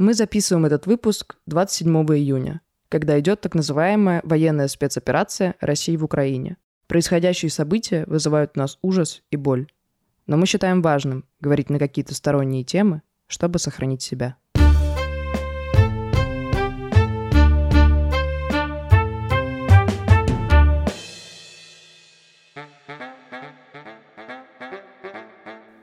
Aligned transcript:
Мы 0.00 0.14
записываем 0.14 0.64
этот 0.64 0.86
выпуск 0.86 1.36
27 1.44 1.94
июня, 2.16 2.62
когда 2.88 3.20
идет 3.20 3.42
так 3.42 3.54
называемая 3.54 4.22
военная 4.24 4.66
спецоперация 4.66 5.56
России 5.60 5.94
в 5.94 6.04
Украине. 6.04 6.56
Происходящие 6.86 7.50
события 7.50 8.06
вызывают 8.06 8.52
у 8.56 8.60
нас 8.60 8.78
ужас 8.80 9.22
и 9.30 9.36
боль. 9.36 9.70
Но 10.26 10.38
мы 10.38 10.46
считаем 10.46 10.80
важным 10.80 11.26
говорить 11.40 11.68
на 11.68 11.78
какие-то 11.78 12.14
сторонние 12.14 12.64
темы, 12.64 13.02
чтобы 13.26 13.58
сохранить 13.58 14.00
себя. 14.00 14.36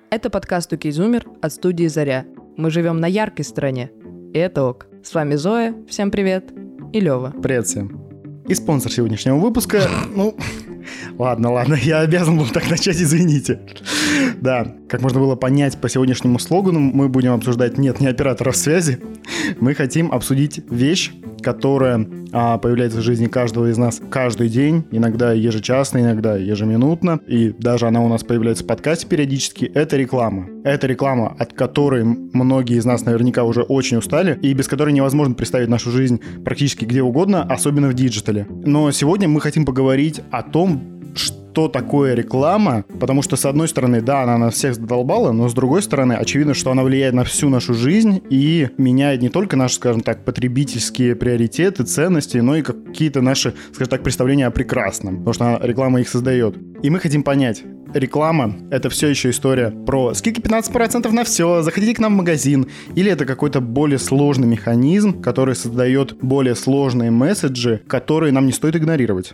Это 0.10 0.32
подкаст 0.32 0.74
«Окей, 0.74 1.01
зумер» 1.01 1.28
от 1.44 1.54
студии 1.54 1.86
«Заря». 1.86 2.26
Мы 2.58 2.72
живем 2.72 3.00
на 3.00 3.06
яркой 3.06 3.46
стороне, 3.46 3.92
и 4.34 4.38
это 4.38 4.64
ок. 4.64 4.88
С 5.04 5.14
вами 5.14 5.36
Зоя, 5.36 5.74
всем 5.88 6.12
привет, 6.12 6.52
и 6.94 7.00
Лева. 7.00 7.34
Привет 7.42 7.68
всем. 7.68 8.02
И 8.48 8.54
спонсор 8.54 8.92
сегодняшнего 8.92 9.38
выпуска, 9.38 9.82
ну, 10.16 10.36
ладно, 11.18 11.52
ладно, 11.52 11.76
я 11.76 12.00
обязан 12.00 12.38
был 12.38 12.48
так 12.48 12.70
начать, 12.70 12.98
извините. 13.02 13.60
Да, 14.42 14.76
как 14.90 15.02
можно 15.02 15.20
было 15.20 15.36
понять 15.36 15.78
по 15.78 15.90
сегодняшнему 15.90 16.40
слогану, 16.40 16.80
мы 16.80 17.10
будем 17.10 17.34
обсуждать 17.34 17.78
нет, 17.78 18.00
не 18.00 18.08
операторов 18.08 18.56
связи. 18.56 19.00
Мы 19.60 19.74
хотим 19.74 20.12
обсудить 20.12 20.62
вещь, 20.70 21.12
которая 21.42 22.06
а, 22.32 22.58
появляется 22.58 23.00
в 23.00 23.02
жизни 23.02 23.28
каждого 23.28 23.70
из 23.70 23.78
нас 23.78 24.02
каждый 24.10 24.50
день, 24.50 24.86
иногда 24.92 25.32
ежечасно, 25.34 26.00
иногда 26.00 26.36
ежеминутно, 26.36 27.20
и 27.28 27.50
даже 27.58 27.88
она 27.88 28.02
у 28.02 28.08
нас 28.08 28.24
появляется 28.24 28.64
в 28.64 28.68
подкасте 28.68 29.08
периодически, 29.08 29.66
это 29.66 29.98
реклама. 29.98 30.48
Это 30.64 30.88
реклама, 30.88 31.36
от 31.40 31.54
которой 31.54 32.04
многие 32.04 32.78
из 32.78 32.86
нас 32.86 33.06
наверняка 33.06 33.44
уже 33.44 33.62
очень 33.62 33.98
устали, 33.98 34.38
и 34.42 34.54
без 34.54 34.68
которой 34.68 34.94
невозможно 34.94 35.34
представить 35.36 35.70
нашу 35.70 35.92
жизнь 35.92 36.22
практически 36.44 36.86
где 36.86 37.02
угодно, 37.02 37.44
особенно 37.44 37.88
в 37.88 37.94
диджитале. 37.94 38.46
Но 38.50 38.92
сегодня 38.92 39.28
мы 39.28 39.42
хотим 39.42 39.66
поговорить 39.66 40.22
о 40.32 40.44
том, 40.44 40.97
что 41.58 41.70
такое 41.70 42.14
реклама, 42.14 42.86
потому 43.00 43.24
что, 43.24 43.36
с 43.36 43.44
одной 43.44 43.68
стороны, 43.68 44.00
да, 44.00 44.22
она 44.22 44.38
нас 44.38 44.54
всех 44.54 44.76
задолбала, 44.76 45.32
но 45.32 45.50
с 45.50 45.56
другой 45.56 45.82
стороны, 45.82 46.14
очевидно, 46.14 46.54
что 46.54 46.70
она 46.70 46.84
влияет 46.84 47.16
на 47.16 47.24
всю 47.24 47.50
нашу 47.50 47.74
жизнь 47.74 48.22
и 48.30 48.70
меняет 48.78 49.24
не 49.24 49.30
только 49.30 49.56
наши, 49.58 49.74
скажем 49.74 50.02
так, 50.02 50.24
потребительские 50.24 51.16
приоритеты, 51.16 51.84
ценности, 51.84 52.38
но 52.38 52.58
и 52.58 52.62
какие-то 52.62 53.24
наши, 53.24 53.56
скажем 53.74 53.90
так, 53.90 54.04
представления 54.04 54.46
о 54.46 54.52
прекрасном, 54.52 55.18
потому 55.18 55.34
что 55.34 55.60
реклама 55.64 56.00
их 56.00 56.10
создает. 56.10 56.56
И 56.84 56.92
мы 56.92 57.00
хотим 57.00 57.24
понять, 57.24 57.64
реклама— 57.92 58.56
это 58.70 58.92
все 58.92 59.08
еще 59.08 59.32
история 59.32 59.72
про 59.72 60.14
скидки 60.14 60.42
15% 60.42 61.12
на 61.12 61.24
все, 61.24 61.64
заходите 61.64 61.96
к 61.96 62.00
нам 62.00 62.14
в 62.14 62.18
магазин, 62.18 62.68
или 62.94 63.12
это 63.12 63.26
какой-то 63.26 63.62
более 63.62 63.98
сложный 63.98 64.48
механизм, 64.48 65.24
который 65.24 65.56
создает 65.56 66.18
более 66.22 66.54
сложные 66.54 67.10
месседжи, 67.10 67.82
которые 67.88 68.32
нам 68.32 68.46
не 68.46 68.52
стоит 68.52 68.76
игнорировать. 68.76 69.34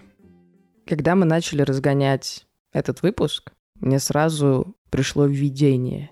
Когда 0.86 1.16
мы 1.16 1.26
начали 1.26 1.62
разгонять 1.62 2.46
этот 2.72 3.02
выпуск, 3.02 3.52
мне 3.80 4.00
сразу 4.00 4.76
пришло 4.90 5.26
видение. 5.26 6.12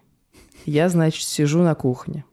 Я, 0.65 0.89
значит, 0.89 1.23
сижу 1.23 1.61
на 1.61 1.75
кухне 1.75 2.25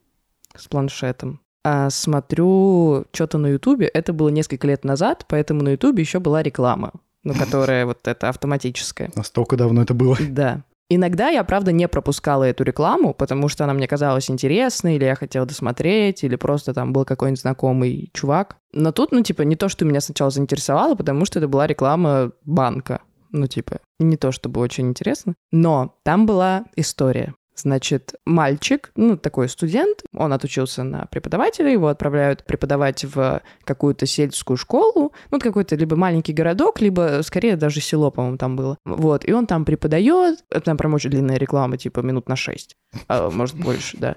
с 0.55 0.69
планшетом, 0.69 1.41
а 1.65 1.91
смотрю 1.91 3.07
что-то 3.13 3.39
на 3.39 3.49
Ютубе. 3.49 3.87
Это 3.87 4.13
было 4.13 4.29
несколько 4.29 4.67
лет 4.67 4.85
назад, 4.85 5.27
поэтому 5.29 5.63
на 5.63 5.71
Ютубе 5.71 6.03
еще 6.03 6.21
была 6.21 6.43
реклама, 6.43 6.93
ну, 7.25 7.35
которая 7.35 7.87
вот 7.87 8.07
это 8.07 8.29
автоматическая. 8.29 9.11
Настолько 9.15 9.57
давно 9.57 9.83
это 9.83 9.95
было. 9.95 10.17
Да. 10.21 10.65
Иногда 10.91 11.29
я, 11.29 11.45
правда, 11.45 11.71
не 11.71 11.87
пропускала 11.87 12.45
эту 12.45 12.65
рекламу, 12.65 13.13
потому 13.13 13.49
что 13.49 13.65
она 13.65 13.75
мне 13.75 13.87
казалась 13.87 14.31
интересной, 14.31 14.97
или 14.97 15.05
я 15.05 15.17
хотела 15.17 15.45
досмотреть, 15.45 16.25
или 16.25 16.37
просто 16.37 16.73
там 16.73 16.95
был 16.95 17.05
какой-нибудь 17.05 17.41
знакомый 17.41 18.11
чувак. 18.15 18.57
Но 18.73 18.91
тут, 18.93 19.13
ну, 19.13 19.23
типа, 19.23 19.43
не 19.43 19.55
то, 19.55 19.69
что 19.69 19.85
меня 19.85 20.01
сначала 20.01 20.31
заинтересовало, 20.31 20.95
потому 20.95 21.27
что 21.27 21.41
это 21.41 21.49
была 21.49 21.67
реклама 21.67 22.33
банка. 22.45 23.03
Ну, 23.31 23.47
типа, 23.47 23.81
не 23.99 24.17
то, 24.17 24.33
чтобы 24.33 24.61
очень 24.61 24.89
интересно. 24.89 25.35
Но 25.53 25.99
там 26.05 26.25
была 26.25 26.65
история. 26.77 27.35
Значит, 27.59 28.15
мальчик, 28.25 28.91
ну, 28.95 29.17
такой 29.17 29.49
студент, 29.49 30.03
он 30.15 30.33
отучился 30.33 30.85
на 30.85 31.07
преподавателя, 31.07 31.71
его 31.71 31.89
отправляют 31.89 32.45
преподавать 32.45 33.05
в 33.05 33.43
какую-то 33.65 34.07
сельскую 34.07 34.57
школу, 34.57 35.13
ну, 35.31 35.39
какой-то 35.41 35.75
либо 35.75 35.97
маленький 35.97 36.33
городок, 36.33 36.81
либо, 36.81 37.21
скорее, 37.23 37.57
даже 37.57 37.81
село, 37.81 38.11
по-моему, 38.11 38.39
там 38.39 38.57
было. 38.57 38.79
Вот, 38.85 39.29
и 39.29 39.33
он 39.33 39.47
там 39.47 39.65
преподает, 39.65 40.45
там 40.65 40.77
прям 40.77 40.95
очень 40.95 41.11
длинная 41.11 41.37
реклама, 41.37 41.77
типа 41.77 42.01
минут 42.01 42.29
на 42.29 42.37
шесть, 42.37 42.77
а, 43.09 43.31
может, 43.31 43.57
больше, 43.57 43.97
да. 43.99 44.17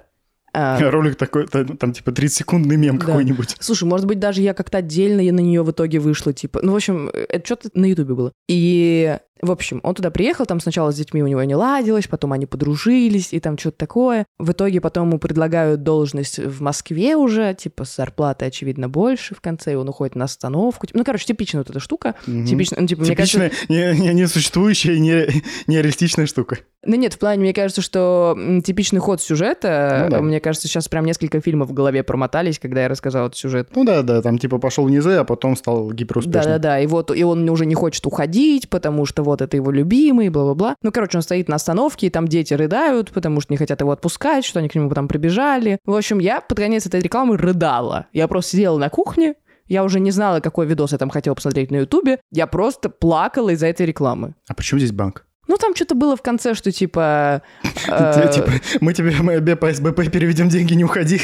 А, 0.54 0.80
Ролик 0.92 1.16
такой, 1.16 1.48
там 1.48 1.94
типа 1.94 2.10
30-секундный 2.10 2.76
мем 2.76 2.98
да. 2.98 3.06
какой-нибудь. 3.06 3.56
Слушай, 3.60 3.86
может 3.86 4.06
быть, 4.06 4.20
даже 4.20 4.42
я 4.42 4.54
как-то 4.54 4.80
отдельно 4.80 5.22
на 5.22 5.40
нее 5.40 5.64
в 5.64 5.72
итоге 5.72 6.00
вышла, 6.00 6.34
типа. 6.34 6.60
Ну, 6.62 6.74
в 6.74 6.76
общем, 6.76 7.10
это 7.10 7.46
что-то 7.46 7.70
на 7.74 7.86
Ютубе 7.86 8.14
было. 8.14 8.32
И 8.48 9.18
в 9.42 9.52
общем, 9.52 9.80
он 9.84 9.96
туда 9.96 10.12
приехал, 10.12 10.46
там 10.46 10.60
сначала 10.60 10.92
с 10.92 10.96
детьми 10.96 11.24
у 11.24 11.28
него 11.28 11.44
не 11.44 11.56
ладилось, 11.56 12.08
потом 12.08 12.34
они 12.34 12.46
подружились, 12.46 13.34
и 13.34 13.40
там 13.40 13.58
что-то 13.58 13.78
такое. 13.78 14.26
В 14.38 14.52
итоге 14.52 14.80
потом 14.82 15.10
ему 15.10 15.20
предлагают 15.20 15.84
должность 15.84 16.38
в 16.38 16.62
Москве 16.62 17.16
уже, 17.16 17.56
типа 17.56 17.86
с 17.86 17.96
зарплатой, 17.96 18.50
очевидно, 18.50 18.88
больше 18.88 19.34
в 19.34 19.42
конце, 19.42 19.74
и 19.74 19.76
он 19.76 19.90
уходит 19.90 20.16
на 20.16 20.26
остановку. 20.26 20.88
Ну, 20.94 21.04
короче, 21.04 21.26
типичная 21.26 21.62
вот 21.62 21.70
эта 21.72 21.80
штука. 21.80 22.16
Угу. 22.28 22.46
Типичная, 22.46 22.82
ну, 22.82 22.88
типа, 22.88 23.04
Типичная, 23.04 23.52
мне 23.68 23.86
кажется... 23.86 24.02
не, 24.02 24.14
не, 24.14 24.22
несуществующая, 24.22 25.00
не, 25.00 25.28
нереалистичная 25.68 26.28
штука. 26.28 26.60
Ну 26.86 26.96
нет, 26.96 27.14
в 27.14 27.20
плане, 27.20 27.42
мне 27.42 27.54
кажется, 27.54 27.82
что 27.82 28.38
типичный 28.64 29.00
ход 29.00 29.22
сюжета, 29.22 30.08
ну, 30.10 30.18
да. 30.18 30.22
мне 30.22 30.40
кажется, 30.42 30.68
сейчас 30.68 30.88
прям 30.88 31.06
несколько 31.06 31.40
фильмов 31.40 31.70
в 31.70 31.74
голове 31.74 32.04
промотались, 32.04 32.60
когда 32.60 32.82
я 32.82 32.90
рассказал 32.90 33.28
этот 33.28 33.38
сюжет. 33.38 33.70
Ну 33.76 33.86
да, 33.86 34.02
да, 34.02 34.22
там 34.22 34.38
типа 34.38 34.58
пошел 34.58 34.88
низы, 34.90 35.14
а 35.14 35.24
потом 35.24 35.56
стал 35.56 35.92
гиперуспешным. 35.92 36.44
Да-да-да, 36.44 36.80
и 36.80 36.88
вот, 36.88 37.16
и 37.16 37.24
он 37.24 37.50
уже 37.50 37.66
не 37.66 37.76
хочет 37.76 38.06
уходить, 38.06 38.70
потому 38.70 39.06
что 39.06 39.24
вот 39.24 39.42
это 39.42 39.56
его 39.56 39.72
любимый, 39.72 40.30
бла-бла-бла. 40.30 40.76
Ну, 40.82 40.92
короче, 40.92 41.18
он 41.18 41.22
стоит 41.22 41.48
на 41.48 41.56
остановке, 41.56 42.08
и 42.08 42.10
там 42.10 42.28
дети 42.28 42.54
рыдают, 42.54 43.12
потому 43.12 43.42
что 43.42 43.54
не 43.54 43.58
хотят 43.58 43.80
его 43.82 43.92
отпускать, 43.92 44.44
что 44.44 44.60
они 44.60 44.68
к 44.68 44.76
нему 44.76 44.90
там 44.90 45.08
прибежали. 45.08 45.80
В 45.86 45.96
общем, 45.96 46.20
я 46.20 46.42
под 46.42 46.58
конец 46.58 46.86
этой 46.86 47.00
рекламы 47.00 47.38
рыдала. 47.38 48.08
Я 48.14 48.28
просто 48.28 48.52
сидела 48.52 48.78
на 48.78 48.90
кухне, 48.90 49.36
я 49.68 49.86
уже 49.86 50.02
не 50.02 50.12
знала, 50.12 50.42
какой 50.42 50.66
видос 50.66 50.92
я 50.92 50.98
там 50.98 51.10
хотела 51.10 51.34
посмотреть 51.34 51.72
на 51.72 51.78
Ютубе. 51.78 52.20
Я 52.30 52.46
просто 52.46 52.90
плакала 52.90 53.52
из-за 53.52 53.68
этой 53.68 53.86
рекламы. 53.86 54.36
А 54.50 54.54
почему 54.54 54.80
здесь 54.80 54.92
банк? 54.92 55.26
Ну, 55.52 55.58
там 55.58 55.76
что-то 55.76 55.96
было 55.96 56.16
в 56.16 56.22
конце, 56.22 56.54
что 56.54 56.72
типа... 56.72 57.42
Типа, 57.84 58.52
мы 58.80 58.94
тебе 58.94 59.56
по 59.58 59.74
СБП 59.74 60.10
переведем 60.10 60.48
деньги, 60.48 60.76
не 60.76 60.86
уходи. 60.86 61.20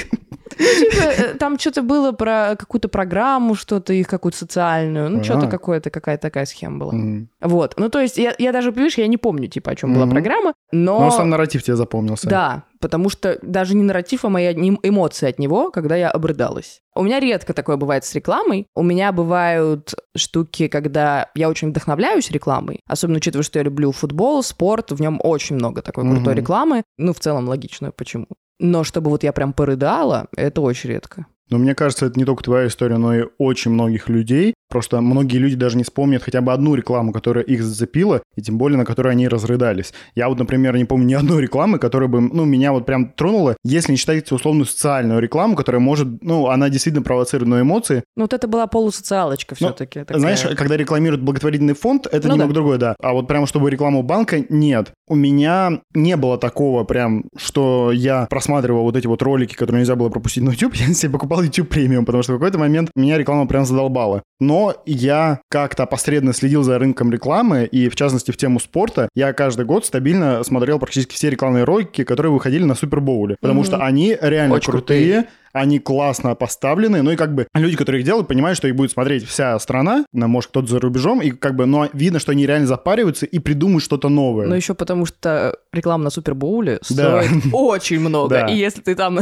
Ну, 0.58 0.66
типа, 0.66 1.04
э, 1.04 1.34
там 1.36 1.60
что-то 1.60 1.82
было 1.82 2.12
про 2.12 2.56
какую-то 2.58 2.88
программу, 2.90 3.56
что-то 3.56 3.94
их 3.94 4.08
какую-то 4.08 4.38
социальную, 4.38 5.10
ну, 5.10 5.24
что-то 5.24 5.48
какое-то, 5.48 5.90
какая-то 5.90 6.22
такая 6.22 6.46
схема 6.46 6.80
была. 6.80 6.94
Вот. 7.42 7.74
Ну, 7.78 7.90
то 7.90 8.00
есть, 8.00 8.18
я, 8.18 8.52
даже, 8.52 8.72
понимаешь, 8.72 8.98
я 8.98 9.08
не 9.08 9.18
помню, 9.18 9.48
типа, 9.48 9.72
о 9.72 9.76
чем 9.76 9.94
была 9.94 10.08
программа, 10.08 10.54
но... 10.72 11.00
Но 11.00 11.12
сам 11.12 11.30
нарратив 11.30 11.64
тебе 11.64 11.76
запомнился. 11.76 12.30
Да, 12.30 12.64
потому 12.80 13.10
что 13.10 13.40
даже 13.42 13.76
не 13.76 13.84
нарратив, 13.84 14.26
а 14.26 14.30
мои 14.30 14.52
эмоции 14.54 15.30
от 15.30 15.40
него, 15.40 15.72
когда 15.72 15.96
я 15.96 16.10
обрыдалась. 16.10 16.82
У 16.96 17.04
меня 17.04 17.20
редко 17.20 17.54
такое 17.54 17.78
бывает 17.78 18.06
с 18.06 18.16
рекламой. 18.16 18.68
У 18.76 18.84
меня 18.84 19.12
бывают 19.12 19.94
штуки, 20.16 20.68
когда 20.68 21.30
я 21.36 21.50
очень 21.50 21.70
вдохновляюсь 21.70 22.32
рекламой, 22.32 22.82
особенно 22.88 23.18
учитывая, 23.18 23.44
что 23.44 23.60
я 23.60 23.64
люблю 23.64 23.92
футбол, 23.92 24.42
спорт, 24.44 24.92
в 24.92 25.02
нем 25.02 25.20
очень 25.24 25.56
много 25.56 25.82
такой 25.82 26.10
крутой 26.10 26.36
рекламы. 26.36 26.84
Ну, 26.98 27.14
в 27.14 27.20
целом 27.20 27.48
логично, 27.48 27.92
почему. 27.92 28.28
Но 28.60 28.84
чтобы 28.84 29.10
вот 29.10 29.24
я 29.24 29.34
прям 29.34 29.54
порыдала, 29.54 30.28
это 30.36 30.62
очень 30.62 30.90
редко. 30.90 31.28
Но 31.50 31.58
мне 31.58 31.76
кажется, 31.76 32.06
это 32.06 32.20
не 32.20 32.26
только 32.26 32.44
твоя 32.44 32.68
история, 32.68 32.98
но 32.98 33.16
и 33.16 33.26
очень 33.38 33.72
многих 33.72 34.10
людей. 34.10 34.54
Просто 34.70 35.00
многие 35.00 35.38
люди 35.38 35.56
даже 35.56 35.78
не 35.78 35.84
вспомнят 35.84 36.22
хотя 36.22 36.42
бы 36.42 36.52
одну 36.52 36.76
рекламу, 36.76 37.14
которая 37.14 37.44
их 37.44 37.64
зацепила, 37.64 38.22
и 38.36 38.42
тем 38.42 38.58
более 38.58 38.78
на 38.78 38.86
которой 38.86 39.14
они 39.14 39.28
разрыдались. 39.28 39.94
Я 40.14 40.28
вот, 40.28 40.40
например, 40.40 40.76
не 40.76 40.84
помню 40.84 41.08
ни 41.08 41.14
одной 41.14 41.42
рекламы, 41.42 41.80
которая 41.80 42.10
бы, 42.10 42.20
ну, 42.20 42.44
меня 42.44 42.74
вот 42.74 42.86
прям 42.86 43.10
тронула, 43.10 43.56
если 43.64 43.92
не 43.92 43.98
считать 43.98 44.30
условную 44.32 44.66
социальную 44.66 45.22
рекламу, 45.22 45.56
которая 45.56 45.80
может, 45.80 46.22
ну, 46.22 46.48
она 46.48 46.70
действительно 46.70 47.04
провоцирует 47.04 47.50
на 47.50 47.62
эмоции. 47.62 48.04
Ну, 48.18 48.24
вот 48.24 48.34
это 48.34 48.48
была 48.48 48.68
полусоциалочка 48.68 49.56
все-таки. 49.56 50.04
Ну, 50.10 50.20
знаешь, 50.20 50.42
когда 50.58 50.76
рекламируют 50.76 51.22
благотворительный 51.22 51.74
фонд, 51.74 52.08
это 52.08 52.28
ну, 52.28 52.34
немного 52.34 52.54
да. 52.54 52.54
другое, 52.54 52.78
да. 52.78 52.96
А 53.02 53.14
вот 53.14 53.28
прям, 53.28 53.48
чтобы 53.48 53.70
рекламу 53.70 54.04
банка, 54.04 54.44
нет. 54.50 54.92
У 55.08 55.16
меня 55.16 55.82
не 55.94 56.18
было 56.18 56.38
такого 56.38 56.84
прям, 56.84 57.26
что 57.38 57.92
я 57.94 58.26
просматривал 58.30 58.84
вот 58.84 58.98
эти 58.98 59.08
вот 59.08 59.22
ролики, 59.22 59.56
которые 59.56 59.82
нельзя 59.82 59.96
было 59.96 60.10
пропустить 60.10 60.44
на 60.44 60.50
YouTube, 60.50 60.74
я 60.76 60.94
себе 60.94 61.14
покупал 61.14 61.37
YouTube 61.44 61.70
премиум, 61.70 62.06
потому 62.06 62.24
что 62.24 62.34
в 62.34 62.36
какой-то 62.38 62.58
момент 62.58 62.90
меня 62.96 63.18
реклама 63.18 63.48
прям 63.48 63.66
задолбала. 63.66 64.24
Но 64.40 64.76
я 64.86 65.42
как-то 65.50 65.86
посредственно 65.86 66.34
следил 66.34 66.64
за 66.64 66.78
рынком 66.80 67.12
рекламы, 67.12 67.66
и 67.66 67.90
в 67.90 67.96
частности 67.96 68.32
в 68.32 68.38
тему 68.38 68.60
спорта, 68.60 69.10
я 69.16 69.34
каждый 69.34 69.66
год 69.66 69.86
стабильно 69.86 70.44
смотрел 70.44 70.80
практически 70.80 71.16
все 71.16 71.30
рекламные 71.30 71.64
ролики, 71.64 72.04
которые 72.04 72.32
выходили 72.32 72.64
на 72.64 72.76
Супербоуле, 72.76 73.38
потому 73.42 73.62
mm-hmm. 73.62 73.66
что 73.66 73.78
они 73.78 74.18
реально 74.22 74.56
Очень 74.56 74.72
крутые, 74.72 75.14
крутые 75.14 75.30
они 75.54 75.80
классно 75.80 76.36
поставлены, 76.36 77.02
ну 77.02 77.12
и 77.12 77.16
как 77.16 77.34
бы 77.34 77.48
люди, 77.54 77.76
которые 77.76 78.02
их 78.02 78.06
делают, 78.06 78.28
понимают, 78.28 78.58
что 78.58 78.68
их 78.68 78.76
будет 78.76 78.92
смотреть 78.92 79.28
вся 79.28 79.58
страна, 79.60 80.06
ну, 80.14 80.28
может, 80.28 80.50
кто-то 80.50 80.68
за 80.68 80.80
рубежом, 80.80 81.22
и 81.22 81.32
как 81.32 81.56
бы, 81.56 81.66
но 81.66 81.88
видно, 81.94 82.20
что 82.20 82.32
они 82.32 82.46
реально 82.46 82.68
запариваются 82.68 83.26
и 83.26 83.40
придумают 83.40 83.84
что-то 83.84 84.10
новое. 84.10 84.48
Но 84.48 84.56
еще 84.56 84.74
потому, 84.74 85.06
что 85.06 85.58
реклама 85.74 86.04
на 86.06 86.10
Супербоуле 86.10 86.80
Да. 86.90 87.24
стоит 87.24 87.44
очень 87.54 88.00
много. 88.00 88.30
Да. 88.30 88.46
И 88.48 88.58
если 88.58 88.82
ты 88.82 88.96
там 88.96 89.20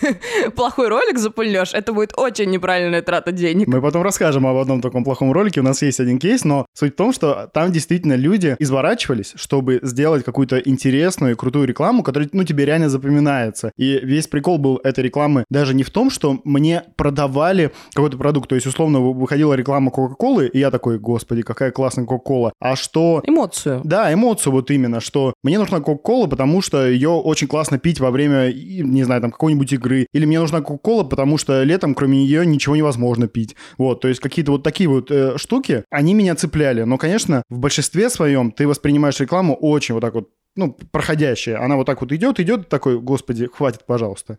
плохой 0.54 0.88
ролик 0.88 1.18
запульнешь, 1.18 1.72
это 1.72 1.92
будет 1.92 2.12
очень 2.16 2.50
неправильная 2.50 3.02
трата 3.02 3.32
денег. 3.32 3.66
Мы 3.68 3.80
потом 3.80 4.02
расскажем 4.02 4.46
об 4.46 4.56
одном 4.56 4.80
таком 4.80 5.04
плохом 5.04 5.32
ролике. 5.32 5.60
У 5.60 5.64
нас 5.64 5.82
есть 5.82 6.00
один 6.00 6.18
кейс, 6.18 6.44
но 6.44 6.66
суть 6.74 6.94
в 6.94 6.96
том, 6.96 7.12
что 7.12 7.50
там 7.52 7.72
действительно 7.72 8.14
люди 8.14 8.56
изворачивались, 8.58 9.32
чтобы 9.36 9.80
сделать 9.82 10.24
какую-то 10.24 10.58
интересную 10.58 11.32
и 11.32 11.34
крутую 11.36 11.66
рекламу, 11.66 12.02
которая, 12.02 12.28
ну, 12.32 12.44
тебе 12.44 12.64
реально 12.64 12.88
запоминается. 12.88 13.72
И 13.76 13.98
весь 14.02 14.26
прикол 14.28 14.58
был 14.58 14.80
этой 14.82 15.04
рекламы 15.04 15.44
даже 15.50 15.65
не 15.74 15.82
в 15.82 15.90
том, 15.90 16.10
что 16.10 16.40
мне 16.44 16.84
продавали 16.96 17.72
какой-то 17.92 18.16
продукт. 18.16 18.48
То 18.48 18.54
есть, 18.54 18.66
условно, 18.66 19.00
выходила 19.00 19.54
реклама 19.54 19.90
Кока-Колы, 19.90 20.48
и 20.48 20.58
я 20.58 20.70
такой, 20.70 20.98
господи, 20.98 21.42
какая 21.42 21.70
классная 21.70 22.04
Кока-Кола. 22.04 22.52
А 22.60 22.76
что 22.76 23.22
Эмоцию. 23.24 23.80
Да, 23.84 24.12
эмоцию 24.12 24.52
вот 24.52 24.70
именно, 24.70 25.00
что 25.00 25.34
мне 25.42 25.58
нужна 25.58 25.80
Кока-Кола, 25.80 26.26
потому 26.26 26.62
что 26.62 26.86
ее 26.86 27.10
очень 27.10 27.48
классно 27.48 27.78
пить 27.78 28.00
во 28.00 28.10
время, 28.10 28.52
не 28.52 29.04
знаю, 29.04 29.20
там, 29.20 29.30
какой-нибудь 29.30 29.72
игры. 29.72 30.06
Или 30.12 30.24
мне 30.24 30.40
нужна 30.40 30.60
Кока-Кола, 30.60 31.04
потому 31.04 31.38
что 31.38 31.62
летом 31.62 31.94
кроме 31.94 32.18
нее 32.18 32.46
ничего 32.46 32.76
невозможно 32.76 33.28
пить. 33.28 33.56
Вот, 33.78 34.00
то 34.00 34.08
есть 34.08 34.20
какие-то 34.20 34.52
вот 34.52 34.62
такие 34.62 34.88
вот 34.88 35.10
э, 35.10 35.36
штуки, 35.38 35.84
они 35.90 36.14
меня 36.14 36.34
цепляли. 36.34 36.82
Но, 36.82 36.98
конечно, 36.98 37.42
в 37.48 37.58
большинстве 37.58 38.10
своем 38.10 38.50
ты 38.50 38.66
воспринимаешь 38.66 39.20
рекламу 39.20 39.54
очень 39.54 39.94
вот 39.94 40.00
так 40.00 40.14
вот, 40.14 40.28
ну, 40.56 40.76
проходящая. 40.90 41.62
Она 41.62 41.76
вот 41.76 41.86
так 41.86 42.00
вот 42.00 42.12
идет, 42.12 42.40
идет, 42.40 42.68
такой, 42.68 42.98
господи, 43.00 43.46
хватит, 43.46 43.84
пожалуйста. 43.86 44.38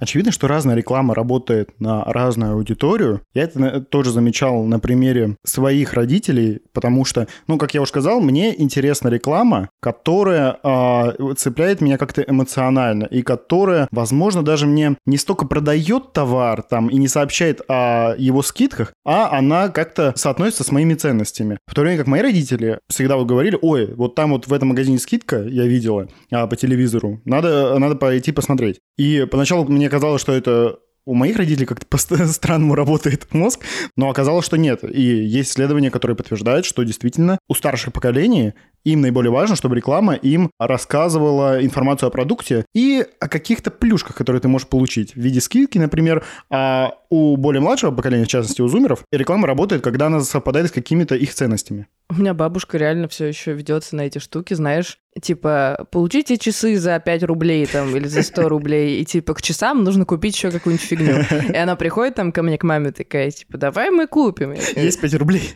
Очевидно, 0.00 0.32
что 0.32 0.48
разная 0.48 0.74
реклама 0.74 1.14
работает 1.14 1.78
на 1.78 2.02
разную 2.04 2.54
аудиторию. 2.54 3.20
Я 3.34 3.42
это 3.44 3.60
на- 3.60 3.80
тоже 3.80 4.10
замечал 4.10 4.64
на 4.64 4.80
примере 4.80 5.36
своих 5.44 5.92
родителей, 5.92 6.60
потому 6.72 7.04
что, 7.04 7.28
ну, 7.46 7.58
как 7.58 7.74
я 7.74 7.82
уже 7.82 7.90
сказал, 7.90 8.20
мне 8.20 8.58
интересна 8.60 9.08
реклама, 9.08 9.68
которая 9.80 10.56
а, 10.62 11.14
цепляет 11.36 11.82
меня 11.82 11.98
как-то 11.98 12.22
эмоционально 12.22 13.04
и 13.04 13.22
которая, 13.22 13.88
возможно, 13.90 14.42
даже 14.42 14.66
мне 14.66 14.96
не 15.04 15.18
столько 15.18 15.46
продает 15.46 16.12
товар 16.14 16.62
там 16.62 16.88
и 16.88 16.96
не 16.96 17.08
сообщает 17.08 17.60
о 17.68 18.14
его 18.16 18.42
скидках, 18.42 18.94
а 19.04 19.36
она 19.36 19.68
как-то 19.68 20.14
соотносится 20.16 20.64
с 20.64 20.72
моими 20.72 20.94
ценностями. 20.94 21.58
В 21.66 21.74
то 21.74 21.82
время 21.82 21.98
как 21.98 22.06
мои 22.06 22.22
родители 22.22 22.78
всегда 22.88 23.16
вот 23.16 23.26
говорили, 23.26 23.58
ой, 23.60 23.92
вот 23.94 24.14
там 24.14 24.30
вот 24.30 24.46
в 24.46 24.52
этом 24.52 24.70
магазине 24.70 24.98
скидка, 24.98 25.42
я 25.42 25.66
видела 25.66 26.08
а, 26.32 26.46
по 26.46 26.56
телевизору, 26.56 27.20
надо, 27.26 27.78
надо 27.78 27.96
пойти 27.96 28.32
посмотреть. 28.32 28.80
И 28.96 29.26
поначалу 29.30 29.66
мне 29.66 29.89
казалось, 29.90 30.22
что 30.22 30.32
это 30.32 30.78
у 31.06 31.14
моих 31.14 31.36
родителей 31.36 31.66
как-то 31.66 31.86
по-странному 31.86 32.74
работает 32.76 33.32
мозг, 33.32 33.60
но 33.96 34.10
оказалось, 34.10 34.46
что 34.46 34.56
нет. 34.56 34.84
И 34.84 35.02
есть 35.02 35.50
исследования, 35.50 35.90
которые 35.90 36.16
подтверждают, 36.16 36.66
что 36.66 36.82
действительно 36.82 37.38
у 37.48 37.54
старших 37.54 37.92
поколений 37.92 38.54
им 38.84 39.00
наиболее 39.02 39.30
важно, 39.30 39.56
чтобы 39.56 39.76
реклама 39.76 40.14
им 40.14 40.50
рассказывала 40.58 41.62
информацию 41.62 42.06
о 42.06 42.10
продукте 42.10 42.64
и 42.74 43.04
о 43.18 43.28
каких-то 43.28 43.70
плюшках, 43.70 44.16
которые 44.16 44.40
ты 44.40 44.48
можешь 44.48 44.68
получить 44.68 45.14
в 45.14 45.18
виде 45.18 45.40
скидки, 45.40 45.78
например. 45.78 46.24
А 46.48 46.94
у 47.10 47.36
более 47.36 47.60
младшего 47.60 47.90
поколения, 47.90 48.24
в 48.24 48.28
частности 48.28 48.62
у 48.62 48.68
зумеров, 48.68 49.04
реклама 49.12 49.46
работает, 49.46 49.82
когда 49.82 50.06
она 50.06 50.20
совпадает 50.20 50.68
с 50.68 50.72
какими-то 50.72 51.14
их 51.14 51.34
ценностями. 51.34 51.88
У 52.10 52.14
меня 52.14 52.34
бабушка 52.34 52.76
реально 52.76 53.06
все 53.06 53.26
еще 53.26 53.52
ведется 53.52 53.94
на 53.94 54.00
эти 54.02 54.18
штуки, 54.18 54.54
знаешь, 54.54 54.98
типа, 55.22 55.86
получите 55.92 56.38
часы 56.38 56.76
за 56.76 56.98
5 56.98 57.22
рублей 57.22 57.66
там 57.66 57.94
или 57.94 58.08
за 58.08 58.22
100 58.22 58.48
рублей, 58.48 59.00
и 59.00 59.04
типа 59.04 59.34
к 59.34 59.42
часам 59.42 59.84
нужно 59.84 60.04
купить 60.04 60.34
еще 60.34 60.50
какую-нибудь 60.50 60.84
фигню. 60.84 61.24
И 61.52 61.56
она 61.56 61.76
приходит 61.76 62.16
там 62.16 62.32
ко 62.32 62.42
мне, 62.42 62.58
к 62.58 62.64
маме, 62.64 62.90
такая, 62.90 63.30
типа, 63.30 63.58
давай 63.58 63.90
мы 63.90 64.08
купим. 64.08 64.52
Есть 64.52 65.00
5 65.00 65.14
рублей. 65.14 65.54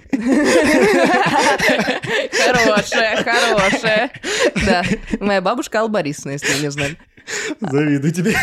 Хорошая, 2.47 3.17
хорошая. 3.25 4.13
Да, 4.65 4.85
моя 5.19 5.41
бабушка 5.41 5.81
Алла 5.81 5.89
Борисовна, 5.89 6.33
если 6.33 6.63
не 6.63 6.71
знали. 6.71 6.97
Завидую 7.61 8.13
тебе. 8.13 8.35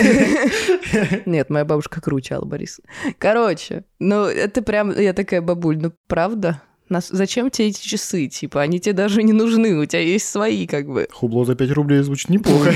Нет, 1.25 1.49
моя 1.49 1.63
бабушка 1.63 2.01
круче 2.01 2.35
Алла 2.35 2.45
Борисовна. 2.45 2.91
Короче, 3.19 3.85
ну 3.99 4.25
это 4.25 4.61
прям, 4.61 4.91
я 4.99 5.13
такая, 5.13 5.41
бабуль, 5.41 5.77
ну 5.77 5.93
правда? 6.07 6.61
Нас, 6.91 7.07
зачем 7.07 7.49
тебе 7.49 7.69
эти 7.69 7.81
часы? 7.81 8.27
Типа, 8.27 8.61
они 8.61 8.79
тебе 8.81 8.91
даже 8.91 9.23
не 9.23 9.31
нужны, 9.31 9.79
у 9.79 9.85
тебя 9.85 10.01
есть 10.01 10.27
свои, 10.27 10.67
как 10.67 10.87
бы. 10.87 11.07
Хубло 11.09 11.45
за 11.45 11.55
5 11.55 11.71
рублей 11.71 12.01
звучит 12.01 12.29
неплохо. 12.29 12.69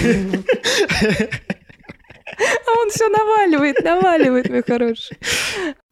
А 2.37 2.79
он 2.81 2.89
все 2.91 3.09
наваливает, 3.09 3.83
наваливает, 3.83 4.49
мой 4.49 4.63
хороший. 4.65 5.17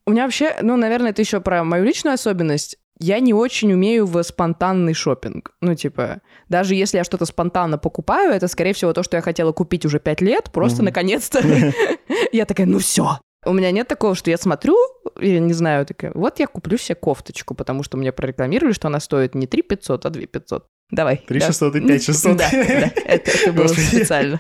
У 0.06 0.12
меня 0.12 0.24
вообще, 0.24 0.56
ну, 0.62 0.78
наверное, 0.78 1.12
это 1.12 1.22
еще 1.22 1.42
про 1.42 1.66
мою 1.66 1.84
личную 1.84 2.14
особенность. 2.14 2.78
Я 3.00 3.20
не 3.20 3.34
очень 3.34 3.74
умею 3.74 4.06
в 4.06 4.22
спонтанный 4.24 4.94
шопинг. 4.94 5.52
Ну, 5.62 5.76
типа, 5.76 6.22
даже 6.48 6.76
если 6.76 6.98
я 6.98 7.04
что-то 7.04 7.26
спонтанно 7.26 7.78
покупаю, 7.78 8.32
это, 8.32 8.48
скорее 8.48 8.74
всего, 8.74 8.94
то, 8.94 9.04
что 9.04 9.18
я 9.18 9.22
хотела 9.22 9.52
купить 9.52 9.86
уже 9.86 10.00
пять 10.00 10.22
лет, 10.22 10.50
просто 10.52 10.82
наконец-то 10.82 11.42
я 12.32 12.46
такая, 12.46 12.68
ну 12.68 12.80
все. 12.80 13.20
У 13.46 13.54
меня 13.54 13.72
нет 13.72 13.88
такого, 13.88 14.16
что 14.16 14.30
я 14.30 14.38
смотрю, 14.38 14.76
я 15.20 15.40
не 15.40 15.54
знаю, 15.54 15.86
такая, 15.86 16.12
вот 16.14 16.40
я 16.40 16.48
куплю 16.48 16.78
себе 16.78 16.96
кофточку, 16.96 17.56
потому 17.56 17.84
что 17.84 17.98
мне 17.98 18.12
прорекламировали, 18.12 18.74
что 18.74 18.88
она 18.88 19.00
стоит 19.00 19.36
не 19.36 19.48
3 19.48 19.62
500, 19.62 20.06
а 20.06 20.10
2 20.10 20.26
500. 20.26 20.66
Давай. 20.92 21.18
3 21.28 21.40
да. 21.40 21.46
600 21.48 21.76
и 21.76 21.88
5 21.88 22.04
600. 22.04 22.38
Да, 22.38 22.50
да, 22.52 22.58
это, 23.06 23.32
это 23.32 23.54
было 23.54 23.64
Господи. 23.64 23.86
специально. 23.86 24.40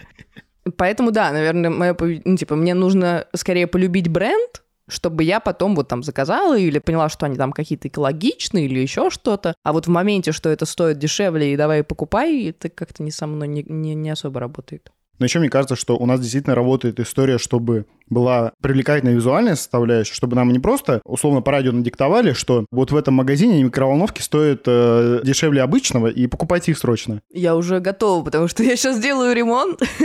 Поэтому, 0.77 1.11
да, 1.11 1.31
наверное, 1.31 1.69
мое, 1.69 1.95
ну, 2.23 2.37
типа, 2.37 2.55
мне 2.55 2.73
нужно 2.73 3.27
скорее 3.35 3.67
полюбить 3.67 4.07
бренд, 4.07 4.63
чтобы 4.87 5.23
я 5.23 5.39
потом 5.39 5.75
вот 5.75 5.87
там 5.87 6.03
заказала 6.03 6.57
или 6.57 6.79
поняла, 6.79 7.09
что 7.09 7.25
они 7.25 7.35
там 7.35 7.51
какие-то 7.51 7.87
экологичные 7.87 8.65
или 8.65 8.79
еще 8.79 9.09
что-то. 9.09 9.55
А 9.63 9.73
вот 9.73 9.87
в 9.87 9.89
моменте, 9.89 10.31
что 10.31 10.49
это 10.49 10.65
стоит 10.65 10.99
дешевле 10.99 11.53
и 11.53 11.57
давай 11.57 11.83
покупай, 11.83 12.49
это 12.49 12.69
как-то 12.69 13.03
не 13.03 13.11
со 13.11 13.27
мной 13.27 13.47
не, 13.47 13.63
не, 13.63 13.95
не 13.95 14.09
особо 14.09 14.39
работает. 14.39 14.91
Но 15.23 15.25
еще 15.25 15.39
мне 15.39 15.49
кажется, 15.49 15.77
что 15.77 15.95
у 15.95 16.05
нас 16.05 16.19
действительно 16.19 16.53
работает 16.53 16.99
история, 16.99 17.37
чтобы 17.37 17.85
была 18.09 18.51
привлекательная 18.61 19.13
визуальная 19.13 19.55
составляющая, 19.55 20.13
чтобы 20.13 20.35
нам 20.35 20.51
не 20.51 20.59
просто 20.59 21.01
условно 21.05 21.41
по 21.41 21.53
радио 21.53 21.71
надиктовали, 21.71 22.33
что 22.33 22.65
вот 22.71 22.91
в 22.91 22.95
этом 22.97 23.13
магазине 23.13 23.63
микроволновки 23.63 24.21
стоят 24.21 24.63
э, 24.65 25.21
дешевле 25.23 25.61
обычного, 25.61 26.07
и 26.07 26.27
покупайте 26.27 26.71
их 26.71 26.77
срочно. 26.77 27.21
Я 27.31 27.55
уже 27.55 27.79
готова, 27.79 28.21
потому 28.21 28.49
что 28.49 28.63
я 28.63 28.75
сейчас 28.75 28.99
делаю 28.99 29.33
ремонт, 29.33 29.81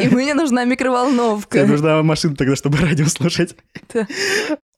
и 0.00 0.08
мне 0.08 0.34
нужна 0.34 0.64
микроволновка. 0.64 1.58
Тебе 1.58 1.72
нужна 1.72 2.00
машина 2.04 2.36
тогда, 2.36 2.54
чтобы 2.54 2.78
радио 2.78 3.06
слушать. 3.06 3.56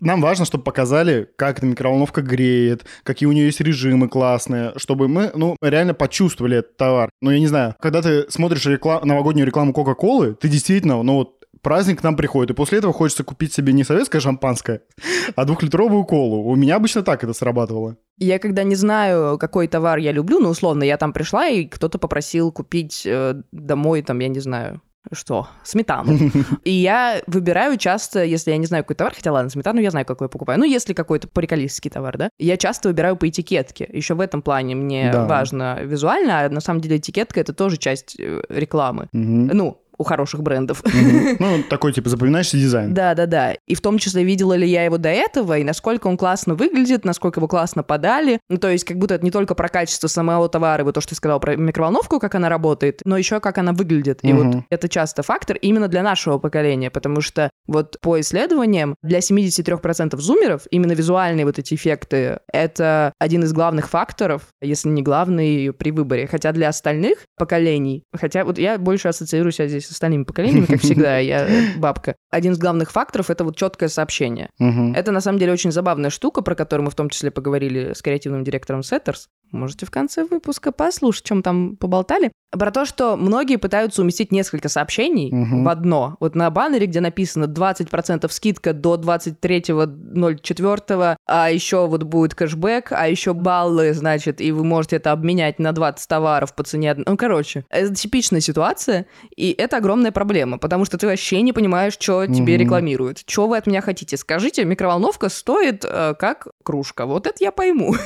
Нам 0.05 0.21
важно, 0.21 0.45
чтобы 0.45 0.65
показали, 0.65 1.31
как 1.37 1.59
эта 1.59 1.67
микроволновка 1.67 2.21
греет, 2.21 2.85
какие 3.05 3.27
у 3.27 3.33
нее 3.33 3.47
есть 3.47 3.63
режимы 3.63 4.09
классные, 4.11 4.75
чтобы 4.77 5.09
мы, 5.09 5.33
ну, 5.35 5.57
реально 5.63 5.95
почувствовали 5.95 6.59
этот 6.59 6.77
товар. 6.77 7.09
Ну, 7.23 7.31
я 7.31 7.39
не 7.39 7.47
знаю, 7.47 7.75
когда 7.81 8.03
ты 8.03 8.31
смотришь 8.31 8.67
реклам- 8.67 9.03
новогоднюю 9.07 9.47
рекламу 9.47 9.73
Кока-Колы, 9.73 10.35
ты 10.35 10.49
действительно, 10.49 11.03
ну, 11.03 11.15
вот 11.15 11.47
праздник 11.63 12.01
к 12.01 12.03
нам 12.03 12.17
приходит, 12.17 12.51
и 12.51 12.55
после 12.55 12.79
этого 12.79 12.93
хочется 12.93 13.25
купить 13.25 13.55
себе 13.55 13.73
не 13.73 13.83
советское 13.83 14.21
шампанское, 14.21 14.83
а 15.37 15.47
двухлитровую 15.47 16.05
колу. 16.05 16.43
У 16.51 16.55
меня 16.55 16.77
обычно 16.77 17.03
так 17.03 17.25
это 17.25 17.33
срабатывало. 17.33 17.97
Я 18.19 18.39
когда 18.39 18.63
не 18.63 18.75
знаю, 18.75 19.39
какой 19.39 19.69
товар 19.69 19.97
я 19.97 20.13
люблю, 20.13 20.39
ну, 20.39 20.51
условно, 20.51 20.85
я 20.85 20.99
там 20.99 21.15
пришла, 21.15 21.49
и 21.49 21.65
кто-то 21.65 21.99
попросил 21.99 22.53
купить 22.53 23.05
э, 23.07 23.37
домой, 23.53 24.03
там, 24.03 24.19
я 24.19 24.29
не 24.29 24.41
знаю, 24.41 24.83
что, 25.13 25.49
сметану. 25.63 26.19
И 26.65 26.71
я 26.71 27.23
выбираю 27.27 27.77
часто, 27.77 28.25
если 28.25 28.51
я 28.51 28.57
не 28.57 28.67
знаю, 28.67 28.85
какой 28.85 28.97
товар, 28.97 29.15
хотя 29.15 29.33
ладно, 29.33 29.51
сметану 29.51 29.81
я 29.81 29.91
знаю, 29.91 30.07
какой 30.07 30.27
я 30.27 30.29
покупаю. 30.29 30.59
Ну, 30.59 30.65
если 30.65 30.93
какой-то 30.95 31.29
приколистский 31.29 31.91
товар, 31.91 32.17
да, 32.17 32.31
я 32.39 32.57
часто 32.57 32.89
выбираю 32.89 33.17
по 33.17 33.29
этикетке. 33.29 33.89
Еще 33.93 34.15
в 34.15 34.21
этом 34.21 34.43
плане 34.43 34.75
мне 34.75 35.11
Да. 35.13 35.27
важно 35.27 35.79
визуально, 35.83 36.41
а 36.41 36.49
на 36.49 36.61
самом 36.61 36.81
деле 36.81 36.97
этикетка— 36.97 37.41
это 37.43 37.53
тоже 37.53 37.77
часть 37.77 38.17
э, 38.19 38.43
рекламы. 38.49 39.09
Мгм. 39.13 39.47
Ну, 39.53 39.81
у 39.99 40.05
хороших 40.05 40.43
брендов. 40.43 40.83
Мгм. 40.85 41.37
Ну, 41.45 41.63
такой, 41.69 41.93
типа, 41.93 42.09
запоминающийся 42.09 42.57
дизайн. 42.59 42.95
Да, 42.95 43.15
да, 43.15 43.27
да. 43.27 43.55
И 43.67 43.75
в 43.75 43.81
том 43.81 43.99
числе, 43.99 44.25
видела 44.25 44.55
ли 44.55 44.67
я 44.69 44.85
его 44.85 44.99
до 44.99 45.09
этого, 45.09 45.59
и 45.59 45.65
насколько 45.65 46.07
он 46.07 46.17
классно 46.17 46.55
выглядит, 46.55 47.05
насколько 47.05 47.41
его 47.41 47.49
классно 47.49 47.83
подали. 47.83 48.41
Ну, 48.49 48.57
то 48.59 48.69
есть, 48.71 48.85
как 48.85 48.99
будто 48.99 49.15
это 49.15 49.25
не 49.25 49.31
только 49.31 49.55
про 49.55 49.69
качество 49.69 50.07
самого 50.09 50.49
товара, 50.49 50.85
вот 50.85 50.95
то, 50.95 51.01
что 51.01 51.11
ты 51.11 51.15
сказал 51.17 51.41
про 51.41 51.57
микроволновку, 51.57 52.19
как 52.21 52.35
она 52.35 52.49
работает, 52.49 53.01
но 53.05 53.17
еще 53.17 53.41
как 53.41 53.59
она 53.59 53.73
выглядит. 53.73 54.21
И 54.23 54.33
вот 54.33 54.45
Мгм. 54.47 54.67
это 54.71 54.89
часто 54.89 55.23
фактор 55.23 55.57
именно 55.57 55.89
для 55.89 56.03
нашего 56.03 56.39
поколения, 56.39 56.91
потому 56.91 57.21
что 57.21 57.51
вот 57.67 57.97
по 58.01 58.21
исследованиям 58.21 58.97
для 59.03 59.19
73% 59.19 60.17
зумеров 60.19 60.67
именно 60.71 60.93
визуальные 60.93 61.45
вот 61.45 61.59
эти 61.59 61.75
эффекты— 61.75 62.41
это 62.53 63.13
один 63.19 63.45
из 63.45 63.53
главных 63.53 63.89
факторов, 63.89 64.49
если 64.61 64.89
не 64.89 65.03
главный 65.03 65.73
при 65.73 65.91
выборе. 65.91 66.27
Хотя 66.27 66.53
для 66.53 66.69
остальных 66.69 67.19
поколений, 67.37 68.05
хотя 68.15 68.45
вот 68.45 68.59
я 68.59 68.79
больше 68.79 69.09
ассоциирую 69.09 69.53
себя 69.53 69.69
здесь 69.69 69.87
с 69.87 69.93
остальными 69.93 70.25
поколениями, 70.25 70.67
как 70.67 70.81
всегда, 70.81 71.19
я 71.19 71.49
бабка. 71.77 72.17
Один 72.31 72.53
из 72.53 72.59
главных 72.59 72.91
факторов— 72.91 73.31
это 73.31 73.45
вот 73.45 73.57
четкое 73.57 73.89
сообщение. 73.89 74.51
Это 74.59 75.13
на 75.13 75.21
самом 75.21 75.39
деле 75.39 75.53
очень 75.53 75.73
забавная 75.73 76.11
штука, 76.11 76.43
про 76.43 76.55
которую 76.55 76.85
мы 76.85 76.91
в 76.91 76.95
том 76.95 77.09
числе 77.09 77.31
поговорили 77.31 77.93
с 77.95 78.03
креативным 78.03 78.45
директором 78.45 78.81
Setters. 78.81 79.27
Можете 79.55 79.87
в 79.87 79.91
конце 79.91 80.25
выпуска 80.25 80.73
послушать, 80.73 81.25
чем 81.25 81.43
там 81.43 81.77
поболтали. 81.77 82.31
Про 82.51 82.71
то, 82.71 82.85
что 82.85 83.17
многие 83.17 83.57
пытаются 83.57 84.03
уместить 84.03 84.31
несколько 84.31 84.69
сообщений 84.69 85.33
Мгм. 85.33 85.65
в 85.65 85.69
одно. 85.69 86.17
Вот 86.21 86.37
на 86.37 86.49
баннере, 86.51 86.87
где 86.87 87.01
написано 87.01 87.45
20% 87.47 88.31
скидка 88.33 88.73
до 88.73 88.95
23.04, 88.97 91.17
а 91.27 91.51
еще 91.51 91.87
вот 91.89 92.05
будет 92.05 92.35
кэшбэк, 92.37 92.93
а 92.93 93.09
еще 93.09 93.33
баллы, 93.35 93.93
значит, 93.93 94.41
и 94.41 94.53
вы 94.53 94.63
можете 94.65 94.97
это 94.97 95.11
обменять 95.13 95.59
на 95.59 95.73
20 95.73 96.09
товаров 96.09 96.55
по 96.55 96.63
цене... 96.63 96.95
Ну, 97.07 97.17
короче, 97.17 97.65
это 97.71 97.93
типичная 97.95 98.41
ситуация, 98.41 99.07
и 99.37 99.51
это 99.51 99.79
огромная 99.79 100.13
проблема, 100.13 100.59
потому 100.59 100.85
что 100.85 100.97
ты 100.97 101.07
вообще 101.09 101.43
не 101.43 101.53
понимаешь, 101.53 101.95
что 101.95 102.25
тебе 102.27 102.55
Мгм. 102.55 102.63
рекламируют. 102.63 103.19
Что 103.27 103.49
вы 103.49 103.57
от 103.57 103.67
меня 103.67 103.81
хотите? 103.81 104.17
Скажите, 104.17 104.65
микроволновка 104.65 105.29
стоит 105.29 105.85
э, 105.85 106.15
как 106.19 106.47
кружка. 106.63 107.07
Вот 107.07 107.27
это 107.27 107.43
я 107.43 107.51
пойму. 107.51 107.95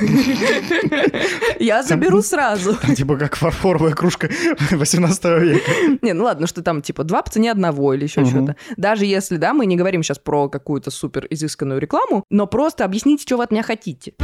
Я 1.58 1.82
заберу 1.82 2.22
сразу. 2.22 2.76
Типа 2.96 3.16
как 3.16 3.36
фарфоровая 3.36 3.92
кружка 3.92 4.28
18 4.70 5.24
века. 5.40 5.70
Не, 6.02 6.12
ну 6.12 6.24
ладно, 6.24 6.46
что 6.46 6.62
там 6.62 6.82
типа 6.82 7.04
два 7.04 7.22
по 7.22 7.30
цене 7.30 7.50
одного 7.50 7.94
или 7.94 8.04
еще 8.04 8.24
что-то. 8.24 8.56
Даже 8.76 9.06
если, 9.06 9.36
да, 9.36 9.52
мы 9.54 9.66
не 9.66 9.76
говорим 9.76 10.02
сейчас 10.02 10.18
про 10.18 10.48
какую-то 10.48 10.90
супер 10.90 11.26
изысканную 11.30 11.80
рекламу, 11.80 12.24
но 12.30 12.46
просто 12.46 12.84
объясните, 12.84 13.22
что 13.22 13.36
вы 13.36 13.44
от 13.44 13.50
меня 13.50 13.62
хотите. 13.62 14.14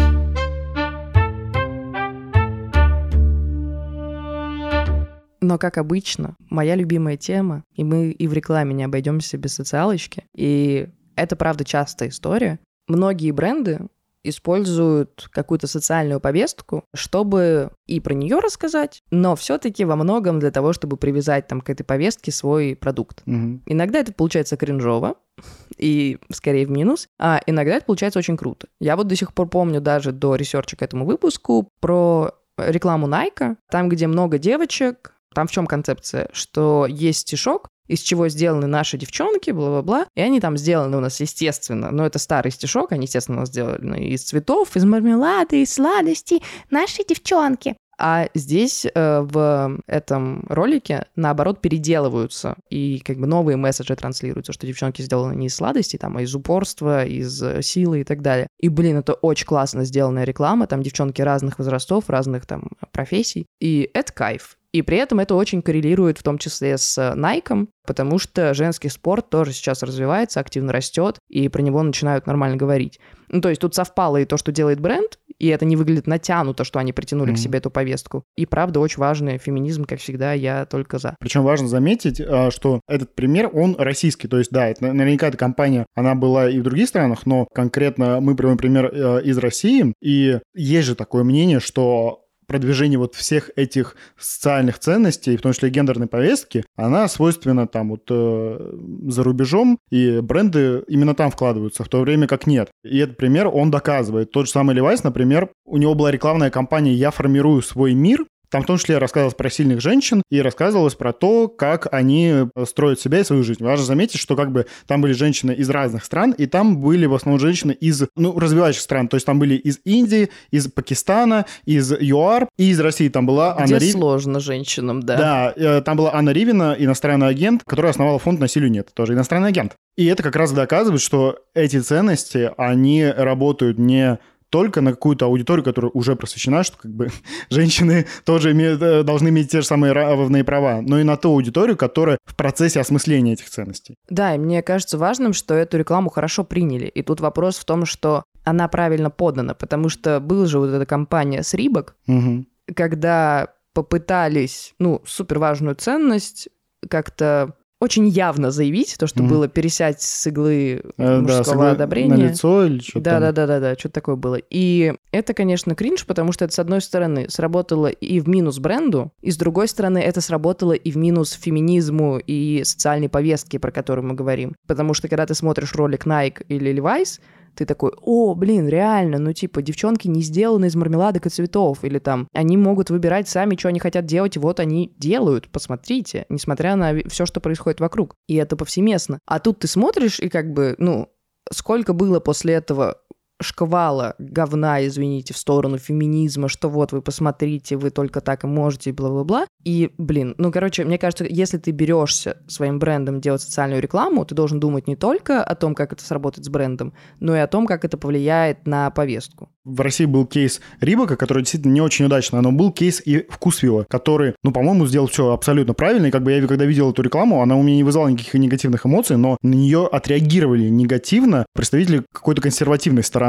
Но, 5.41 5.59
как 5.59 5.77
обычно, 5.77 6.37
моя 6.49 6.75
любимая 6.75 7.19
тема, 7.19 7.65
и 7.75 7.85
мы 7.85 8.11
и 8.11 8.27
в 8.27 8.33
рекламе 8.33 8.73
не 8.75 8.85
обойдемся 8.85 9.37
без 9.37 9.53
социалочки, 9.55 10.25
и 10.35 10.89
это, 11.17 11.37
правда, 11.37 11.65
частая 11.65 12.09
история. 12.09 12.59
Многие 12.89 13.31
бренды 13.31 13.81
используют 14.25 15.29
какую-то 15.31 15.67
социальную 15.67 16.21
повестку, 16.21 16.85
чтобы 16.95 17.71
и 17.87 18.01
про 18.01 18.15
нее 18.15 18.41
рассказать, 18.41 19.03
но 19.11 19.37
все-таки 19.37 19.85
во 19.85 19.97
многом 19.97 20.41
для 20.41 20.51
того, 20.51 20.73
чтобы 20.73 20.97
привязать 20.97 21.47
там 21.47 21.61
к 21.61 21.71
этой 21.71 21.85
повестке 21.85 22.33
свой 22.33 22.75
продукт. 22.75 23.23
Мгм. 23.27 23.63
Иногда 23.67 24.01
это 24.01 24.13
получается 24.13 24.57
кринжово, 24.57 25.17
и 25.77 26.19
скорее 26.33 26.67
в 26.67 26.71
минус, 26.71 27.09
а 27.19 27.41
иногда 27.47 27.77
это 27.77 27.87
получается 27.87 28.19
очень 28.19 28.37
круто. 28.37 28.69
Я 28.81 28.97
вот 28.97 29.07
до 29.07 29.17
сих 29.17 29.35
пор 29.35 29.49
помню 29.49 29.81
даже 29.81 30.13
до 30.13 30.35
ресерча 30.35 30.77
к 30.77 30.83
этому 30.83 31.05
выпуску 31.05 31.69
про 31.81 32.33
рекламу 32.57 33.09
Nike, 33.09 33.57
там, 33.71 33.89
где 33.89 34.07
много 34.07 34.39
девочек, 34.39 35.15
там 35.35 35.49
в 35.49 35.51
чем 35.51 35.67
концепция, 35.67 36.29
что 36.33 36.87
есть 36.89 37.21
стишок, 37.21 37.69
из 37.87 38.01
чего 38.01 38.29
сделаны 38.29 38.67
наши 38.67 38.97
девчонки, 38.97 39.51
бла-бла-бла, 39.51 40.07
и 40.15 40.21
они 40.21 40.41
там 40.41 40.57
сделаны 40.57 40.97
у 40.97 41.01
нас, 41.01 41.21
естественно, 41.21 41.91
но 41.91 42.07
это 42.07 42.19
старый 42.19 42.53
стишок, 42.53 42.93
они, 42.93 43.05
естественно, 43.05 43.39
у 43.39 43.41
нас 43.41 43.49
сделаны 43.49 44.09
из 44.09 44.23
цветов, 44.23 44.77
из 44.77 44.85
мармелада, 44.85 45.57
из 45.57 45.75
сладостей, 45.75 46.43
наши 46.71 47.05
девчонки. 47.05 47.77
А 47.97 48.29
здесь 48.35 48.87
э, 48.87 49.21
в 49.21 49.79
этом 49.87 50.45
ролике, 50.49 51.07
наоборот, 51.15 51.61
переделываются, 51.61 52.57
и 52.69 53.01
как 53.01 53.19
бы 53.19 53.27
новые 53.27 53.57
месседжи 53.57 53.95
транслируются, 53.95 54.53
что 54.53 54.67
девчонки 54.67 55.03
сделаны 55.03 55.35
не 55.37 55.47
из 55.47 55.55
сладостей, 55.55 55.99
там, 55.99 56.17
а 56.17 56.23
из 56.23 56.35
упорства, 56.35 57.05
из 57.05 57.41
э, 57.43 57.63
силы 57.63 58.01
и 58.01 58.05
так 58.05 58.23
далее. 58.23 58.49
И, 58.59 58.69
блин, 58.69 58.99
это 58.99 59.15
очень 59.15 59.47
классно 59.47 59.85
сделанная 59.85 60.25
реклама, 60.25 60.67
там 60.67 60.83
девчонки 60.83 61.23
разных 61.23 61.59
возрастов, 61.59 62.09
разных 62.09 62.47
там 62.47 62.71
профессий, 62.91 63.47
и 63.61 63.89
это 63.95 64.13
кайф. 64.13 64.57
И 64.75 64.83
при 64.83 64.97
этом 64.97 65.21
это 65.21 65.37
очень 65.37 65.63
коррелирует 65.63 66.19
в 66.19 66.25
том 66.25 66.37
числе 66.37 66.77
с 66.79 66.99
э, 66.99 67.17
Nike, 67.17 67.69
потому 67.87 68.19
что 68.19 68.55
женский 68.55 68.89
спорт 68.89 69.31
тоже 69.31 69.53
сейчас 69.53 69.85
развивается, 69.85 70.41
активно 70.41 70.73
растет, 70.73 71.19
и 71.29 71.49
про 71.49 71.63
него 71.63 71.81
начинают 71.85 72.27
нормально 72.27 72.57
говорить. 72.57 72.99
Ну, 73.29 73.41
то 73.41 73.51
есть 73.51 73.61
тут 73.61 73.77
совпало 73.77 74.17
и 74.17 74.25
то, 74.25 74.37
что 74.37 74.51
делает 74.51 74.81
бренд, 74.81 75.21
и 75.39 75.47
это 75.47 75.65
не 75.65 75.77
выглядит 75.77 76.09
натянуто, 76.09 76.65
что 76.65 76.81
они 76.81 76.93
притянули 76.93 77.29
Мгм. 77.31 77.37
к 77.37 77.39
себе 77.39 77.59
эту 77.59 77.71
повестку. 77.71 78.25
И 78.37 78.47
правда, 78.47 78.81
очень 78.81 78.99
важный 78.99 79.39
феминизм, 79.39 79.85
как 79.85 80.01
всегда, 80.01 80.33
я 80.33 80.67
только 80.67 80.99
за. 80.99 81.15
Причем 81.21 81.45
важно 81.45 81.69
заметить, 81.69 82.21
а, 82.21 82.51
что 82.51 82.81
этот 82.89 83.15
пример, 83.15 83.51
он 83.53 83.77
российский. 83.79 84.27
То 84.27 84.39
есть, 84.39 84.51
да, 84.51 84.67
это, 84.67 84.93
наверняка 84.93 85.29
эта 85.29 85.37
компания, 85.37 85.87
она 85.95 86.17
была 86.17 86.51
и 86.51 86.59
в 86.59 86.65
других 86.65 86.89
странах, 86.89 87.27
но 87.27 87.47
конкретно 87.55 88.19
мы 88.21 88.35
приводим 88.35 88.59
пример 88.59 88.87
э, 88.93 89.23
из 89.23 89.39
России. 89.39 89.95
И 90.03 90.41
есть 90.53 90.89
же 90.89 90.97
такое 90.97 91.23
мнение, 91.23 91.61
что 91.61 92.24
продвижение 92.47 92.99
вот 92.99 93.15
всех 93.15 93.51
этих 93.57 93.97
социальных 94.19 94.79
ценностей, 94.79 95.37
в 95.37 95.43
том 95.43 95.53
числе 95.53 95.71
гендерной 95.71 96.07
повестки, 96.07 96.65
она 96.77 97.09
свойственна 97.09 97.67
там 97.67 97.91
вот 97.91 98.03
э, 98.11 98.73
за 99.09 99.23
рубежом, 99.23 99.79
и 99.91 100.21
бренды 100.21 100.83
именно 100.89 101.15
там 101.15 101.31
вкладываются, 101.31 101.85
в 101.85 101.89
то 101.89 102.01
время 102.01 102.27
как 102.27 102.47
нет. 102.47 102.71
И 102.85 102.99
этот 102.99 103.17
пример 103.17 103.49
он 103.49 103.71
доказывает. 103.71 104.31
Тот 104.31 104.47
же 104.47 104.53
самый 104.53 104.77
Levi's, 104.77 105.01
например, 105.05 105.51
у 105.65 105.77
него 105.77 105.95
была 105.95 106.11
рекламная 106.11 106.51
кампания 106.51 106.93
«Я 106.93 107.11
формирую 107.11 107.63
свой 107.63 107.95
мир», 107.95 108.25
там 108.51 108.63
в 108.63 108.67
том 108.67 108.79
числе 108.79 108.99
рассказывалось 108.99 109.35
про 109.35 109.51
сильных 109.51 109.81
женщин 109.81 110.23
и 110.31 110.41
рассказывалось 110.41 110.95
про 110.95 111.13
то, 111.13 111.49
как 111.49 111.93
они 111.93 112.33
э, 112.55 112.65
строят 112.67 113.01
себя 113.01 113.21
и 113.21 113.25
свою 113.25 113.43
жизнь. 113.43 113.65
Важно 113.65 113.85
заметить, 113.85 114.21
что 114.21 114.37
как 114.37 114.53
бы 114.53 114.67
там 114.87 115.01
были 115.01 115.13
женщины 115.13 115.53
из 115.53 115.69
разных 115.71 116.05
стран, 116.05 116.33
и 116.33 116.47
там 116.47 116.79
были 116.79 117.07
в 117.07 117.15
основном 117.15 117.41
женщины 117.41 117.73
из, 117.73 118.03
ну, 118.17 118.39
развивающих 118.39 118.81
стран. 118.83 119.09
То 119.09 119.17
есть 119.17 119.27
там 119.27 119.39
были 119.39 119.55
из 119.57 119.81
Индии, 119.85 120.31
из 120.51 120.69
Пакистана, 120.69 121.47
из 121.65 121.93
ЮАР 121.93 122.49
и 122.57 122.71
из 122.71 122.81
России. 122.81 123.09
Там 123.09 123.27
была 123.27 123.55
Где 123.55 123.75
Анна 123.75 123.85
Ри- 123.85 123.93
сложно 123.93 124.41
женщинам, 124.41 125.03
да. 125.03 125.17
Да, 125.17 125.53
э, 125.57 125.81
там 125.83 125.97
была 125.97 126.15
Анна 126.15 126.31
Ривина, 126.31 126.77
иностранный 126.79 127.29
агент, 127.29 127.63
которая 127.65 127.91
основала 127.91 128.19
фонд 128.19 128.41
«Насилию 128.41 128.71
нет». 128.71 128.91
Тоже 128.95 129.15
иностранный 129.15 129.49
агент. 129.49 129.75
И 129.97 130.07
это 130.07 130.23
как 130.23 130.37
раз 130.37 130.53
доказывает, 130.53 131.01
что 131.01 131.39
эти 131.55 131.81
ценности, 131.81 132.51
они 132.57 133.05
работают 133.07 133.79
не 133.79 134.19
только 134.55 134.81
на 134.81 134.93
какую-то 134.93 135.25
аудиторию, 135.27 135.65
которая 135.65 135.91
уже 135.95 136.15
просвещена, 136.15 136.63
что 136.63 136.79
как 136.79 136.93
бы 136.93 137.09
женщины 137.51 138.07
тоже 138.25 138.53
имеют, 138.53 138.81
э, 138.83 139.03
должны 139.03 139.31
иметь 139.31 139.51
те 139.51 139.63
же 139.63 139.67
самые 139.67 139.93
равные 139.93 140.45
права, 140.45 140.81
но 140.81 141.01
и 141.01 141.03
на 141.03 141.17
ту 141.17 141.31
аудиторию, 141.31 141.77
которая 141.77 142.19
в 142.25 142.37
процессе 142.37 142.79
осмысления 142.79 143.33
этих 143.33 143.51
ценностей. 143.51 143.97
Да, 144.09 144.33
и 144.33 144.39
мне 144.39 144.63
кажется 144.63 144.97
важным, 144.97 145.33
что 145.33 145.55
эту 145.55 145.77
рекламу 145.77 146.09
хорошо 146.09 146.45
приняли. 146.45 146.87
И 146.87 147.03
тут 147.03 147.21
вопрос 147.21 147.59
в 147.59 147.65
том, 147.65 147.85
что 147.85 148.23
она 148.45 148.69
правильно 148.69 149.11
подана, 149.11 149.55
потому 149.55 149.89
что 149.89 150.21
была 150.21 150.47
же 150.47 150.61
вот 150.61 150.71
эта 150.71 150.87
компания 150.87 151.43
с 151.43 151.53
Рибок, 151.53 151.97
Мгм. 152.07 152.47
когда 152.77 153.49
попытались, 153.73 154.77
ну, 154.79 155.03
супер 155.05 155.41
важную 155.41 155.75
ценность 155.75 156.49
как-то 156.89 157.57
очень 157.85 158.09
явно 158.09 158.51
заявить, 158.51 158.97
то, 158.99 159.07
что 159.07 159.23
Мгм. 159.23 159.29
было 159.31 159.49
пересядь 159.49 160.01
с 160.03 160.27
иглы 160.27 160.83
Э, 160.97 161.21
да, 161.21 161.21
мужского 161.21 161.43
согла- 161.55 161.71
одобрения. 161.73 162.17
На 162.17 162.29
лицо 162.29 162.65
или 162.67 162.81
что-то 162.81 163.01
Да, 163.01 163.21
да, 163.21 163.33
да, 163.33 163.47
да, 163.47 163.61
да, 163.61 163.75
что-то 163.79 163.95
такое 163.95 164.17
было. 164.17 164.39
И 164.51 164.95
это, 165.13 165.35
конечно, 165.35 165.75
кринж, 165.75 166.07
потому 166.07 166.33
что 166.33 166.45
это, 166.45 166.55
с 166.55 166.59
одной 166.59 166.81
стороны, 166.81 167.27
сработало 167.29 167.87
и 167.89 168.19
в 168.21 168.29
минус 168.29 168.59
бренду, 168.59 169.13
и 169.23 169.31
с 169.31 169.37
другой 169.37 169.69
стороны, 169.69 169.99
это 169.99 170.21
сработало 170.21 170.73
и 170.73 170.91
в 170.91 170.97
минус 170.97 171.33
феминизму 171.33 172.19
и 172.19 172.63
социальной 172.65 173.09
повестке, 173.09 173.59
про 173.59 173.71
которую 173.71 174.07
мы 174.07 174.15
говорим. 174.15 174.57
Потому 174.67 174.95
что 174.95 175.09
когда 175.09 175.27
ты 175.27 175.35
смотришь 175.35 175.75
ролик 175.75 176.07
Nike 176.07 176.45
или 176.49 176.73
Levi's, 176.75 177.21
ты 177.55 177.67
такой, 177.67 177.93
о, 178.01 178.35
блин, 178.35 178.69
реально, 178.69 179.19
ну 179.19 179.33
типа 179.33 179.63
девчонки 179.63 180.09
не 180.09 180.23
сделаны 180.23 180.67
из 180.67 180.77
мармеладок 180.77 181.27
и 181.27 181.31
цветов, 181.31 181.85
или 181.85 181.99
там 181.99 182.29
они 182.33 182.57
могут 182.57 182.91
выбирать 182.91 183.29
сами, 183.29 183.57
что 183.57 183.69
они 183.69 183.81
хотят 183.81 184.07
делать, 184.07 184.37
и 184.37 184.41
вот 184.41 184.61
они 184.61 184.95
делают, 184.99 185.49
посмотрите, 185.49 186.27
несмотря 186.29 186.77
на 186.77 186.95
все, 187.09 187.27
что 187.27 187.41
происходит 187.41 187.81
вокруг. 187.81 188.15
И 188.27 188.35
это 188.37 188.57
повсеместно. 188.57 189.19
А 189.27 189.39
тут 189.39 189.61
ты 189.61 189.69
смотришь, 189.69 190.21
и 190.21 190.29
как 190.29 190.53
бы, 190.53 190.75
ну, 190.79 191.09
сколько 191.53 191.93
было 191.93 192.21
после 192.21 192.55
этого 192.55 192.99
шквала 193.41 194.15
говна, 194.19 194.87
извините, 194.87 195.35
в 195.35 195.39
сторону 195.39 195.79
феминизма, 195.79 196.49
что 196.49 196.69
вот 196.69 196.93
вы 196.93 197.03
посмотрите, 197.03 197.77
вы 197.77 197.91
только 197.91 198.21
так 198.21 198.45
и 198.45 198.47
можете, 198.47 198.93
бла-бла-бла. 198.93 199.47
И, 199.65 199.91
блин, 199.99 200.35
ну, 200.39 200.53
короче, 200.53 200.85
мне 200.85 200.99
кажется, 200.99 201.25
если 201.29 201.59
ты 201.59 201.71
берешься 201.71 202.39
своим 202.47 202.79
брендом 202.79 203.21
делать 203.21 203.43
социальную 203.43 203.83
рекламу, 203.83 204.25
ты 204.25 204.35
должен 204.35 204.61
думать 204.61 204.87
не 204.87 204.97
только 204.97 205.43
о 205.43 205.55
том, 205.55 205.75
как 205.75 205.93
это 205.93 206.05
сработает 206.05 206.45
с 206.45 206.49
брендом, 206.49 206.93
но 207.21 207.35
и 207.35 207.41
о 207.41 207.47
том, 207.47 207.67
как 207.67 207.85
это 207.85 207.97
повлияет 207.97 208.67
на 208.67 208.91
повестку. 208.91 209.51
В 209.65 209.81
России 209.81 210.05
был 210.05 210.27
кейс 210.27 210.61
Рибака, 210.81 211.17
который 211.17 211.43
действительно 211.43 211.73
не 211.73 211.81
очень 211.81 212.05
удачно, 212.05 212.43
но 212.43 212.53
был 212.53 212.71
кейс 212.71 213.01
и 213.05 213.27
Вкусвилла, 213.31 213.87
который, 213.89 214.35
ну, 214.43 214.53
по-моему, 214.53 214.87
сделал 214.87 215.07
все 215.07 215.33
абсолютно 215.33 215.73
правильно. 215.73 216.07
И 216.07 216.11
как 216.11 216.23
бы 216.23 216.33
я, 216.33 216.47
когда 216.47 216.67
видел 216.67 216.91
эту 216.91 217.01
рекламу, 217.01 217.41
она 217.41 217.57
у 217.57 217.63
меня 217.63 217.77
не 217.77 217.83
вызвала 217.83 218.09
никаких 218.09 218.35
негативных 218.35 218.85
эмоций, 218.85 219.17
но 219.17 219.39
на 219.41 219.55
нее 219.55 219.89
отреагировали 219.91 220.69
негативно 220.69 221.47
представители 221.55 222.05
какой-то 222.13 222.43
консервативной 222.43 223.03
стороны. 223.03 223.24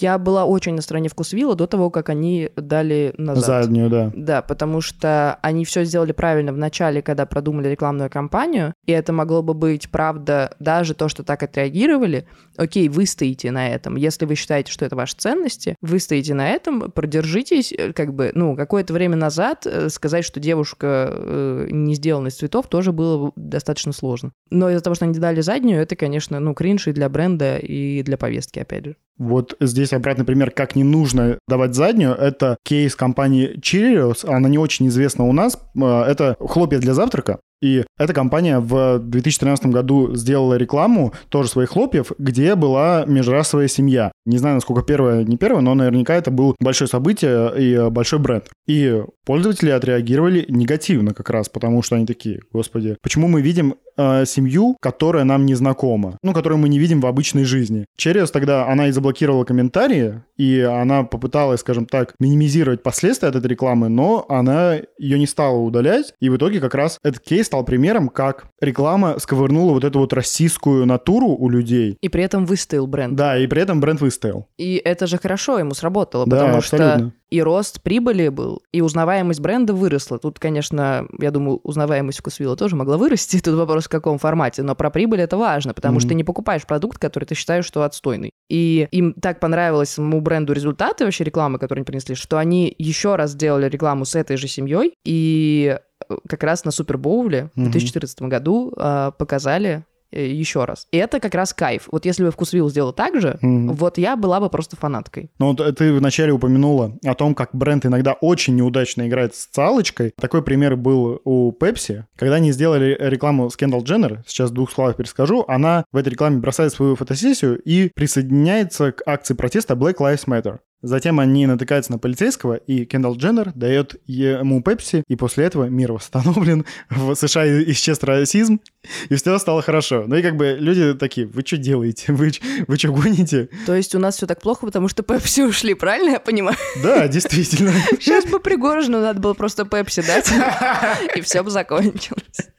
Я 0.00 0.18
была 0.18 0.44
очень 0.44 0.74
на 0.74 0.82
стороне 0.82 1.08
вкусвилла 1.08 1.54
до 1.56 1.66
того, 1.66 1.90
как 1.90 2.08
они 2.08 2.50
дали 2.56 3.14
назад. 3.16 3.64
Заднюю, 3.64 3.90
да. 3.90 4.12
Да, 4.14 4.42
потому 4.42 4.80
что 4.80 5.38
они 5.42 5.64
все 5.64 5.84
сделали 5.84 6.12
правильно 6.12 6.52
в 6.52 6.58
начале, 6.58 7.02
когда 7.02 7.26
продумали 7.26 7.68
рекламную 7.68 8.10
кампанию, 8.10 8.74
и 8.86 8.92
это 8.92 9.12
могло 9.12 9.42
бы 9.42 9.54
быть, 9.54 9.90
правда, 9.90 10.54
даже 10.60 10.94
то, 10.94 11.08
что 11.08 11.24
так 11.24 11.42
отреагировали. 11.42 12.26
Окей, 12.56 12.88
вы 12.88 13.06
стоите 13.06 13.50
на 13.50 13.68
этом. 13.68 13.96
Если 13.96 14.24
вы 14.24 14.34
считаете, 14.34 14.72
что 14.72 14.84
это 14.84 14.94
ваши 14.94 15.16
ценности, 15.16 15.74
вы 15.80 15.98
стоите 15.98 16.34
на 16.34 16.48
этом, 16.48 16.92
продержитесь, 16.92 17.72
э, 17.72 17.92
как 17.92 18.14
бы, 18.14 18.30
ну, 18.34 18.56
какое-то 18.56 18.92
время 18.92 19.16
назад 19.16 19.66
э, 19.66 19.88
сказать, 19.88 20.24
что 20.24 20.38
девушка 20.38 21.08
э, 21.10 21.68
не 21.70 21.94
сделана 21.94 22.28
из 22.28 22.36
цветов, 22.36 22.68
тоже 22.68 22.92
было 22.92 23.32
достаточно 23.36 23.92
сложно. 23.92 24.32
Но 24.50 24.70
из-за 24.70 24.82
того, 24.82 24.94
что 24.94 25.06
они 25.06 25.18
дали 25.18 25.40
заднюю, 25.40 25.82
это, 25.82 25.96
конечно, 25.96 26.38
ну, 26.38 26.54
кринж 26.54 26.86
и 26.86 26.92
для 26.92 27.08
бренда, 27.08 27.56
и 27.56 28.02
для 28.02 28.16
повестки, 28.16 28.58
опять 28.60 28.84
же. 28.84 28.96
Вот 29.18 29.56
здесь 29.60 29.92
обратный 29.92 30.24
пример, 30.24 30.50
как 30.50 30.76
не 30.76 30.84
нужно 30.84 31.38
давать 31.48 31.74
заднюю. 31.74 32.14
Это 32.14 32.56
кейс 32.64 32.94
компании 32.94 33.58
Cheerios. 33.58 34.28
Она 34.28 34.48
не 34.48 34.58
очень 34.58 34.88
известна 34.88 35.24
у 35.24 35.32
нас. 35.32 35.58
Э, 35.76 36.02
это 36.02 36.36
хлопья 36.40 36.78
для 36.78 36.94
завтрака. 36.94 37.40
И 37.60 37.84
эта 37.98 38.12
компания 38.12 38.60
в 38.60 39.00
2013 39.00 39.66
году 39.66 40.14
сделала 40.14 40.54
рекламу 40.54 41.12
тоже 41.28 41.48
своих 41.48 41.70
хлопьев, 41.70 42.12
где 42.18 42.54
была 42.54 43.04
межрасовая 43.06 43.66
семья. 43.66 44.12
Не 44.26 44.38
знаю, 44.38 44.56
насколько 44.56 44.82
первая, 44.82 45.24
не 45.24 45.36
первая, 45.36 45.60
но 45.60 45.74
наверняка 45.74 46.14
это 46.14 46.30
было 46.30 46.54
большое 46.60 46.88
событие 46.88 47.52
и 47.58 47.90
большой 47.90 48.20
бренд. 48.20 48.44
И 48.68 49.02
пользователи 49.26 49.70
отреагировали 49.70 50.44
негативно 50.48 51.14
как 51.14 51.30
раз, 51.30 51.48
потому 51.48 51.82
что 51.82 51.96
они 51.96 52.06
такие, 52.06 52.42
господи, 52.52 52.96
почему 53.02 53.26
мы 53.26 53.42
видим 53.42 53.74
э, 53.98 54.24
семью, 54.24 54.76
которая 54.80 55.24
нам 55.24 55.44
не 55.44 55.54
знакома, 55.54 56.18
ну, 56.22 56.32
которую 56.32 56.58
мы 56.58 56.68
не 56.68 56.78
видим 56.78 57.00
в 57.00 57.06
обычной 57.06 57.44
жизни. 57.44 57.84
Черриос 57.96 58.30
тогда, 58.30 58.66
она 58.66 58.88
и 58.88 58.92
заблокировала 58.92 59.44
комментарии, 59.44 60.22
и 60.36 60.60
она 60.60 61.02
попыталась, 61.02 61.60
скажем 61.60 61.86
так, 61.86 62.14
минимизировать 62.18 62.82
последствия 62.82 63.28
от 63.28 63.36
этой 63.36 63.48
рекламы, 63.48 63.88
но 63.88 64.24
она 64.28 64.76
ее 64.98 65.18
не 65.18 65.26
стала 65.26 65.58
удалять, 65.58 66.14
и 66.20 66.30
в 66.30 66.36
итоге 66.36 66.60
как 66.60 66.74
раз 66.74 66.98
этот 67.02 67.22
кейс 67.22 67.46
стал 67.46 67.64
примером, 67.64 68.08
как 68.08 68.46
реклама 68.60 69.18
сковырнула 69.18 69.72
вот 69.72 69.84
эту 69.84 69.98
вот 69.98 70.12
российскую 70.12 70.86
натуру 70.86 71.28
у 71.28 71.48
людей. 71.48 71.98
И 72.00 72.08
при 72.08 72.22
этом 72.22 72.46
выстоял 72.46 72.86
бренд. 72.86 73.16
Да, 73.16 73.36
и 73.36 73.46
при 73.46 73.62
этом 73.62 73.80
бренд 73.80 74.00
выстоял. 74.00 74.46
И 74.56 74.80
это 74.84 75.06
же 75.06 75.18
хорошо 75.18 75.58
ему 75.58 75.74
сработало, 75.74 76.26
да, 76.26 76.36
потому 76.36 76.58
абсолютно. 76.58 76.98
что 76.98 77.12
и 77.30 77.42
рост 77.42 77.82
прибыли 77.82 78.28
был, 78.28 78.62
и 78.72 78.80
узнаваемость 78.80 79.40
бренда 79.40 79.74
выросла. 79.74 80.18
Тут, 80.18 80.38
конечно, 80.38 81.06
я 81.20 81.30
думаю, 81.30 81.60
узнаваемость 81.62 82.20
вкусвилла 82.20 82.56
тоже 82.56 82.76
могла 82.76 82.96
вырасти, 82.96 83.38
тут 83.44 83.54
вопрос 83.54 83.86
в 83.86 83.88
каком 83.88 84.18
формате, 84.18 84.62
но 84.62 84.74
про 84.74 84.90
прибыль 84.90 85.20
это 85.20 85.36
важно, 85.36 85.74
потому 85.74 85.98
mm-hmm. 85.98 86.00
что 86.00 86.08
ты 86.08 86.14
не 86.14 86.24
покупаешь 86.24 86.66
продукт, 86.66 86.98
который 86.98 87.24
ты 87.24 87.34
считаешь, 87.34 87.64
что 87.64 87.82
отстойный. 87.82 88.30
И 88.48 88.88
им 88.90 89.12
так 89.14 89.40
понравилось 89.40 89.90
самому 89.90 90.20
бренду 90.20 90.52
результаты 90.52 91.04
вообще 91.04 91.24
рекламы, 91.24 91.58
которые 91.58 91.80
они 91.80 91.86
принесли, 91.86 92.14
что 92.14 92.38
они 92.38 92.74
еще 92.78 93.16
раз 93.16 93.32
сделали 93.32 93.68
рекламу 93.68 94.04
с 94.04 94.14
этой 94.14 94.36
же 94.36 94.48
семьей, 94.48 94.94
и 95.04 95.78
э, 96.08 96.14
как 96.28 96.42
раз 96.42 96.64
на 96.64 96.70
Супербоуле 96.70 97.50
mm-hmm. 97.54 97.60
в 97.60 97.70
2014 97.70 98.22
году 98.22 98.72
э, 98.76 99.12
показали 99.18 99.84
еще 100.10 100.64
раз. 100.64 100.86
И 100.92 100.96
это 100.96 101.20
как 101.20 101.34
раз 101.34 101.52
кайф. 101.52 101.88
Вот 101.90 102.04
если 102.04 102.24
бы 102.24 102.30
Вкусвилл 102.30 102.68
сделал 102.70 102.92
так 102.92 103.20
же, 103.20 103.38
mm-hmm. 103.42 103.72
вот 103.72 103.98
я 103.98 104.16
была 104.16 104.40
бы 104.40 104.50
просто 104.50 104.76
фанаткой. 104.76 105.30
Ну, 105.38 105.54
вот 105.54 105.76
ты 105.76 105.92
вначале 105.92 106.32
упомянула 106.32 106.98
о 107.04 107.14
том, 107.14 107.34
как 107.34 107.50
бренд 107.52 107.86
иногда 107.86 108.12
очень 108.12 108.56
неудачно 108.56 109.06
играет 109.06 109.34
с 109.34 109.48
салочкой. 109.52 110.12
Такой 110.18 110.42
пример 110.42 110.76
был 110.76 111.20
у 111.24 111.52
Pepsi. 111.52 112.04
Когда 112.16 112.36
они 112.36 112.52
сделали 112.52 112.96
рекламу 112.98 113.50
с 113.50 113.56
Кендалл 113.56 113.82
Дженнер, 113.82 114.22
сейчас 114.26 114.50
в 114.50 114.54
двух 114.54 114.70
словах 114.70 114.96
перескажу, 114.96 115.44
она 115.48 115.84
в 115.92 115.96
этой 115.96 116.10
рекламе 116.10 116.38
бросает 116.38 116.72
свою 116.72 116.96
фотосессию 116.96 117.60
и 117.60 117.90
присоединяется 117.94 118.92
к 118.92 119.02
акции 119.06 119.34
протеста 119.34 119.74
Black 119.74 119.96
Lives 119.96 120.26
Matter. 120.26 120.58
Затем 120.80 121.18
они 121.18 121.46
натыкаются 121.46 121.90
на 121.90 121.98
полицейского, 121.98 122.54
и 122.54 122.84
Кендалл 122.84 123.16
Дженнер 123.16 123.52
дает 123.54 124.00
ему 124.06 124.62
Пепси, 124.62 125.02
и 125.08 125.16
после 125.16 125.44
этого 125.44 125.64
мир 125.64 125.92
восстановлен, 125.92 126.64
в 126.90 127.14
США 127.16 127.62
исчез 127.72 127.98
расизм, 128.02 128.60
и 129.08 129.14
все 129.16 129.38
стало 129.38 129.60
хорошо. 129.62 130.04
Ну 130.06 130.14
и 130.16 130.22
как 130.22 130.36
бы 130.36 130.56
люди 130.58 130.94
такие, 130.94 131.26
вы 131.26 131.42
что 131.44 131.56
делаете? 131.56 132.12
Вы, 132.12 132.30
вы 132.68 132.76
что 132.76 132.92
гоните? 132.92 133.48
То 133.66 133.74
есть 133.74 133.94
у 133.96 133.98
нас 133.98 134.16
все 134.16 134.26
так 134.26 134.40
плохо, 134.40 134.66
потому 134.66 134.88
что 134.88 135.02
Пепси 135.02 135.40
ушли, 135.40 135.74
правильно 135.74 136.10
я 136.10 136.20
понимаю? 136.20 136.56
Да, 136.82 137.08
действительно. 137.08 137.72
Сейчас 137.98 138.24
бы 138.26 138.38
Пригожину 138.38 139.00
надо 139.00 139.20
было 139.20 139.34
просто 139.34 139.64
Пепси 139.64 140.02
дать, 140.06 140.30
и 141.16 141.20
все 141.22 141.42
бы 141.42 141.50
закончилось. 141.50 142.50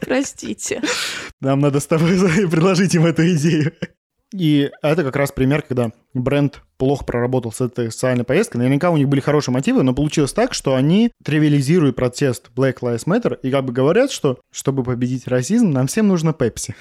Простите. 0.00 0.80
Нам 1.40 1.60
надо 1.60 1.80
с 1.80 1.86
тобой 1.86 2.16
предложить 2.48 2.94
им 2.94 3.04
эту 3.04 3.26
идею. 3.34 3.72
И 4.34 4.70
это 4.82 5.04
как 5.04 5.14
раз 5.14 5.30
пример, 5.30 5.62
когда 5.62 5.92
бренд 6.12 6.60
плохо 6.78 7.04
проработал 7.04 7.52
с 7.52 7.60
этой 7.60 7.92
социальной 7.92 8.24
повесткой. 8.24 8.58
Наверняка 8.58 8.90
у 8.90 8.96
них 8.96 9.08
были 9.08 9.20
хорошие 9.20 9.52
мотивы, 9.52 9.82
но 9.82 9.94
получилось 9.94 10.32
так, 10.32 10.52
что 10.52 10.74
они 10.74 11.12
тривиализируют 11.24 11.94
протест 11.94 12.50
Black 12.54 12.80
Lives 12.80 13.06
Matter 13.06 13.38
и 13.40 13.50
как 13.50 13.64
бы 13.64 13.72
говорят, 13.72 14.10
что 14.10 14.40
чтобы 14.50 14.82
победить 14.82 15.28
расизм, 15.28 15.70
нам 15.70 15.86
всем 15.86 16.08
нужно 16.08 16.32
Пепси. 16.32 16.74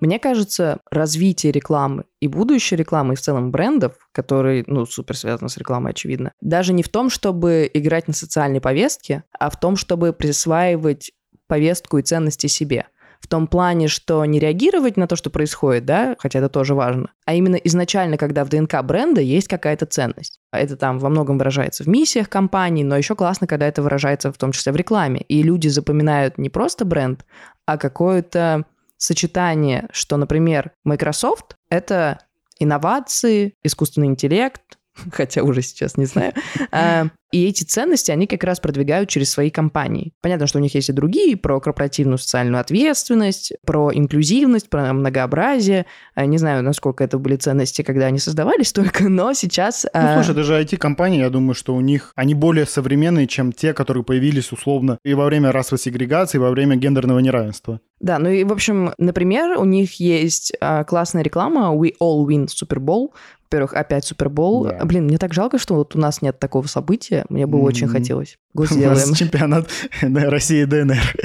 Мне 0.00 0.18
кажется, 0.18 0.80
развитие 0.90 1.52
рекламы 1.52 2.04
и 2.20 2.26
будущее 2.26 2.76
рекламы 2.76 3.12
и 3.12 3.16
в 3.16 3.20
целом 3.20 3.52
брендов, 3.52 3.92
которые, 4.10 4.64
ну, 4.66 4.84
супер 4.84 5.16
связаны 5.16 5.48
с 5.48 5.56
рекламой, 5.56 5.92
очевидно, 5.92 6.32
даже 6.40 6.72
не 6.72 6.82
в 6.82 6.88
том, 6.88 7.08
чтобы 7.08 7.70
играть 7.72 8.08
на 8.08 8.14
социальной 8.14 8.60
повестке, 8.60 9.22
а 9.38 9.48
в 9.48 9.60
том, 9.60 9.76
чтобы 9.76 10.12
присваивать 10.12 11.12
повестку 11.52 11.98
и 11.98 12.02
ценности 12.02 12.46
себе. 12.46 12.86
В 13.20 13.28
том 13.28 13.46
плане, 13.46 13.86
что 13.88 14.24
не 14.24 14.38
реагировать 14.38 14.96
на 14.96 15.06
то, 15.06 15.16
что 15.16 15.28
происходит, 15.28 15.84
да, 15.84 16.16
хотя 16.18 16.38
это 16.38 16.48
тоже 16.48 16.74
важно, 16.74 17.10
а 17.26 17.34
именно 17.34 17.56
изначально, 17.56 18.16
когда 18.16 18.42
в 18.42 18.48
ДНК 18.48 18.82
бренда 18.82 19.20
есть 19.20 19.48
какая-то 19.48 19.84
ценность. 19.84 20.40
Это 20.50 20.78
там 20.78 20.98
во 20.98 21.10
многом 21.10 21.36
выражается 21.36 21.84
в 21.84 21.88
миссиях 21.88 22.30
компании, 22.30 22.84
но 22.84 22.96
еще 22.96 23.14
классно, 23.14 23.46
когда 23.46 23.66
это 23.66 23.82
выражается 23.82 24.32
в 24.32 24.38
том 24.38 24.52
числе 24.52 24.72
в 24.72 24.76
рекламе. 24.76 25.20
И 25.28 25.42
люди 25.42 25.68
запоминают 25.68 26.38
не 26.38 26.48
просто 26.48 26.86
бренд, 26.86 27.26
а 27.66 27.76
какое-то 27.76 28.64
сочетание, 28.96 29.88
что, 29.92 30.16
например, 30.16 30.72
Microsoft— 30.84 31.56
это 31.68 32.18
инновации, 32.58 33.56
искусственный 33.62 34.06
интеллект, 34.06 34.62
хотя 35.12 35.42
уже 35.42 35.60
сейчас 35.60 35.98
не 35.98 36.06
знаю, 36.06 36.32
а, 36.70 37.08
и 37.32 37.46
эти 37.46 37.64
ценности 37.64 38.10
они 38.10 38.26
как 38.26 38.44
раз 38.44 38.60
продвигают 38.60 39.08
через 39.08 39.30
свои 39.30 39.50
компании. 39.50 40.12
Понятно, 40.20 40.46
что 40.46 40.58
у 40.58 40.62
них 40.62 40.74
есть 40.74 40.90
и 40.90 40.92
другие, 40.92 41.36
про 41.36 41.58
корпоративную 41.60 42.18
социальную 42.18 42.60
ответственность, 42.60 43.54
про 43.64 43.90
инклюзивность, 43.92 44.68
про 44.68 44.92
многообразие. 44.92 45.86
А, 46.14 46.26
не 46.26 46.36
знаю, 46.36 46.62
насколько 46.62 47.02
это 47.02 47.18
были 47.18 47.36
ценности, 47.36 47.82
когда 47.82 48.06
они 48.06 48.18
создавались 48.18 48.72
только, 48.74 49.08
но 49.08 49.32
сейчас... 49.32 49.84
Ну, 49.84 49.90
а, 49.94 50.14
слушай, 50.16 50.36
даже 50.36 50.60
IT-компании, 50.60 51.20
я 51.20 51.30
думаю, 51.30 51.54
что 51.54 51.74
у 51.74 51.80
них... 51.80 52.12
Они 52.14 52.34
более 52.34 52.66
современные, 52.66 53.26
чем 53.26 53.52
те, 53.52 53.72
которые 53.72 54.04
появились 54.04 54.52
условно 54.52 54.98
и 55.02 55.14
во 55.14 55.24
время 55.24 55.52
расовой 55.52 55.78
сегрегации, 55.80 56.36
и 56.36 56.40
во 56.40 56.50
время 56.50 56.76
гендерного 56.76 57.18
неравенства. 57.20 57.80
Да, 57.98 58.18
ну 58.18 58.28
и, 58.28 58.44
в 58.44 58.52
общем, 58.52 58.92
например, 58.98 59.58
у 59.58 59.64
них 59.64 59.94
есть 60.00 60.52
а, 60.60 60.84
классная 60.84 61.22
реклама 61.22 61.74
«We 61.74 61.92
all 61.98 62.26
win 62.26 62.46
Super 62.46 62.78
Bowl», 62.78 63.12
во-первых, 63.52 63.74
опять 63.74 64.06
Супербол. 64.06 64.64
Да. 64.64 64.84
Блин, 64.86 65.04
мне 65.04 65.18
так 65.18 65.34
жалко, 65.34 65.58
что 65.58 65.74
вот 65.74 65.94
у 65.94 65.98
нас 65.98 66.22
нет 66.22 66.38
такого 66.38 66.66
события. 66.66 67.21
Мне 67.28 67.46
бы 67.46 67.58
mm-hmm. 67.58 67.62
очень 67.62 67.88
хотелось. 67.88 68.38
Го 68.54 68.66
сделаем. 68.66 69.14
чемпионат 69.14 69.68
России 70.02 70.64
ДНР. 70.64 71.16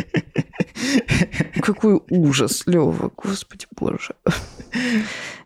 Какой 1.62 2.02
ужас, 2.10 2.64
Лева, 2.66 3.12
господи 3.16 3.66
боже. 3.80 4.16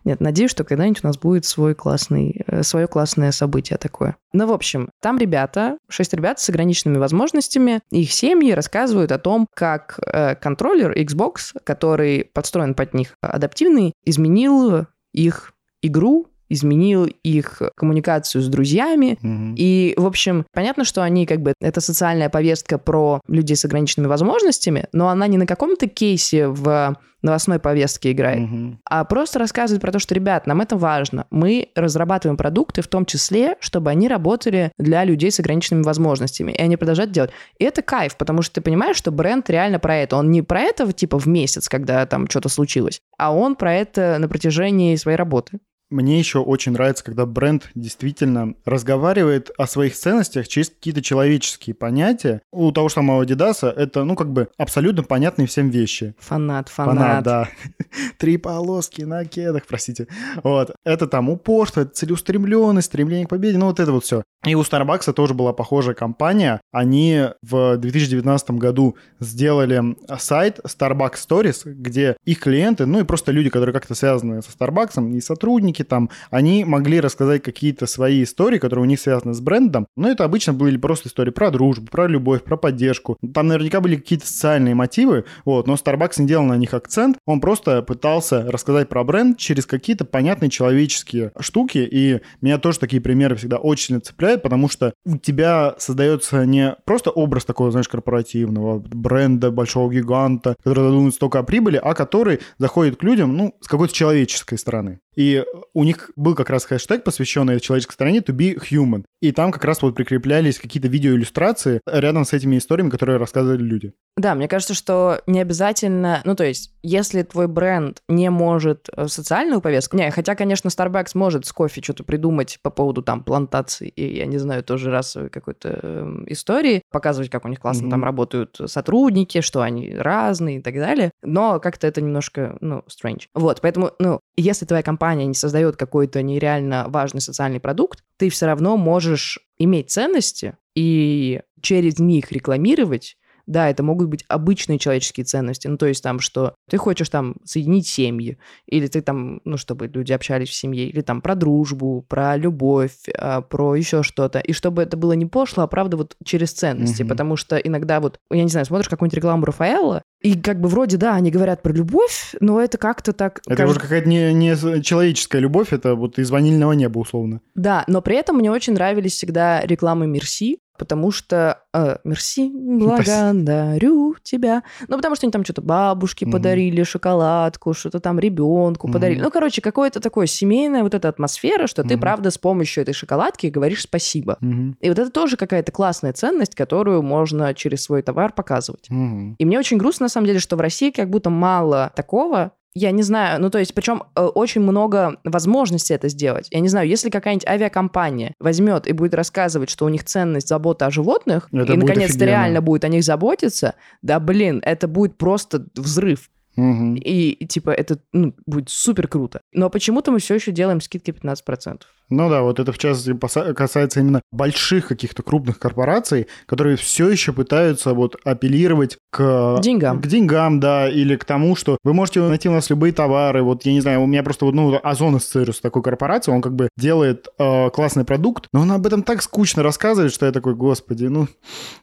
Нет, 0.04 0.20
надеюсь, 0.20 0.50
что 0.50 0.64
когда-нибудь 0.64 1.04
у 1.04 1.06
нас 1.06 1.16
будет 1.16 1.44
свой 1.44 1.74
классный, 1.74 2.42
э, 2.46 2.62
свое 2.62 2.88
классное 2.88 3.30
событие 3.30 3.78
такое. 3.78 4.16
Ну, 4.32 4.46
в 4.46 4.52
общем, 4.52 4.90
там 5.00 5.16
ребята, 5.16 5.78
шесть 5.88 6.12
ребят 6.12 6.40
с 6.40 6.48
ограниченными 6.48 6.98
возможностями, 6.98 7.80
их 7.90 8.12
семьи 8.12 8.52
рассказывают 8.52 9.12
о 9.12 9.18
том, 9.18 9.46
как 9.54 10.00
э, 10.04 10.34
контроллер 10.34 10.92
Xbox, 10.92 11.56
который 11.62 12.24
подстроен 12.24 12.74
под 12.74 12.94
них 12.94 13.16
адаптивный, 13.20 13.92
изменил 14.04 14.86
их 15.12 15.52
игру 15.82 16.26
изменил 16.52 17.04
их 17.22 17.62
коммуникацию 17.76 18.42
с 18.42 18.48
друзьями. 18.48 19.18
Mm-hmm. 19.22 19.54
И, 19.56 19.94
в 19.96 20.06
общем, 20.06 20.44
понятно, 20.52 20.84
что 20.84 21.02
они 21.02 21.26
как 21.26 21.40
бы... 21.40 21.54
Это 21.60 21.80
социальная 21.80 22.28
повестка 22.28 22.78
про 22.78 23.20
людей 23.26 23.56
с 23.56 23.64
ограниченными 23.64 24.08
возможностями, 24.08 24.86
но 24.92 25.08
она 25.08 25.26
не 25.26 25.38
на 25.38 25.46
каком-то 25.46 25.88
кейсе 25.88 26.48
в 26.48 26.96
новостной 27.22 27.60
повестке 27.60 28.10
играет, 28.10 28.40
mm-hmm. 28.40 28.76
а 28.84 29.04
просто 29.04 29.38
рассказывает 29.38 29.80
про 29.80 29.92
то, 29.92 30.00
что, 30.00 30.12
ребят, 30.12 30.48
нам 30.48 30.60
это 30.60 30.76
важно. 30.76 31.26
Мы 31.30 31.68
разрабатываем 31.76 32.36
продукты 32.36 32.82
в 32.82 32.88
том 32.88 33.06
числе, 33.06 33.56
чтобы 33.60 33.90
они 33.90 34.08
работали 34.08 34.72
для 34.76 35.04
людей 35.04 35.30
с 35.30 35.38
ограниченными 35.38 35.84
возможностями, 35.84 36.50
и 36.50 36.60
они 36.60 36.76
продолжают 36.76 37.12
делать. 37.12 37.30
И 37.58 37.64
это 37.64 37.80
кайф, 37.82 38.16
потому 38.16 38.42
что 38.42 38.56
ты 38.56 38.60
понимаешь, 38.60 38.96
что 38.96 39.12
бренд 39.12 39.48
реально 39.50 39.78
про 39.78 39.96
это. 39.98 40.16
Он 40.16 40.32
не 40.32 40.42
про 40.42 40.62
это 40.62 40.92
типа 40.92 41.18
в 41.18 41.26
месяц, 41.26 41.68
когда 41.68 42.04
там 42.06 42.28
что-то 42.28 42.48
случилось, 42.48 43.00
а 43.18 43.32
он 43.32 43.54
про 43.54 43.72
это 43.72 44.16
на 44.18 44.28
протяжении 44.28 44.96
своей 44.96 45.16
работы. 45.16 45.60
Мне 45.92 46.18
еще 46.18 46.38
очень 46.38 46.72
нравится, 46.72 47.04
когда 47.04 47.26
бренд 47.26 47.68
действительно 47.74 48.54
разговаривает 48.64 49.50
о 49.58 49.66
своих 49.66 49.94
ценностях 49.94 50.48
через 50.48 50.70
какие-то 50.70 51.02
человеческие 51.02 51.74
понятия. 51.74 52.40
У 52.50 52.72
того 52.72 52.88
же 52.88 52.94
самого 52.94 53.22
Adidas 53.22 53.68
это, 53.68 54.04
ну, 54.04 54.16
как 54.16 54.32
бы 54.32 54.48
абсолютно 54.56 55.02
понятные 55.02 55.46
всем 55.46 55.68
вещи. 55.68 56.14
Фанат, 56.18 56.70
фанат. 56.70 56.96
Фанат, 56.96 57.24
да. 57.24 57.48
Три 58.18 58.38
полоски 58.38 59.02
на 59.02 59.26
кедах, 59.26 59.66
простите. 59.68 60.08
Вот. 60.42 60.74
Это 60.84 61.06
там 61.06 61.28
упорство, 61.28 61.82
это 61.82 61.90
целеустремленность, 61.90 62.86
стремление 62.86 63.26
к 63.26 63.30
победе, 63.30 63.58
ну, 63.58 63.66
вот 63.66 63.78
это 63.78 63.92
вот 63.92 64.04
все. 64.04 64.22
И 64.44 64.56
у 64.56 64.62
Starbucks 64.62 65.12
тоже 65.12 65.34
была 65.34 65.52
похожая 65.52 65.94
компания. 65.94 66.60
Они 66.72 67.28
в 67.42 67.76
2019 67.76 68.50
году 68.52 68.96
сделали 69.20 69.96
сайт 70.18 70.58
Starbucks 70.64 71.14
Stories, 71.28 71.62
где 71.64 72.16
их 72.24 72.40
клиенты, 72.40 72.86
ну 72.86 72.98
и 73.00 73.04
просто 73.04 73.30
люди, 73.30 73.50
которые 73.50 73.72
как-то 73.72 73.94
связаны 73.94 74.42
со 74.42 74.50
Starbucks, 74.50 75.12
и 75.12 75.20
сотрудники 75.20 75.84
там, 75.84 76.10
они 76.30 76.64
могли 76.64 76.98
рассказать 77.00 77.42
какие-то 77.42 77.86
свои 77.86 78.24
истории, 78.24 78.58
которые 78.58 78.82
у 78.82 78.88
них 78.88 78.98
связаны 78.98 79.32
с 79.32 79.40
брендом. 79.40 79.86
Но 79.96 80.10
это 80.10 80.24
обычно 80.24 80.52
были 80.54 80.76
просто 80.76 81.08
истории 81.08 81.30
про 81.30 81.52
дружбу, 81.52 81.86
про 81.88 82.08
любовь, 82.08 82.42
про 82.42 82.56
поддержку. 82.56 83.18
Там 83.32 83.46
наверняка 83.46 83.80
были 83.80 83.94
какие-то 83.94 84.26
социальные 84.26 84.74
мотивы, 84.74 85.24
вот, 85.44 85.68
но 85.68 85.74
Starbucks 85.74 86.14
не 86.18 86.26
делал 86.26 86.46
на 86.46 86.56
них 86.56 86.74
акцент. 86.74 87.16
Он 87.26 87.40
просто 87.40 87.82
пытался 87.82 88.42
рассказать 88.50 88.88
про 88.88 89.04
бренд 89.04 89.38
через 89.38 89.66
какие-то 89.66 90.04
понятные 90.04 90.50
человеческие 90.50 91.30
штуки. 91.38 91.78
И 91.78 92.20
меня 92.40 92.58
тоже 92.58 92.80
такие 92.80 93.00
примеры 93.00 93.36
всегда 93.36 93.58
очень 93.58 94.00
цепляют 94.00 94.31
цепляет, 94.32 94.42
потому 94.42 94.68
что 94.68 94.94
у 95.04 95.16
тебя 95.16 95.74
создается 95.78 96.44
не 96.44 96.76
просто 96.84 97.10
образ 97.10 97.44
такого, 97.44 97.70
знаешь, 97.70 97.88
корпоративного 97.88 98.78
бренда, 98.78 99.50
большого 99.50 99.92
гиганта, 99.92 100.56
который 100.62 100.90
думает 100.90 101.14
столько 101.14 101.38
о 101.38 101.42
прибыли, 101.42 101.80
а 101.82 101.94
который 101.94 102.40
заходит 102.58 102.96
к 102.96 103.02
людям, 103.02 103.36
ну, 103.36 103.54
с 103.60 103.68
какой-то 103.68 103.94
человеческой 103.94 104.58
стороны. 104.58 105.00
И 105.14 105.44
у 105.74 105.84
них 105.84 106.10
был 106.16 106.34
как 106.34 106.50
раз 106.50 106.64
хэштег, 106.64 107.04
посвященный 107.04 107.60
человеческой 107.60 107.92
стороне 107.92 108.18
to 108.20 108.34
be 108.34 108.58
human. 108.70 109.04
И 109.20 109.32
там 109.32 109.52
как 109.52 109.64
раз 109.64 109.82
вот 109.82 109.94
прикреплялись 109.94 110.58
какие-то 110.58 110.88
видеоиллюстрации 110.88 111.80
рядом 111.86 112.24
с 112.24 112.32
этими 112.32 112.56
историями, 112.56 112.90
которые 112.90 113.18
рассказывали 113.18 113.62
люди. 113.62 113.92
Да, 114.16 114.34
мне 114.34 114.48
кажется, 114.48 114.74
что 114.74 115.20
не 115.26 115.40
обязательно... 115.40 116.22
Ну, 116.24 116.34
то 116.34 116.44
есть, 116.44 116.72
если 116.82 117.22
твой 117.22 117.46
бренд 117.46 118.02
не 118.08 118.30
может 118.30 118.88
э, 118.94 119.06
социальную 119.08 119.60
повестку... 119.60 119.96
Не, 119.96 120.10
хотя, 120.10 120.34
конечно, 120.34 120.68
Starbucks 120.68 121.10
может 121.14 121.46
с 121.46 121.52
кофе 121.52 121.82
что-то 121.82 122.04
придумать 122.04 122.58
по 122.62 122.70
поводу 122.70 123.02
там 123.02 123.22
плантаций 123.22 123.88
и, 123.88 124.21
я 124.22 124.26
не 124.26 124.38
знаю, 124.38 124.64
тоже 124.64 124.90
расовой 124.90 125.28
какой-то 125.28 125.78
э, 125.82 126.24
истории, 126.28 126.82
показывать, 126.90 127.30
как 127.30 127.44
у 127.44 127.48
них 127.48 127.60
классно 127.60 127.86
mm-hmm. 127.86 127.90
там 127.90 128.04
работают 128.04 128.60
сотрудники, 128.66 129.40
что 129.40 129.60
они 129.60 129.94
разные 129.94 130.58
и 130.58 130.62
так 130.62 130.74
далее. 130.74 131.10
Но 131.22 131.60
как-то 131.60 131.86
это 131.86 132.00
немножко, 132.00 132.56
ну, 132.60 132.84
strange. 132.88 133.24
Вот, 133.34 133.60
поэтому, 133.60 133.92
ну, 133.98 134.20
если 134.36 134.64
твоя 134.64 134.82
компания 134.82 135.02
компания 135.02 135.26
не 135.26 135.34
создает 135.34 135.76
какой-то 135.76 136.22
нереально 136.22 136.84
важный 136.88 137.20
социальный 137.20 137.58
продукт, 137.60 138.04
ты 138.18 138.28
все 138.30 138.46
равно 138.46 138.76
можешь 138.76 139.40
иметь 139.58 139.90
ценности 139.90 140.56
и 140.76 141.40
через 141.60 141.98
них 141.98 142.30
рекламировать 142.30 143.16
да, 143.46 143.68
это 143.68 143.82
могут 143.82 144.08
быть 144.08 144.24
обычные 144.28 144.78
человеческие 144.78 145.24
ценности. 145.24 145.66
Ну, 145.68 145.76
то 145.76 145.86
есть 145.86 146.02
там, 146.02 146.20
что 146.20 146.54
ты 146.68 146.76
хочешь 146.78 147.08
там 147.08 147.36
соединить 147.44 147.86
семьи, 147.86 148.38
или 148.66 148.86
ты 148.86 149.02
там, 149.02 149.40
ну, 149.44 149.56
чтобы 149.56 149.86
люди 149.88 150.12
общались 150.12 150.48
в 150.48 150.54
семье, 150.54 150.88
или 150.88 151.00
там 151.00 151.20
про 151.20 151.34
дружбу, 151.34 152.04
про 152.08 152.36
любовь, 152.36 152.96
а, 153.16 153.40
про 153.40 153.74
еще 153.74 154.02
что-то. 154.02 154.38
И 154.38 154.52
чтобы 154.52 154.82
это 154.82 154.96
было 154.96 155.12
не 155.12 155.26
пошло, 155.26 155.64
а 155.64 155.66
правда 155.66 155.96
вот 155.96 156.16
через 156.24 156.52
ценности. 156.52 157.02
Mm-hmm. 157.02 157.08
Потому 157.08 157.36
что 157.36 157.56
иногда 157.56 158.00
вот, 158.00 158.18
я 158.30 158.42
не 158.42 158.48
знаю, 158.48 158.66
смотришь 158.66 158.88
какую-нибудь 158.88 159.16
рекламу 159.16 159.44
Рафаэла, 159.44 160.02
и 160.22 160.40
как 160.40 160.60
бы 160.60 160.68
вроде, 160.68 160.96
да, 160.96 161.14
они 161.14 161.30
говорят 161.30 161.62
про 161.62 161.72
любовь, 161.72 162.34
но 162.40 162.60
это 162.60 162.78
как-то 162.78 163.12
так... 163.12 163.40
Это 163.46 163.56
кажется... 163.56 163.70
уже 163.70 163.80
какая-то 163.80 164.08
не, 164.08 164.32
не 164.32 164.82
человеческая 164.82 165.40
любовь, 165.40 165.72
это 165.72 165.96
вот 165.96 166.18
из 166.18 166.30
ванильного 166.30 166.72
неба 166.72 166.98
условно. 166.98 167.40
Да, 167.54 167.84
но 167.88 168.00
при 168.02 168.16
этом 168.16 168.36
мне 168.36 168.50
очень 168.50 168.74
нравились 168.74 169.14
всегда 169.14 169.62
рекламы 169.62 170.06
Мерси, 170.06 170.58
потому 170.78 171.10
что 171.10 171.62
э, 171.74 171.96
мерси, 172.04 172.50
благодарю 172.52 174.16
тебя. 174.22 174.62
Ну, 174.88 174.96
потому 174.96 175.14
что 175.16 175.26
они 175.26 175.32
там 175.32 175.44
что-то 175.44 175.62
бабушке 175.62 176.24
угу. 176.24 176.32
подарили, 176.32 176.82
шоколадку, 176.82 177.74
что-то 177.74 178.00
там 178.00 178.18
ребенку 178.18 178.86
угу. 178.86 178.94
подарили. 178.94 179.20
Ну, 179.20 179.30
короче, 179.30 179.60
какое-то 179.60 180.00
такое 180.00 180.26
семейная 180.26 180.82
вот 180.82 180.94
эта 180.94 181.08
атмосфера, 181.08 181.66
что 181.66 181.82
угу. 181.82 181.90
ты, 181.90 181.98
правда, 181.98 182.30
с 182.30 182.38
помощью 182.38 182.82
этой 182.82 182.94
шоколадки 182.94 183.46
говоришь 183.46 183.82
спасибо. 183.82 184.38
Угу. 184.40 184.76
И 184.80 184.88
вот 184.88 184.98
это 184.98 185.10
тоже 185.10 185.36
какая-то 185.36 185.72
классная 185.72 186.12
ценность, 186.12 186.54
которую 186.54 187.02
можно 187.02 187.52
через 187.54 187.82
свой 187.84 188.02
товар 188.02 188.32
показывать. 188.32 188.90
Угу. 188.90 189.36
И 189.38 189.44
мне 189.44 189.58
очень 189.58 189.76
грустно, 189.76 190.04
на 190.04 190.10
самом 190.10 190.26
деле, 190.26 190.38
что 190.38 190.56
в 190.56 190.60
России 190.60 190.90
как 190.90 191.10
будто 191.10 191.30
мало 191.30 191.92
такого, 191.94 192.52
я 192.74 192.90
не 192.90 193.02
знаю, 193.02 193.40
ну 193.40 193.50
то 193.50 193.58
есть, 193.58 193.74
причем 193.74 194.04
э, 194.14 194.22
очень 194.22 194.62
много 194.62 195.18
возможностей 195.24 195.94
это 195.94 196.08
сделать. 196.08 196.48
Я 196.50 196.60
не 196.60 196.68
знаю, 196.68 196.88
если 196.88 197.10
какая-нибудь 197.10 197.46
авиакомпания 197.46 198.34
возьмет 198.38 198.86
и 198.86 198.92
будет 198.92 199.14
рассказывать, 199.14 199.70
что 199.70 199.84
у 199.84 199.88
них 199.88 200.04
ценность 200.04 200.48
забота 200.48 200.86
о 200.86 200.90
животных, 200.90 201.48
это 201.52 201.74
и 201.74 201.76
наконец-то 201.76 202.24
реально 202.24 202.60
будет 202.62 202.84
о 202.84 202.88
них 202.88 203.04
заботиться, 203.04 203.74
да 204.00 204.20
блин, 204.20 204.62
это 204.64 204.88
будет 204.88 205.18
просто 205.18 205.66
взрыв. 205.74 206.30
Угу. 206.56 206.96
И, 206.96 207.30
и 207.30 207.46
типа 207.46 207.70
это 207.70 207.98
ну, 208.12 208.34
будет 208.46 208.68
супер 208.68 209.08
круто. 209.08 209.40
Но 209.52 209.70
почему-то 209.70 210.10
мы 210.10 210.18
все 210.18 210.34
еще 210.34 210.52
делаем 210.52 210.80
скидки 210.80 211.10
15%. 211.10 211.80
Ну 212.10 212.28
да, 212.28 212.42
вот 212.42 212.60
это 212.60 212.72
в 212.72 212.78
частности 212.78 213.16
касается 213.54 214.00
именно 214.00 214.20
больших 214.32 214.88
каких-то 214.88 215.22
крупных 215.22 215.58
корпораций, 215.58 216.26
которые 216.46 216.76
все 216.76 217.08
еще 217.08 217.32
пытаются 217.32 217.94
вот 217.94 218.16
апеллировать 218.24 218.98
к 219.10 219.60
деньгам. 219.62 220.00
К 220.00 220.06
деньгам, 220.06 220.60
да, 220.60 220.88
или 220.88 221.16
к 221.16 221.24
тому, 221.24 221.56
что 221.56 221.78
вы 221.84 221.94
можете 221.94 222.20
найти 222.20 222.48
у 222.48 222.52
нас 222.52 222.68
любые 222.70 222.92
товары. 222.92 223.42
Вот 223.42 223.64
я 223.64 223.72
не 223.72 223.80
знаю, 223.80 224.02
у 224.02 224.06
меня 224.06 224.22
просто 224.22 224.44
вот, 224.44 224.54
ну, 224.54 224.78
Озон 224.82 225.16
ассоциируется 225.16 225.60
с 225.60 225.62
такой 225.62 225.82
корпорацией, 225.82 226.34
он 226.34 226.42
как 226.42 226.54
бы 226.54 226.68
делает 226.76 227.28
э, 227.38 227.70
классный 227.70 228.04
продукт, 228.04 228.48
но 228.52 228.60
он 228.60 228.72
об 228.72 228.86
этом 228.86 229.02
так 229.02 229.22
скучно 229.22 229.62
рассказывает, 229.62 230.12
что 230.12 230.26
я 230.26 230.32
такой, 230.32 230.54
господи, 230.54 231.06
ну, 231.06 231.28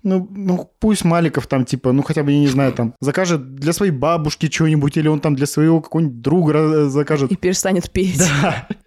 ну, 0.03 0.27
ну 0.29 0.71
пусть 0.79 1.03
Маликов 1.05 1.47
там 1.47 1.65
типа, 1.65 1.91
ну 1.91 2.03
хотя 2.03 2.23
бы, 2.23 2.31
я 2.31 2.39
не 2.39 2.47
знаю, 2.47 2.73
там 2.73 2.93
закажет 3.01 3.55
для 3.55 3.73
своей 3.73 3.91
бабушки 3.91 4.49
что-нибудь, 4.49 4.97
или 4.97 5.07
он 5.07 5.19
там 5.19 5.35
для 5.35 5.47
своего 5.47 5.81
какого-нибудь 5.81 6.21
друга 6.21 6.89
закажет. 6.89 7.31
И 7.31 7.35
перестанет 7.35 7.89
петь. 7.91 8.19
Да. 8.19 8.67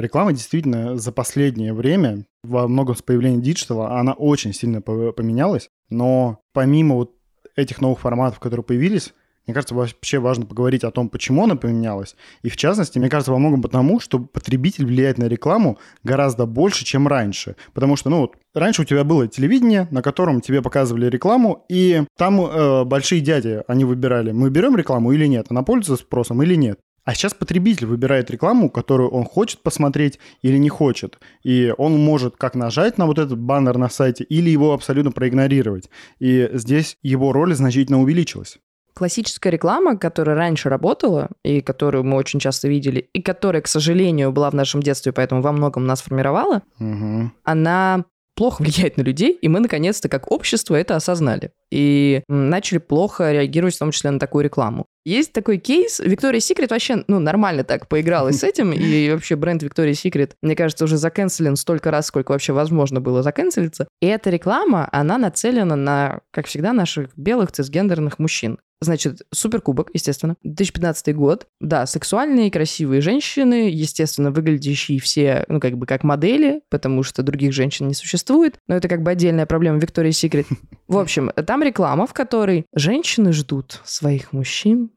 Реклама 0.00 0.32
действительно 0.32 0.96
за 0.96 1.10
последнее 1.12 1.72
время, 1.72 2.24
во 2.44 2.68
многом 2.68 2.96
с 2.96 3.02
появлением 3.02 3.42
диджитала, 3.42 3.98
она 3.98 4.12
очень 4.12 4.52
сильно 4.52 4.80
поменялась. 4.80 5.70
Но 5.90 6.40
помимо 6.52 6.94
вот 6.94 7.14
этих 7.56 7.80
новых 7.80 7.98
форматов, 7.98 8.38
которые 8.38 8.64
появились, 8.64 9.12
мне 9.48 9.54
кажется, 9.54 9.74
вообще 9.74 10.18
важно 10.18 10.44
поговорить 10.44 10.84
о 10.84 10.90
том, 10.90 11.08
почему 11.08 11.44
она 11.44 11.56
поменялась. 11.56 12.16
И 12.42 12.50
в 12.50 12.56
частности, 12.56 12.98
мне 12.98 13.08
кажется, 13.08 13.32
во 13.32 13.38
многом 13.38 13.62
потому, 13.62 13.98
что 13.98 14.18
потребитель 14.18 14.84
влияет 14.84 15.16
на 15.16 15.24
рекламу 15.24 15.78
гораздо 16.02 16.44
больше, 16.44 16.84
чем 16.84 17.08
раньше. 17.08 17.56
Потому 17.72 17.96
что, 17.96 18.10
ну 18.10 18.20
вот, 18.20 18.36
раньше 18.54 18.82
у 18.82 18.84
тебя 18.84 19.04
было 19.04 19.26
телевидение, 19.26 19.88
на 19.90 20.02
котором 20.02 20.42
тебе 20.42 20.60
показывали 20.60 21.06
рекламу, 21.06 21.64
и 21.70 22.04
там 22.18 22.42
э, 22.42 22.84
большие 22.84 23.22
дяди, 23.22 23.62
они 23.66 23.86
выбирали, 23.86 24.32
мы 24.32 24.50
берем 24.50 24.76
рекламу 24.76 25.12
или 25.12 25.26
нет, 25.26 25.46
она 25.48 25.62
пользуется 25.62 26.04
спросом 26.04 26.42
или 26.42 26.54
нет. 26.54 26.78
А 27.08 27.14
сейчас 27.14 27.32
потребитель 27.32 27.86
выбирает 27.86 28.30
рекламу, 28.30 28.68
которую 28.68 29.08
он 29.08 29.24
хочет 29.24 29.62
посмотреть 29.62 30.18
или 30.42 30.58
не 30.58 30.68
хочет. 30.68 31.18
И 31.42 31.72
он 31.78 31.96
может 31.96 32.36
как 32.36 32.54
нажать 32.54 32.98
на 32.98 33.06
вот 33.06 33.18
этот 33.18 33.38
баннер 33.38 33.78
на 33.78 33.88
сайте, 33.88 34.24
или 34.24 34.50
его 34.50 34.74
абсолютно 34.74 35.10
проигнорировать. 35.10 35.88
И 36.18 36.50
здесь 36.52 36.98
его 37.02 37.32
роль 37.32 37.54
значительно 37.54 38.02
увеличилась. 38.02 38.58
Классическая 38.92 39.48
реклама, 39.48 39.96
которая 39.96 40.36
раньше 40.36 40.68
работала, 40.68 41.30
и 41.42 41.62
которую 41.62 42.04
мы 42.04 42.18
очень 42.18 42.40
часто 42.40 42.68
видели, 42.68 43.08
и 43.14 43.22
которая, 43.22 43.62
к 43.62 43.68
сожалению, 43.68 44.30
была 44.30 44.50
в 44.50 44.54
нашем 44.54 44.82
детстве, 44.82 45.12
поэтому 45.12 45.40
во 45.40 45.52
многом 45.52 45.86
нас 45.86 46.02
формировала, 46.02 46.60
угу. 46.78 47.32
она 47.42 48.04
плохо 48.34 48.60
влияет 48.60 48.98
на 48.98 49.02
людей, 49.02 49.32
и 49.32 49.48
мы, 49.48 49.60
наконец-то, 49.60 50.10
как 50.10 50.30
общество 50.30 50.74
это 50.74 50.94
осознали. 50.94 51.52
И 51.70 52.22
начали 52.28 52.78
плохо 52.78 53.32
реагировать, 53.32 53.74
в 53.74 53.78
том 53.78 53.90
числе 53.90 54.10
на 54.10 54.18
такую 54.18 54.44
рекламу. 54.44 54.86
Есть 55.04 55.32
такой 55.32 55.58
кейс. 55.58 56.00
Виктория 56.00 56.40
Секрет 56.40 56.70
вообще, 56.70 57.04
ну, 57.08 57.18
нормально 57.18 57.64
так 57.64 57.88
поигралась 57.88 58.40
с 58.40 58.44
этим, 58.44 58.72
и 58.72 59.10
вообще 59.10 59.36
бренд 59.36 59.62
Виктория 59.62 59.94
Секрет, 59.94 60.34
мне 60.42 60.54
кажется, 60.54 60.84
уже 60.84 60.98
заканцелен 60.98 61.56
столько 61.56 61.90
раз, 61.90 62.06
сколько 62.06 62.32
вообще 62.32 62.52
возможно 62.52 63.00
было 63.00 63.22
заканцелиться. 63.22 63.88
И 64.02 64.06
эта 64.06 64.28
реклама, 64.30 64.88
она 64.92 65.16
нацелена 65.16 65.76
на, 65.76 66.20
как 66.30 66.46
всегда, 66.46 66.72
наших 66.72 67.16
белых 67.16 67.52
цисгендерных 67.52 68.18
мужчин. 68.18 68.58
Значит, 68.80 69.22
суперкубок, 69.34 69.90
естественно. 69.92 70.36
2015 70.44 71.14
год. 71.16 71.46
Да, 71.60 71.84
сексуальные, 71.86 72.50
красивые 72.50 73.00
женщины, 73.00 73.70
естественно, 73.70 74.30
выглядящие 74.30 75.00
все, 75.00 75.44
ну, 75.48 75.58
как 75.58 75.76
бы 75.76 75.84
как 75.84 76.04
модели, 76.04 76.60
потому 76.70 77.02
что 77.02 77.24
других 77.24 77.52
женщин 77.52 77.88
не 77.88 77.94
существует. 77.94 78.58
Но 78.68 78.76
это 78.76 78.88
как 78.88 79.02
бы 79.02 79.10
отдельная 79.10 79.46
проблема 79.46 79.78
Виктории 79.78 80.12
Секрет. 80.12 80.46
В 80.86 80.96
общем, 80.96 81.30
там 81.46 81.57
реклама, 81.62 82.06
в 82.06 82.14
которой 82.14 82.66
женщины 82.74 83.32
ждут 83.32 83.80
своих 83.84 84.32
мужчин 84.32 84.90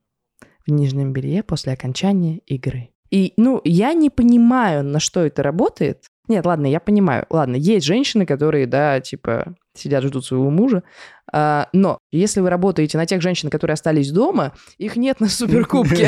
в 0.66 0.72
нижнем 0.72 1.14
белье 1.14 1.44
после 1.44 1.74
окончания 1.74 2.40
игры. 2.46 2.90
И, 3.10 3.34
ну, 3.36 3.62
я 3.66 3.94
не 3.94 4.10
понимаю, 4.10 4.84
на 4.84 5.00
что 5.00 5.22
это 5.22 5.44
работает. 5.44 6.06
Нет, 6.32 6.46
ладно, 6.46 6.66
я 6.66 6.80
понимаю. 6.80 7.26
Ладно, 7.30 7.58
есть 7.58 7.86
женщины, 7.86 8.26
которые, 8.26 8.66
да, 8.66 9.02
типа, 9.02 9.54
сидят, 9.76 10.02
ждут 10.06 10.26
своего 10.26 10.50
мужа. 10.50 10.82
А, 11.34 11.68
но 11.74 11.98
если 12.10 12.40
вы 12.40 12.50
работаете 12.50 12.98
на 12.98 13.06
тех 13.06 13.22
женщин, 13.22 13.50
которые 13.50 13.74
остались 13.74 14.12
дома, 14.12 14.54
их 14.78 14.96
нет 14.96 15.20
на 15.20 15.28
суперкубке. 15.28 16.06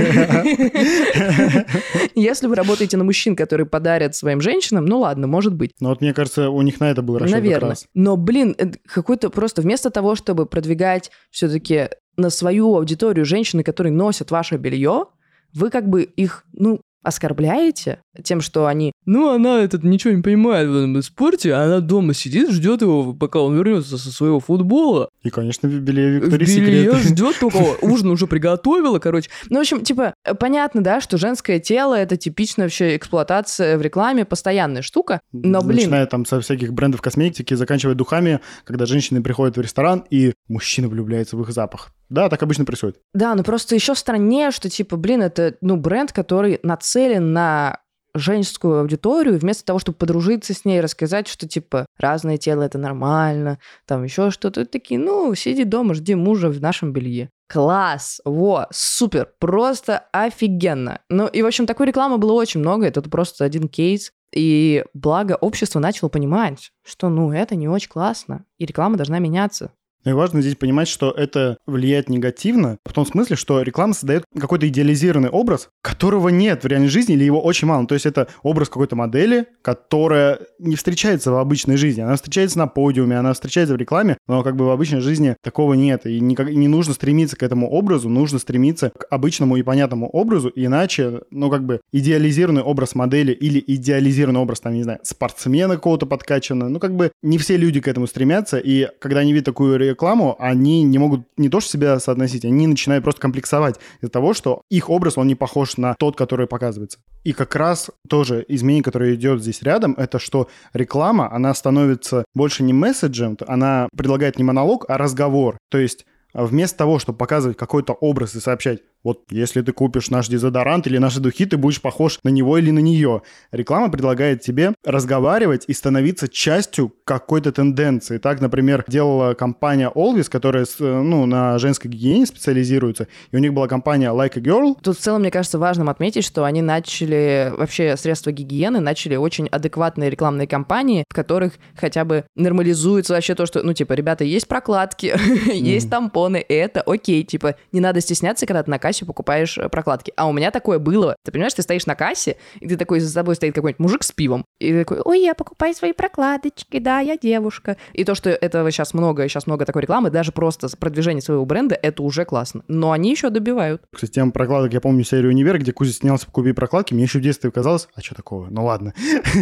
Если 2.15 2.47
вы 2.47 2.55
работаете 2.55 2.95
на 2.95 3.03
мужчин, 3.03 3.35
которые 3.35 3.67
подарят 3.67 4.15
своим 4.15 4.39
женщинам, 4.39 4.85
ну 4.85 5.01
ладно, 5.01 5.27
может 5.27 5.53
быть. 5.53 5.71
Ну 5.81 5.89
вот 5.89 5.99
мне 5.99 6.13
кажется, 6.13 6.49
у 6.49 6.61
них 6.61 6.79
на 6.79 6.89
это 6.89 7.01
был 7.01 7.17
расчет 7.17 7.35
Наверное. 7.35 7.75
Но, 7.93 8.15
блин, 8.15 8.55
какой-то 8.85 9.29
просто 9.29 9.61
вместо 9.61 9.89
того, 9.89 10.15
чтобы 10.15 10.45
продвигать 10.45 11.11
все-таки 11.31 11.89
на 12.15 12.29
свою 12.29 12.77
аудиторию 12.77 13.25
женщины, 13.25 13.61
которые 13.61 13.91
носят 13.91 14.31
ваше 14.31 14.55
белье, 14.55 15.07
вы 15.53 15.69
как 15.69 15.89
бы 15.89 16.03
их, 16.03 16.45
ну, 16.53 16.79
оскорбляете 17.03 17.99
тем, 18.23 18.41
что 18.41 18.67
они, 18.67 18.93
ну, 19.05 19.29
она 19.29 19.61
этот 19.61 19.83
ничего 19.83 20.13
не 20.13 20.21
понимает 20.21 20.69
в 20.69 20.75
этом 20.75 21.01
спорте, 21.01 21.53
а 21.53 21.63
она 21.63 21.79
дома 21.79 22.13
сидит, 22.13 22.51
ждет 22.51 22.81
его, 22.81 23.13
пока 23.13 23.39
он 23.39 23.55
вернется 23.55 23.97
со 23.97 24.11
своего 24.11 24.39
футбола. 24.39 25.09
И, 25.23 25.29
конечно, 25.29 25.69
в 25.69 25.79
белье 25.79 26.19
Виктории 26.19 26.45
Белье 26.45 26.95
ждет 26.95 27.37
только 27.39 27.57
ужин 27.81 28.09
уже 28.09 28.27
приготовила, 28.27 28.99
короче. 28.99 29.29
Ну, 29.49 29.57
в 29.57 29.61
общем, 29.61 29.83
типа, 29.83 30.13
понятно, 30.39 30.81
да, 30.81 31.01
что 31.01 31.17
женское 31.17 31.59
тело 31.59 31.95
это 31.95 32.17
типичная 32.17 32.65
вообще 32.65 32.95
эксплуатация 32.95 33.77
в 33.77 33.81
рекламе, 33.81 34.25
постоянная 34.25 34.81
штука. 34.81 35.19
Но, 35.31 35.61
блин, 35.61 35.83
Начиная 35.83 36.05
там 36.05 36.25
со 36.25 36.39
всяких 36.41 36.73
брендов 36.73 37.01
косметики, 37.01 37.53
заканчивая 37.53 37.95
духами, 37.95 38.39
когда 38.63 38.85
женщины 38.85 39.21
приходят 39.21 39.57
в 39.57 39.61
ресторан, 39.61 40.05
и 40.09 40.33
мужчина 40.47 40.87
влюбляется 40.87 41.35
в 41.35 41.41
их 41.41 41.51
запах. 41.51 41.91
Да, 42.13 42.29
так 42.29 42.43
обычно 42.43 42.63
происходит. 42.63 42.99
Да, 43.15 43.33
ну 43.33 43.43
просто 43.43 43.73
еще 43.73 43.95
страннее, 43.95 44.51
что 44.51 44.69
типа, 44.69 44.97
блин, 44.97 45.23
это 45.23 45.55
ну 45.61 45.77
бренд, 45.77 46.13
который 46.13 46.59
нацелен 46.61 47.33
на 47.33 47.79
женскую 48.13 48.81
аудиторию, 48.81 49.39
вместо 49.39 49.65
того, 49.65 49.79
чтобы 49.79 49.97
подружиться 49.97 50.53
с 50.53 50.63
ней, 50.63 50.79
рассказать, 50.79 51.27
что 51.27 51.47
типа 51.47 51.87
разное 51.97 52.37
тело 52.37 52.61
это 52.61 52.77
нормально, 52.77 53.57
там 53.87 54.03
еще 54.03 54.29
что-то, 54.29 54.67
такие, 54.67 54.99
ну, 54.99 55.33
сиди 55.33 55.63
дома, 55.63 55.95
жди 55.95 56.13
мужа 56.13 56.49
в 56.49 56.61
нашем 56.61 56.93
белье. 56.93 57.31
Класс! 57.51 58.21
Во, 58.25 58.67
супер! 58.69 59.29
Просто 59.39 60.05
офигенно! 60.11 60.99
Ну 61.09 61.25
и, 61.25 61.41
в 61.41 61.47
общем, 61.47 61.65
такой 61.65 61.87
рекламы 61.87 62.19
было 62.19 62.33
очень 62.33 62.59
много, 62.59 62.85
это 62.85 63.01
просто 63.01 63.43
один 63.43 63.67
кейс. 63.67 64.11
И 64.35 64.85
благо 64.93 65.33
общество 65.33 65.79
начало 65.79 66.09
понимать, 66.09 66.71
что, 66.85 67.09
ну, 67.09 67.31
это 67.31 67.55
не 67.55 67.67
очень 67.67 67.89
классно, 67.89 68.45
и 68.59 68.67
реклама 68.67 68.97
должна 68.97 69.17
меняться. 69.17 69.71
Ну 70.05 70.11
и 70.11 70.13
важно 70.13 70.41
здесь 70.41 70.55
понимать, 70.55 70.87
что 70.87 71.11
это 71.11 71.57
влияет 71.65 72.09
негативно, 72.09 72.77
в 72.85 72.93
том 72.93 73.05
смысле, 73.05 73.35
что 73.35 73.61
реклама 73.61 73.93
создает 73.93 74.25
какой-то 74.37 74.67
идеализированный 74.67 75.29
образ, 75.29 75.69
которого 75.81 76.29
нет 76.29 76.63
в 76.63 76.67
реальной 76.67 76.89
жизни 76.89 77.15
или 77.15 77.23
его 77.23 77.41
очень 77.41 77.67
мало. 77.67 77.87
То 77.87 77.95
есть 77.95 78.05
это 78.05 78.27
образ 78.41 78.69
какой-то 78.69 78.95
модели, 78.95 79.45
которая 79.61 80.39
не 80.59 80.75
встречается 80.75 81.31
в 81.31 81.37
обычной 81.37 81.77
жизни. 81.77 82.01
Она 82.01 82.15
встречается 82.15 82.57
на 82.57 82.67
подиуме, 82.67 83.17
она 83.17 83.33
встречается 83.33 83.73
в 83.73 83.77
рекламе, 83.77 84.17
но 84.27 84.43
как 84.43 84.55
бы 84.55 84.65
в 84.65 84.69
обычной 84.69 85.01
жизни 85.01 85.35
такого 85.41 85.73
нет. 85.73 86.05
И 86.05 86.19
никак, 86.19 86.49
не 86.49 86.67
нужно 86.67 86.93
стремиться 86.93 87.35
к 87.37 87.43
этому 87.43 87.69
образу, 87.69 88.09
нужно 88.09 88.39
стремиться 88.39 88.89
к 88.89 89.05
обычному 89.09 89.55
и 89.57 89.63
понятному 89.63 90.09
образу, 90.09 90.51
иначе, 90.53 91.21
ну 91.31 91.49
как 91.49 91.65
бы 91.65 91.81
идеализированный 91.91 92.61
образ 92.61 92.95
модели 92.95 93.31
или 93.31 93.63
идеализированный 93.65 94.41
образ, 94.41 94.59
там, 94.59 94.73
не 94.73 94.83
знаю, 94.83 94.99
спортсмена 95.03 95.75
какого-то 95.75 96.05
подкачанного, 96.05 96.69
ну 96.69 96.79
как 96.79 96.95
бы 96.95 97.11
не 97.21 97.37
все 97.37 97.57
люди 97.57 97.79
к 97.79 97.87
этому 97.87 98.07
стремятся, 98.07 98.57
и 98.57 98.87
когда 98.99 99.21
они 99.21 99.31
видят 99.31 99.45
такую 99.45 99.77
рекламу, 99.93 100.35
они 100.39 100.83
не 100.83 100.97
могут 100.97 101.21
не 101.37 101.49
то 101.49 101.59
что 101.59 101.71
себя 101.71 101.99
соотносить, 101.99 102.45
они 102.45 102.67
начинают 102.67 103.03
просто 103.03 103.21
комплексовать 103.21 103.79
из-за 104.01 104.11
того, 104.11 104.33
что 104.33 104.61
их 104.69 104.89
образ, 104.89 105.17
он 105.17 105.27
не 105.27 105.35
похож 105.35 105.77
на 105.77 105.95
тот, 105.95 106.17
который 106.17 106.47
показывается. 106.47 106.99
И 107.23 107.33
как 107.33 107.55
раз 107.55 107.89
тоже 108.07 108.45
изменение, 108.47 108.83
которое 108.83 109.15
идет 109.15 109.41
здесь 109.41 109.61
рядом, 109.61 109.93
это 109.97 110.19
что 110.19 110.49
реклама, 110.73 111.31
она 111.31 111.53
становится 111.53 112.25
больше 112.33 112.63
не 112.63 112.73
месседжем, 112.73 113.37
она 113.47 113.87
предлагает 113.95 114.37
не 114.37 114.43
монолог, 114.43 114.85
а 114.89 114.97
разговор. 114.97 115.57
То 115.69 115.77
есть 115.77 116.05
вместо 116.33 116.77
того, 116.77 116.99
чтобы 116.99 117.17
показывать 117.17 117.57
какой-то 117.57 117.93
образ 117.93 118.35
и 118.35 118.39
сообщать, 118.39 118.79
вот 119.03 119.23
если 119.29 119.61
ты 119.61 119.71
купишь 119.71 120.09
наш 120.09 120.27
дезодорант 120.27 120.87
или 120.87 120.97
наши 120.97 121.19
духи, 121.19 121.45
ты 121.45 121.57
будешь 121.57 121.81
похож 121.81 122.19
на 122.23 122.29
него 122.29 122.57
или 122.57 122.71
на 122.71 122.79
нее. 122.79 123.21
Реклама 123.51 123.91
предлагает 123.91 124.41
тебе 124.41 124.73
разговаривать 124.83 125.65
и 125.67 125.73
становиться 125.73 126.27
частью 126.27 126.93
какой-то 127.03 127.51
тенденции. 127.51 128.17
Так, 128.17 128.41
например, 128.41 128.85
делала 128.87 129.33
компания 129.33 129.91
Always, 129.93 130.29
которая 130.29 130.65
ну, 130.79 131.25
на 131.25 131.59
женской 131.59 131.91
гигиене 131.91 132.25
специализируется, 132.25 133.07
и 133.31 133.35
у 133.35 133.39
них 133.39 133.53
была 133.53 133.67
компания 133.67 134.09
Like 134.09 134.37
a 134.37 134.41
Girl. 134.41 134.75
Тут 134.81 134.97
в 134.97 135.01
целом, 135.01 135.21
мне 135.21 135.31
кажется, 135.31 135.59
важным 135.59 135.89
отметить, 135.89 136.23
что 136.23 136.45
они 136.45 136.61
начали, 136.61 137.51
вообще 137.55 137.97
средства 137.97 138.31
гигиены, 138.31 138.79
начали 138.79 139.15
очень 139.15 139.47
адекватные 139.47 140.09
рекламные 140.09 140.47
кампании, 140.47 141.03
в 141.09 141.13
которых 141.13 141.53
хотя 141.75 142.05
бы 142.05 142.25
нормализуется 142.35 143.13
вообще 143.13 143.35
то, 143.35 143.45
что, 143.45 143.61
ну, 143.63 143.73
типа, 143.73 143.93
ребята, 143.93 144.23
есть 144.23 144.47
прокладки, 144.47 145.13
есть 145.53 145.89
тампоны, 145.89 146.43
это 146.47 146.81
окей, 146.81 147.23
типа, 147.23 147.55
не 147.71 147.79
надо 147.79 148.01
стесняться, 148.01 148.45
когда 148.45 148.63
ты 148.63 148.71
на 148.71 148.79
кассе 148.93 149.05
покупаешь 149.05 149.57
э, 149.57 149.69
прокладки. 149.69 150.13
А 150.15 150.27
у 150.27 150.33
меня 150.33 150.51
такое 150.51 150.77
было. 150.77 151.15
Ты 151.25 151.31
понимаешь, 151.31 151.53
ты 151.53 151.63
стоишь 151.63 151.85
на 151.87 151.95
кассе, 151.95 152.37
и 152.59 152.67
ты 152.67 152.77
такой, 152.77 152.99
за 152.99 153.13
тобой 153.13 153.35
стоит 153.35 153.55
какой-нибудь 153.55 153.79
мужик 153.79 154.03
с 154.03 154.11
пивом, 154.11 154.45
и 154.59 154.71
ты 154.71 154.79
такой, 154.79 154.99
ой, 155.03 155.21
я 155.21 155.33
покупаю 155.33 155.73
свои 155.73 155.93
прокладочки, 155.93 156.79
да, 156.79 156.99
я 156.99 157.17
девушка. 157.17 157.77
И 157.93 158.03
то, 158.03 158.13
что 158.13 158.29
этого 158.29 158.69
сейчас 158.71 158.93
много, 158.93 159.27
сейчас 159.27 159.47
много 159.47 159.65
такой 159.65 159.81
рекламы, 159.81 160.11
даже 160.11 160.31
просто 160.31 160.67
продвижение 160.77 161.21
своего 161.21 161.45
бренда, 161.45 161.77
это 161.81 162.03
уже 162.03 162.25
классно. 162.25 162.63
Но 162.67 162.91
они 162.91 163.11
еще 163.11 163.29
добивают. 163.29 163.81
Кстати, 163.93 164.11
тема 164.11 164.31
прокладок, 164.31 164.73
я 164.73 164.81
помню 164.81 165.03
серию 165.03 165.31
«Универ», 165.31 165.57
где 165.57 165.73
Кузя 165.73 165.93
снялся 165.93 166.27
«Купи 166.31 166.53
прокладки», 166.53 166.93
мне 166.93 167.03
еще 167.03 167.19
в 167.19 167.21
детстве 167.21 167.51
казалось, 167.51 167.87
а 167.95 168.01
что 168.01 168.15
такого? 168.15 168.47
Ну 168.49 168.65
ладно. 168.65 168.93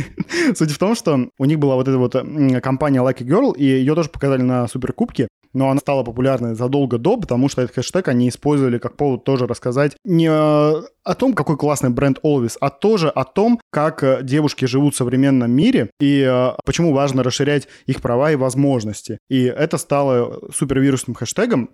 Суть 0.55 0.71
в 0.71 0.77
том, 0.77 0.95
что 0.95 1.29
у 1.37 1.45
них 1.45 1.59
была 1.59 1.75
вот 1.75 1.87
эта 1.87 1.97
вот 1.97 2.15
компания 2.63 2.99
Lucky 2.99 3.25
Girl, 3.25 3.55
и 3.55 3.65
ее 3.65 3.95
тоже 3.95 4.09
показали 4.09 4.41
на 4.41 4.67
Суперкубке, 4.67 5.27
но 5.53 5.69
она 5.69 5.79
стала 5.79 6.03
популярной 6.03 6.55
задолго 6.55 6.97
до, 6.97 7.17
потому 7.17 7.49
что 7.49 7.61
этот 7.61 7.75
хэштег 7.75 8.07
они 8.07 8.29
использовали 8.29 8.77
как 8.77 8.97
повод 8.97 9.23
тоже 9.23 9.47
рассказать 9.47 9.95
не 10.03 10.29
о 10.29 11.15
том, 11.17 11.33
какой 11.33 11.57
классный 11.57 11.89
бренд 11.89 12.19
Always, 12.23 12.57
а 12.59 12.69
тоже 12.69 13.09
о 13.09 13.23
том, 13.23 13.59
как 13.71 14.23
девушки 14.23 14.65
живут 14.65 14.93
в 14.93 14.97
современном 14.97 15.51
мире 15.51 15.89
и 15.99 16.51
почему 16.65 16.93
важно 16.93 17.23
расширять 17.23 17.67
их 17.85 18.01
права 18.01 18.31
и 18.31 18.35
возможности. 18.35 19.17
И 19.29 19.43
это 19.43 19.77
стало 19.77 20.39
супервирусным 20.53 21.15
хэштегом, 21.15 21.69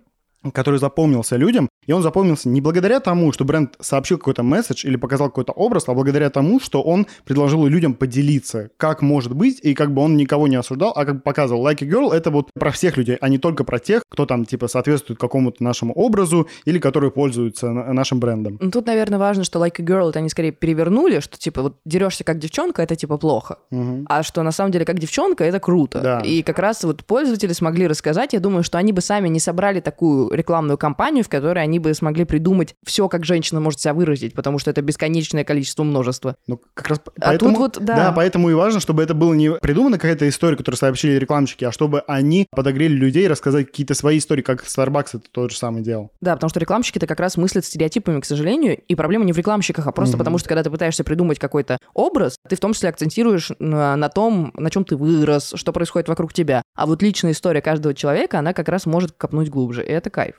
который 0.52 0.78
запомнился 0.78 1.36
людям, 1.36 1.68
и 1.86 1.92
он 1.92 2.02
запомнился 2.02 2.48
не 2.48 2.60
благодаря 2.60 3.00
тому, 3.00 3.32
что 3.32 3.44
бренд 3.44 3.74
сообщил 3.80 4.18
какой-то 4.18 4.42
месседж 4.42 4.86
или 4.86 4.96
показал 4.96 5.28
какой-то 5.28 5.52
образ, 5.52 5.84
а 5.88 5.94
благодаря 5.94 6.30
тому, 6.30 6.60
что 6.60 6.82
он 6.82 7.06
предложил 7.24 7.66
людям 7.66 7.94
поделиться, 7.94 8.70
как 8.76 9.02
может 9.02 9.34
быть, 9.34 9.58
и 9.62 9.74
как 9.74 9.92
бы 9.92 10.02
он 10.02 10.16
никого 10.16 10.48
не 10.48 10.56
осуждал, 10.56 10.92
а 10.94 11.04
как 11.04 11.16
бы 11.16 11.20
показывал. 11.22 11.66
Like 11.66 11.82
a 11.82 11.88
Girl— 11.88 12.12
это 12.12 12.30
вот 12.30 12.50
про 12.54 12.70
всех 12.70 12.96
людей, 12.96 13.16
а 13.20 13.28
не 13.28 13.38
только 13.38 13.64
про 13.64 13.78
тех, 13.78 14.02
кто 14.08 14.26
там, 14.26 14.44
типа, 14.44 14.68
соответствует 14.68 15.18
какому-то 15.18 15.62
нашему 15.64 15.92
образу 15.94 16.48
или 16.64 16.78
которые 16.78 17.10
пользуются 17.10 17.70
нашим 17.70 18.20
брендом. 18.20 18.58
Ну, 18.60 18.70
тут, 18.70 18.86
наверное, 18.86 19.18
важно, 19.18 19.44
что 19.44 19.58
Like 19.58 19.80
a 19.80 19.84
Girl— 19.84 20.08
это 20.10 20.18
они 20.18 20.28
скорее 20.28 20.52
перевернули, 20.52 21.20
что, 21.20 21.38
типа, 21.38 21.62
вот 21.62 21.76
дерешься 21.84 22.22
как 22.22 22.38
девчонка— 22.38 22.82
это, 22.84 22.96
типа, 22.96 23.16
плохо. 23.16 23.58
Угу. 23.70 24.04
А 24.08 24.22
что, 24.22 24.42
на 24.42 24.52
самом 24.52 24.72
деле, 24.72 24.84
как 24.84 24.98
девчонка— 24.98 25.44
это 25.44 25.58
круто. 25.58 26.00
Да. 26.00 26.20
И 26.20 26.42
как 26.42 26.58
раз 26.58 26.84
вот 26.84 27.04
пользователи 27.04 27.52
смогли 27.52 27.86
рассказать, 27.86 28.34
я 28.34 28.40
думаю, 28.40 28.62
что 28.62 28.78
они 28.78 28.92
бы 28.92 29.00
сами 29.00 29.28
не 29.28 29.40
собрали 29.40 29.80
такую 29.80 30.27
рекламную 30.32 30.78
кампанию, 30.78 31.24
в 31.24 31.28
которой 31.28 31.62
они 31.62 31.78
бы 31.78 31.94
смогли 31.94 32.24
придумать 32.24 32.74
все, 32.84 33.08
как 33.08 33.24
женщина 33.24 33.60
может 33.60 33.80
себя 33.80 33.94
выразить, 33.94 34.34
потому 34.34 34.58
что 34.58 34.70
это 34.70 34.82
бесконечное 34.82 35.44
количество 35.44 35.82
множества. 35.84 36.36
Ну, 36.46 36.60
как 36.74 36.88
раз 36.88 37.00
А 37.20 37.28
поэтому... 37.30 37.50
тут 37.50 37.58
вот, 37.58 37.78
да. 37.80 37.96
Да, 37.96 38.12
поэтому 38.12 38.50
и 38.50 38.54
важно, 38.54 38.80
чтобы 38.80 39.02
это 39.02 39.14
было 39.14 39.34
не 39.34 39.52
придумана 39.52 39.96
какая-то 39.98 40.28
история, 40.28 40.56
которую 40.56 40.78
сообщили 40.78 41.14
рекламщики, 41.14 41.64
а 41.64 41.72
чтобы 41.72 42.00
они 42.06 42.46
подогрели 42.50 42.94
людей 42.94 43.28
рассказать 43.28 43.66
какие-то 43.66 43.94
свои 43.94 44.18
истории, 44.18 44.42
как 44.42 44.64
Starbucks 44.64 45.08
это 45.14 45.24
тот 45.30 45.50
же 45.52 45.56
самый 45.56 45.82
делал. 45.82 46.10
Да, 46.20 46.34
потому 46.34 46.50
что 46.50 46.60
рекламщики-то 46.60 47.06
как 47.06 47.20
раз 47.20 47.36
мыслят 47.36 47.64
стереотипами, 47.64 48.20
к 48.20 48.24
сожалению, 48.24 48.76
и 48.78 48.94
проблема 48.94 49.24
не 49.24 49.32
в 49.32 49.38
рекламщиках, 49.38 49.86
а 49.86 49.92
просто 49.92 50.16
Мгм. 50.16 50.18
потому, 50.18 50.38
что 50.38 50.48
когда 50.48 50.62
ты 50.62 50.70
пытаешься 50.70 51.04
придумать 51.04 51.38
какой-то 51.38 51.78
образ, 51.94 52.36
ты 52.48 52.56
в 52.56 52.60
том 52.60 52.72
числе 52.72 52.88
акцентируешь 52.88 53.50
на, 53.58 53.96
на 53.96 54.08
том, 54.08 54.52
на 54.56 54.70
чем 54.70 54.84
ты 54.84 54.96
вырос, 54.96 55.52
что 55.56 55.72
происходит 55.72 56.08
вокруг 56.08 56.32
тебя. 56.32 56.62
А 56.76 56.86
вот 56.86 57.02
личная 57.02 57.32
история 57.32 57.60
каждого 57.60 57.94
человека, 57.94 58.38
она 58.38 58.52
как 58.52 58.68
раз 58.68 58.86
может 58.86 59.12
копнуть 59.12 59.48
глубже, 59.48 59.84
и 59.84 59.88
это 59.90 60.10
кайф. 60.18 60.34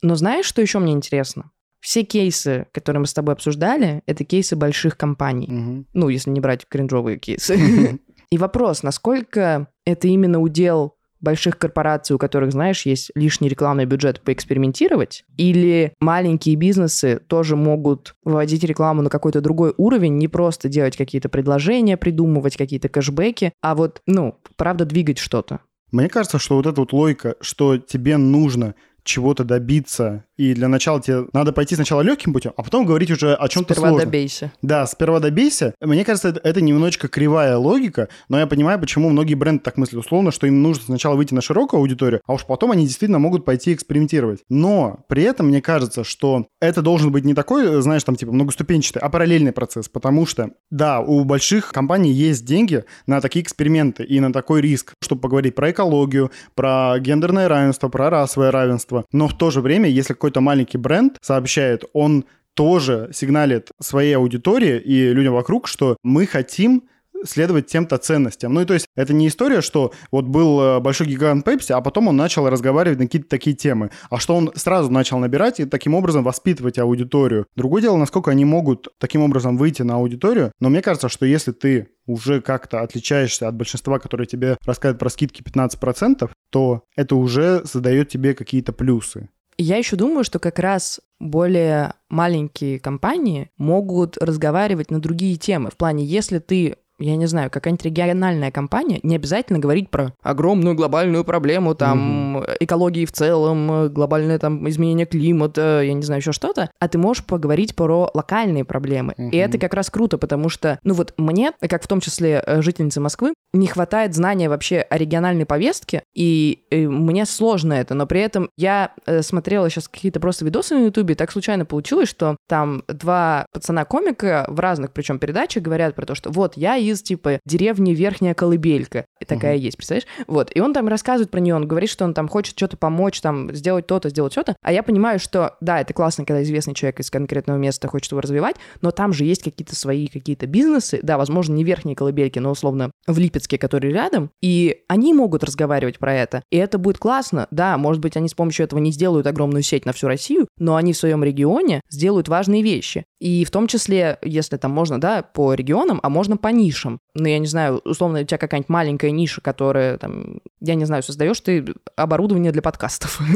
Но 0.00 0.14
знаешь, 0.14 0.46
что 0.46 0.62
еще 0.62 0.78
мне 0.78 0.92
интересно? 0.92 1.50
Все 1.80 2.04
кейсы, 2.04 2.68
которые 2.72 3.00
мы 3.00 3.06
с 3.06 3.12
тобой 3.12 3.34
обсуждали, 3.34 4.00
это 4.06 4.22
кейсы 4.22 4.54
больших 4.54 4.96
компаний. 4.96 5.48
Мгм. 5.50 5.86
Ну, 5.92 6.08
если 6.08 6.30
не 6.30 6.38
брать 6.38 6.66
кринжовые 6.68 7.18
кейсы. 7.18 7.98
И 8.30 8.38
вопрос, 8.38 8.84
насколько 8.84 9.66
это 9.84 10.06
именно 10.06 10.40
удел 10.40 10.94
больших 11.20 11.58
корпораций, 11.58 12.14
у 12.14 12.18
которых, 12.18 12.52
знаешь, 12.52 12.86
есть 12.86 13.10
лишний 13.16 13.48
рекламный 13.48 13.86
бюджет 13.86 14.20
поэкспериментировать, 14.20 15.24
или 15.36 15.94
маленькие 15.98 16.54
бизнесы 16.54 17.20
тоже 17.26 17.56
могут 17.56 18.14
выводить 18.22 18.62
рекламу 18.62 19.02
на 19.02 19.10
какой-то 19.10 19.40
другой 19.40 19.74
уровень, 19.76 20.16
не 20.16 20.28
просто 20.28 20.68
делать 20.68 20.96
какие-то 20.96 21.28
предложения, 21.28 21.96
придумывать 21.96 22.56
какие-то 22.56 22.88
кэшбэки, 22.88 23.52
а 23.62 23.74
вот, 23.74 24.00
ну, 24.06 24.38
правда, 24.56 24.84
двигать 24.84 25.18
что-то. 25.18 25.58
Мне 25.90 26.08
кажется, 26.08 26.38
что 26.38 26.56
вот 26.56 26.66
эта 26.66 26.80
вот 26.80 26.92
логика, 26.92 27.36
что 27.40 27.78
тебе 27.78 28.16
нужно 28.16 28.74
чего-то 29.04 29.44
добиться, 29.44 30.24
и 30.36 30.54
для 30.54 30.68
начала 30.68 31.00
тебе 31.00 31.26
надо 31.32 31.52
пойти 31.52 31.74
сначала 31.74 32.00
легким 32.02 32.32
путем, 32.32 32.52
а 32.56 32.62
потом 32.62 32.84
говорить 32.86 33.10
уже 33.10 33.34
о 33.34 33.48
чем-то 33.48 33.74
Сперва 33.74 33.88
сложном. 33.90 34.06
добейся. 34.08 34.52
Да, 34.62 34.86
сперва 34.86 35.20
добейся. 35.20 35.74
Мне 35.80 36.04
кажется, 36.04 36.28
это, 36.28 36.40
это 36.42 36.60
немножечко 36.60 37.08
кривая 37.08 37.56
логика, 37.56 38.08
но 38.28 38.38
я 38.38 38.46
понимаю, 38.46 38.78
почему 38.80 39.10
многие 39.10 39.34
бренды 39.34 39.62
так 39.62 39.76
мыслят 39.76 40.04
условно, 40.04 40.30
что 40.30 40.46
им 40.46 40.62
нужно 40.62 40.84
сначала 40.84 41.14
выйти 41.14 41.34
на 41.34 41.40
широкую 41.40 41.80
аудиторию, 41.80 42.20
а 42.26 42.34
уж 42.34 42.44
потом 42.44 42.70
они 42.70 42.84
действительно 42.86 43.18
могут 43.18 43.44
пойти 43.44 43.72
экспериментировать. 43.74 44.40
Но 44.48 45.04
при 45.08 45.22
этом 45.22 45.48
мне 45.48 45.60
кажется, 45.62 46.04
что 46.04 46.46
это 46.60 46.82
должен 46.82 47.12
быть 47.12 47.24
не 47.24 47.34
такой, 47.34 47.80
знаешь, 47.82 48.04
там 48.04 48.16
типа 48.16 48.32
многоступенчатый, 48.32 49.02
а 49.02 49.08
параллельный 49.08 49.52
процесс, 49.52 49.88
потому 49.88 50.26
что, 50.26 50.50
да, 50.70 51.00
у 51.00 51.24
больших 51.24 51.70
компаний 51.72 52.10
есть 52.12 52.44
деньги 52.44 52.84
на 53.06 53.20
такие 53.20 53.42
эксперименты 53.42 54.04
и 54.04 54.20
на 54.20 54.32
такой 54.32 54.60
риск, 54.60 54.94
чтобы 55.00 55.20
поговорить 55.20 55.54
про 55.54 55.70
экологию, 55.70 56.30
про 56.54 56.96
гендерное 56.98 57.48
равенство, 57.48 57.88
про 57.88 58.10
расовое 58.10 58.50
равенство. 58.50 59.04
Но 59.12 59.28
в 59.28 59.36
то 59.36 59.50
же 59.50 59.60
время, 59.60 59.88
если 59.88 60.14
какой-то 60.24 60.40
маленький 60.40 60.78
бренд 60.78 61.18
сообщает, 61.20 61.84
он 61.92 62.24
тоже 62.54 63.10
сигналит 63.12 63.72
своей 63.78 64.16
аудитории 64.16 64.78
и 64.78 65.12
людям 65.12 65.34
вокруг, 65.34 65.68
что 65.68 65.98
мы 66.02 66.26
хотим 66.26 66.84
следовать 67.24 67.66
тем-то 67.66 67.98
ценностям. 67.98 68.54
Ну 68.54 68.62
и 68.62 68.64
то 68.64 68.72
есть 68.72 68.86
это 68.96 69.12
не 69.12 69.28
история, 69.28 69.60
что 69.60 69.92
вот 70.10 70.24
был 70.24 70.60
э, 70.60 70.80
большой 70.80 71.08
гигант 71.08 71.44
Пепси, 71.44 71.72
а 71.72 71.82
потом 71.82 72.08
он 72.08 72.16
начал 72.16 72.48
разговаривать 72.48 72.98
на 72.98 73.04
какие-то 73.04 73.28
такие 73.28 73.54
темы, 73.54 73.90
а 74.08 74.18
что 74.18 74.34
он 74.34 74.50
сразу 74.54 74.90
начал 74.90 75.18
набирать 75.18 75.60
и 75.60 75.66
таким 75.66 75.94
образом 75.94 76.24
воспитывать 76.24 76.78
аудиторию. 76.78 77.46
Другое 77.54 77.82
дело, 77.82 77.98
насколько 77.98 78.30
они 78.30 78.46
могут 78.46 78.88
таким 78.98 79.22
образом 79.22 79.58
выйти 79.58 79.82
на 79.82 79.96
аудиторию, 79.96 80.52
но 80.58 80.70
мне 80.70 80.80
кажется, 80.80 81.10
что 81.10 81.26
если 81.26 81.52
ты 81.52 81.88
уже 82.06 82.40
как-то 82.40 82.80
отличаешься 82.80 83.46
от 83.46 83.56
большинства, 83.56 83.98
которые 83.98 84.26
тебе 84.26 84.56
рассказывают 84.64 85.00
про 85.00 85.10
скидки 85.10 85.42
15%, 85.42 86.30
то 86.50 86.84
это 86.96 87.14
уже 87.14 87.62
задает 87.64 88.08
тебе 88.08 88.34
какие-то 88.34 88.72
плюсы. 88.72 89.28
Я 89.56 89.76
еще 89.76 89.96
думаю, 89.96 90.24
что 90.24 90.38
как 90.38 90.58
раз 90.58 91.00
более 91.20 91.94
маленькие 92.08 92.80
компании 92.80 93.50
могут 93.56 94.18
разговаривать 94.18 94.90
на 94.90 95.00
другие 95.00 95.36
темы. 95.36 95.70
В 95.70 95.76
плане, 95.76 96.04
если 96.04 96.38
ты 96.38 96.76
я 96.98 97.16
не 97.16 97.26
знаю, 97.26 97.50
какая-нибудь 97.50 97.84
региональная 97.84 98.50
компания, 98.50 99.00
не 99.02 99.16
обязательно 99.16 99.58
говорить 99.58 99.90
про 99.90 100.12
огромную 100.22 100.74
глобальную 100.74 101.24
проблему, 101.24 101.74
там, 101.74 102.36
угу. 102.36 102.44
экологии 102.60 103.04
в 103.04 103.12
целом, 103.12 103.92
глобальное 103.92 104.38
там 104.38 104.68
изменение 104.68 105.06
климата, 105.06 105.82
я 105.82 105.92
не 105.92 106.02
знаю, 106.02 106.20
еще 106.20 106.32
что-то, 106.32 106.70
а 106.78 106.88
ты 106.88 106.98
можешь 106.98 107.24
поговорить 107.24 107.74
про 107.74 108.10
локальные 108.14 108.64
проблемы. 108.64 109.14
Угу. 109.16 109.28
И 109.30 109.36
это 109.36 109.58
как 109.58 109.74
раз 109.74 109.90
круто, 109.90 110.18
потому 110.18 110.48
что, 110.48 110.78
ну 110.84 110.94
вот 110.94 111.14
мне, 111.16 111.52
как 111.60 111.82
в 111.82 111.88
том 111.88 112.00
числе 112.00 112.42
э, 112.44 112.62
жительнице 112.62 113.00
Москвы, 113.00 113.34
не 113.52 113.66
хватает 113.66 114.14
знания 114.14 114.48
вообще 114.48 114.80
о 114.80 114.98
региональной 114.98 115.46
повестке, 115.46 116.02
и, 116.14 116.64
и 116.70 116.86
мне 116.86 117.26
сложно 117.26 117.72
это, 117.72 117.94
но 117.94 118.06
при 118.06 118.20
этом 118.20 118.50
я 118.56 118.92
э, 119.06 119.22
смотрела 119.22 119.68
сейчас 119.70 119.88
какие-то 119.88 120.20
просто 120.20 120.44
видосы 120.44 120.74
на 120.74 120.84
Ютубе, 120.86 121.14
так 121.14 121.32
случайно 121.32 121.64
получилось, 121.64 122.08
что 122.08 122.36
там 122.48 122.82
два 122.88 123.46
пацана-комика 123.52 124.46
в 124.48 124.60
разных, 124.60 124.92
причем 124.92 125.18
передачах, 125.18 125.62
говорят 125.62 125.94
про 125.94 126.06
то, 126.06 126.14
что 126.14 126.30
вот 126.30 126.56
я 126.56 126.74
из, 126.84 127.02
типа, 127.02 127.40
деревни 127.44 127.92
Верхняя 127.92 128.34
Колыбелька. 128.34 129.06
Такая 129.26 129.56
угу. 129.56 129.62
есть, 129.62 129.76
представляешь? 129.76 130.06
Вот. 130.26 130.50
И 130.54 130.60
он 130.60 130.72
там 130.74 130.88
рассказывает 130.88 131.30
про 131.30 131.40
нее, 131.40 131.54
он 131.54 131.66
говорит, 131.66 131.90
что 131.90 132.04
он 132.04 132.14
там 132.14 132.28
хочет 132.28 132.56
что-то 132.56 132.76
помочь, 132.76 133.20
там, 133.20 133.54
сделать 133.54 133.86
то-то, 133.86 134.10
сделать 134.10 134.32
что-то. 134.32 134.56
А 134.62 134.72
я 134.72 134.82
понимаю, 134.82 135.18
что, 135.18 135.56
да, 135.60 135.80
это 135.80 135.94
классно, 135.94 136.24
когда 136.24 136.42
известный 136.42 136.74
человек 136.74 137.00
из 137.00 137.10
конкретного 137.10 137.58
места 137.58 137.88
хочет 137.88 138.10
его 138.12 138.20
развивать, 138.20 138.56
но 138.82 138.90
там 138.90 139.12
же 139.12 139.24
есть 139.24 139.42
какие-то 139.42 139.74
свои 139.74 140.08
какие-то 140.08 140.46
бизнесы, 140.46 141.00
да, 141.02 141.16
возможно, 141.18 141.54
не 141.54 141.64
Верхние 141.64 141.96
Колыбельки, 141.96 142.38
но, 142.38 142.50
условно, 142.50 142.90
в 143.06 143.18
Липецке, 143.18 143.58
который 143.58 143.92
рядом, 143.92 144.30
и 144.42 144.82
они 144.88 145.14
могут 145.14 145.44
разговаривать 145.44 145.98
про 145.98 146.14
это. 146.14 146.42
И 146.50 146.56
это 146.56 146.78
будет 146.78 146.98
классно. 146.98 147.46
Да, 147.50 147.78
может 147.78 148.02
быть, 148.02 148.16
они 148.16 148.28
с 148.28 148.34
помощью 148.34 148.64
этого 148.64 148.80
не 148.80 148.92
сделают 148.92 149.26
огромную 149.26 149.62
сеть 149.62 149.86
на 149.86 149.92
всю 149.92 150.08
Россию, 150.08 150.48
но 150.58 150.76
они 150.76 150.92
в 150.92 150.96
своем 150.96 151.24
регионе 151.24 151.80
сделают 151.90 152.28
важные 152.28 152.62
вещи. 152.62 153.04
И 153.20 153.44
в 153.44 153.50
том 153.50 153.66
числе, 153.66 154.18
если 154.22 154.56
там 154.56 154.70
можно, 154.70 155.00
да, 155.00 155.22
по 155.22 155.54
регионам, 155.54 156.00
а 156.02 156.08
можно 156.10 156.36
по 156.36 156.48
нишам. 156.74 157.00
Ну, 157.14 157.26
я 157.26 157.38
не 157.38 157.46
знаю, 157.46 157.80
условно, 157.84 158.20
у 158.20 158.24
тебя 158.24 158.38
какая-нибудь 158.38 158.68
маленькая 158.68 159.10
ниша, 159.10 159.40
которая 159.40 159.98
там, 159.98 160.40
я 160.60 160.74
не 160.74 160.84
знаю, 160.84 161.02
создаешь 161.02 161.40
ты 161.40 161.64
оборудование 161.96 162.52
для 162.52 162.62
подкастов. 162.62 163.20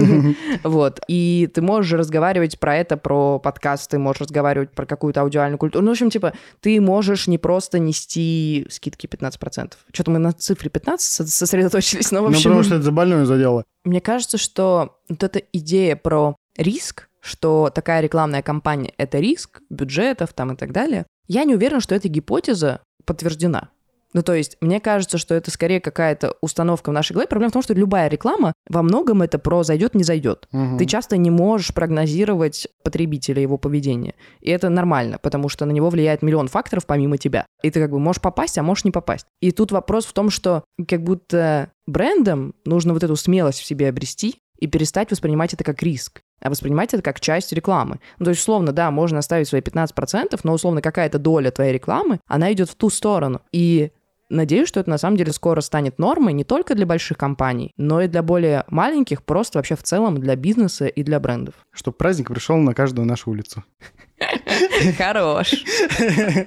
Вот. 0.64 1.00
И 1.08 1.48
ты 1.52 1.62
можешь 1.62 1.92
разговаривать 1.92 2.58
про 2.58 2.76
это, 2.76 2.96
про 2.96 3.38
подкасты, 3.38 3.98
можешь 3.98 4.22
разговаривать 4.22 4.72
про 4.72 4.86
какую-то 4.86 5.22
аудиальную 5.22 5.58
культуру. 5.58 5.84
Ну, 5.84 5.90
в 5.90 5.92
общем, 5.92 6.10
типа, 6.10 6.32
ты 6.60 6.80
можешь 6.80 7.26
не 7.26 7.38
просто 7.38 7.78
нести 7.78 8.66
скидки 8.70 9.06
15%. 9.06 9.72
Что-то 9.92 10.10
мы 10.10 10.18
на 10.18 10.32
цифре 10.32 10.70
15 10.70 11.28
сосредоточились, 11.28 12.10
но 12.10 12.22
в 12.22 12.26
общем... 12.26 12.38
Ну, 12.38 12.42
потому 12.42 12.62
что 12.62 12.74
это 12.76 12.84
за 12.84 12.92
больное 12.92 13.24
задело. 13.24 13.64
Мне 13.84 14.00
кажется, 14.00 14.38
что 14.38 14.98
вот 15.08 15.22
эта 15.22 15.40
идея 15.52 15.96
про 15.96 16.36
риск, 16.56 17.08
что 17.20 17.70
такая 17.74 18.00
рекламная 18.00 18.42
кампания— 18.42 18.92
это 18.98 19.18
риск 19.18 19.60
бюджетов 19.70 20.32
там 20.32 20.52
и 20.52 20.56
так 20.56 20.72
далее, 20.72 21.06
я 21.28 21.44
не 21.44 21.54
уверена, 21.54 21.80
что 21.80 21.94
эта 21.94 22.08
гипотеза 22.08 22.80
подтверждена. 23.04 23.70
Ну, 24.14 24.22
то 24.22 24.32
есть, 24.34 24.56
мне 24.60 24.80
кажется, 24.80 25.18
что 25.18 25.34
это 25.34 25.50
скорее 25.50 25.80
какая-то 25.80 26.34
установка 26.40 26.88
в 26.90 26.92
нашей 26.92 27.12
голове. 27.12 27.28
Проблема 27.28 27.50
в 27.50 27.52
том, 27.52 27.62
что 27.62 27.74
любая 27.74 28.08
реклама 28.08 28.54
во 28.68 28.82
многом 28.82 29.20
это 29.20 29.38
про 29.38 29.62
зайдет, 29.62 29.94
не 29.94 30.02
зайдет. 30.02 30.48
Угу. 30.52 30.78
Ты 30.78 30.86
часто 30.86 31.18
не 31.18 31.30
можешь 31.30 31.74
прогнозировать 31.74 32.68
потребителя, 32.82 33.42
его 33.42 33.58
поведение. 33.58 34.14
И 34.40 34.50
это 34.50 34.70
нормально, 34.70 35.18
потому 35.18 35.50
что 35.50 35.66
на 35.66 35.72
него 35.72 35.90
влияет 35.90 36.22
миллион 36.22 36.48
факторов 36.48 36.86
помимо 36.86 37.18
тебя. 37.18 37.44
И 37.62 37.70
ты 37.70 37.80
как 37.80 37.90
бы 37.90 37.98
можешь 37.98 38.22
попасть, 38.22 38.56
а 38.56 38.62
можешь 38.62 38.84
не 38.84 38.90
попасть. 38.90 39.26
И 39.40 39.52
тут 39.52 39.72
вопрос 39.72 40.06
в 40.06 40.12
том, 40.14 40.30
что 40.30 40.64
как 40.88 41.02
будто 41.02 41.70
брендам 41.86 42.54
нужно 42.64 42.94
вот 42.94 43.04
эту 43.04 43.16
смелость 43.16 43.60
в 43.60 43.66
себе 43.66 43.90
обрести 43.90 44.36
и 44.58 44.66
перестать 44.66 45.10
воспринимать 45.10 45.52
это 45.52 45.64
как 45.64 45.82
риск 45.82 46.22
а 46.40 46.50
воспринимать 46.50 46.94
это 46.94 47.02
как 47.02 47.20
часть 47.20 47.52
рекламы. 47.52 48.00
Ну, 48.18 48.24
то 48.24 48.30
есть, 48.30 48.40
условно, 48.40 48.72
да, 48.72 48.90
можно 48.90 49.18
оставить 49.18 49.48
свои 49.48 49.60
15%, 49.60 50.38
но, 50.42 50.52
условно, 50.52 50.82
какая-то 50.82 51.18
доля 51.18 51.50
твоей 51.50 51.72
рекламы, 51.72 52.20
она 52.26 52.52
идет 52.52 52.70
в 52.70 52.74
ту 52.74 52.90
сторону. 52.90 53.42
И 53.52 53.92
Надеюсь, 54.30 54.68
что 54.68 54.80
это 54.80 54.90
на 54.90 54.98
самом 54.98 55.16
деле 55.16 55.32
скоро 55.32 55.62
станет 55.62 55.98
нормой 55.98 56.34
не 56.34 56.44
только 56.44 56.74
для 56.74 56.84
больших 56.84 57.16
компаний, 57.16 57.72
но 57.78 58.02
и 58.02 58.08
для 58.08 58.22
более 58.22 58.64
маленьких, 58.68 59.22
просто 59.22 59.58
вообще 59.58 59.74
в 59.74 59.82
целом 59.82 60.18
для 60.18 60.36
бизнеса 60.36 60.86
и 60.86 61.02
для 61.02 61.18
брендов. 61.18 61.54
Чтобы 61.72 61.96
праздник 61.96 62.28
пришел 62.28 62.58
на 62.58 62.74
каждую 62.74 63.06
нашу 63.06 63.30
улицу. 63.30 63.64
Хорош. 64.98 65.64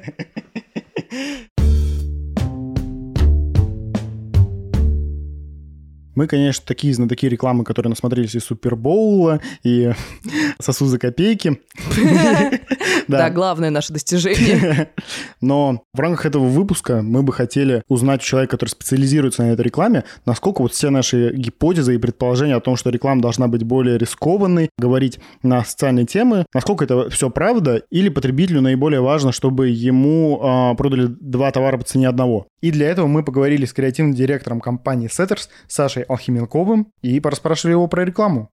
Мы, 6.22 6.28
конечно, 6.28 6.64
такие 6.68 6.94
знатоки 6.94 7.26
рекламы, 7.26 7.64
которые 7.64 7.90
насмотрелись 7.90 8.36
и 8.36 8.40
Супербоула, 8.40 9.42
и 9.64 9.92
сосу 10.60 10.86
за 10.86 11.00
копейки. 11.00 11.60
Да, 13.08 13.30
главное 13.30 13.72
наше 13.72 13.92
достижение. 13.92 14.90
Но 15.42 15.84
в 15.94 16.00
рамках 16.00 16.28
этого 16.28 16.46
выпуска 16.46 17.02
мы 17.02 17.24
бы 17.24 17.34
хотели 17.34 17.84
узнать 17.90 18.22
у 18.22 18.24
человека, 18.24 18.52
который 18.52 18.70
специализируется 18.70 19.44
на 19.44 19.52
этой 19.52 19.64
рекламе, 19.64 20.06
насколько 20.26 20.62
вот 20.62 20.72
все 20.72 20.92
наши 20.92 21.34
гипотезы 21.34 21.96
и 21.96 21.98
предположения 21.98 22.56
о 22.56 22.62
том, 22.62 22.78
что 22.78 22.90
реклама 22.90 23.22
должна 23.22 23.48
быть 23.48 23.64
более 23.64 23.98
рискованной, 23.98 24.70
говорить 24.78 25.20
на 25.44 25.66
социальные 25.66 26.06
темы, 26.06 26.46
насколько 26.54 26.86
это 26.86 27.10
все 27.10 27.30
правда, 27.30 27.82
или 27.90 28.08
потребителю 28.08 28.62
наиболее 28.62 29.02
важно, 29.02 29.32
чтобы 29.32 29.70
ему 29.70 30.40
а, 30.42 30.76
продали 30.76 31.08
два 31.08 31.52
товара 31.52 31.78
по 31.78 31.84
цене 31.84 32.08
одного. 32.08 32.48
И 32.62 32.72
для 32.72 32.88
этого 32.88 33.08
мы 33.08 33.24
поговорили 33.24 33.66
с 33.66 33.74
креативным 33.74 34.14
директором 34.14 34.62
компании 34.62 35.10
Setters 35.10 35.50
Сашей 35.68 36.04
Алхименковым 36.12 36.92
и 37.02 37.20
пораспрашивали 37.20 37.74
его 37.74 37.88
про 37.88 38.06
рекламу. 38.06 38.50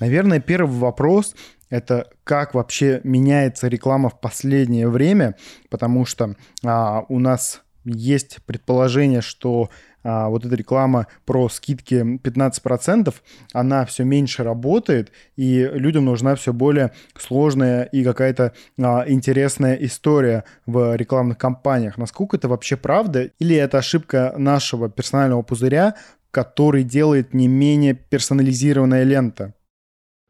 Наверное, 0.00 0.40
первый 0.40 0.78
вопрос– 0.78 1.34
это 1.70 2.10
как 2.24 2.54
вообще 2.54 3.00
меняется 3.04 3.68
реклама 3.68 4.08
в 4.08 4.18
последнее 4.20 4.88
время, 4.88 5.36
потому 5.68 6.04
что 6.06 6.34
а, 6.64 7.04
у 7.08 7.18
нас 7.18 7.62
есть 7.84 8.38
предположение, 8.46 9.20
что 9.20 9.70
а, 10.02 10.28
вот 10.28 10.44
эта 10.44 10.54
реклама 10.56 11.06
про 11.24 11.48
скидки 11.48 11.94
15%, 11.94 13.14
она 13.52 13.84
все 13.84 14.04
меньше 14.04 14.42
работает, 14.42 15.12
и 15.36 15.68
людям 15.72 16.04
нужна 16.04 16.34
все 16.34 16.52
более 16.52 16.92
сложная 17.18 17.84
и 17.84 18.04
какая-то 18.04 18.54
а, 18.78 19.04
интересная 19.06 19.74
история 19.74 20.44
в 20.66 20.96
рекламных 20.96 21.38
кампаниях. 21.38 21.98
Насколько 21.98 22.36
это 22.36 22.48
вообще 22.48 22.76
правда? 22.76 23.30
Или 23.38 23.56
это 23.56 23.78
ошибка 23.78 24.34
нашего 24.36 24.88
персонального 24.88 25.42
пузыря, 25.42 25.94
который 26.30 26.84
делает 26.84 27.34
не 27.34 27.48
менее 27.48 27.94
персонализированная 27.94 29.02
лента? 29.02 29.54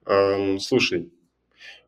Эм, 0.07 0.59
слушай, 0.59 1.13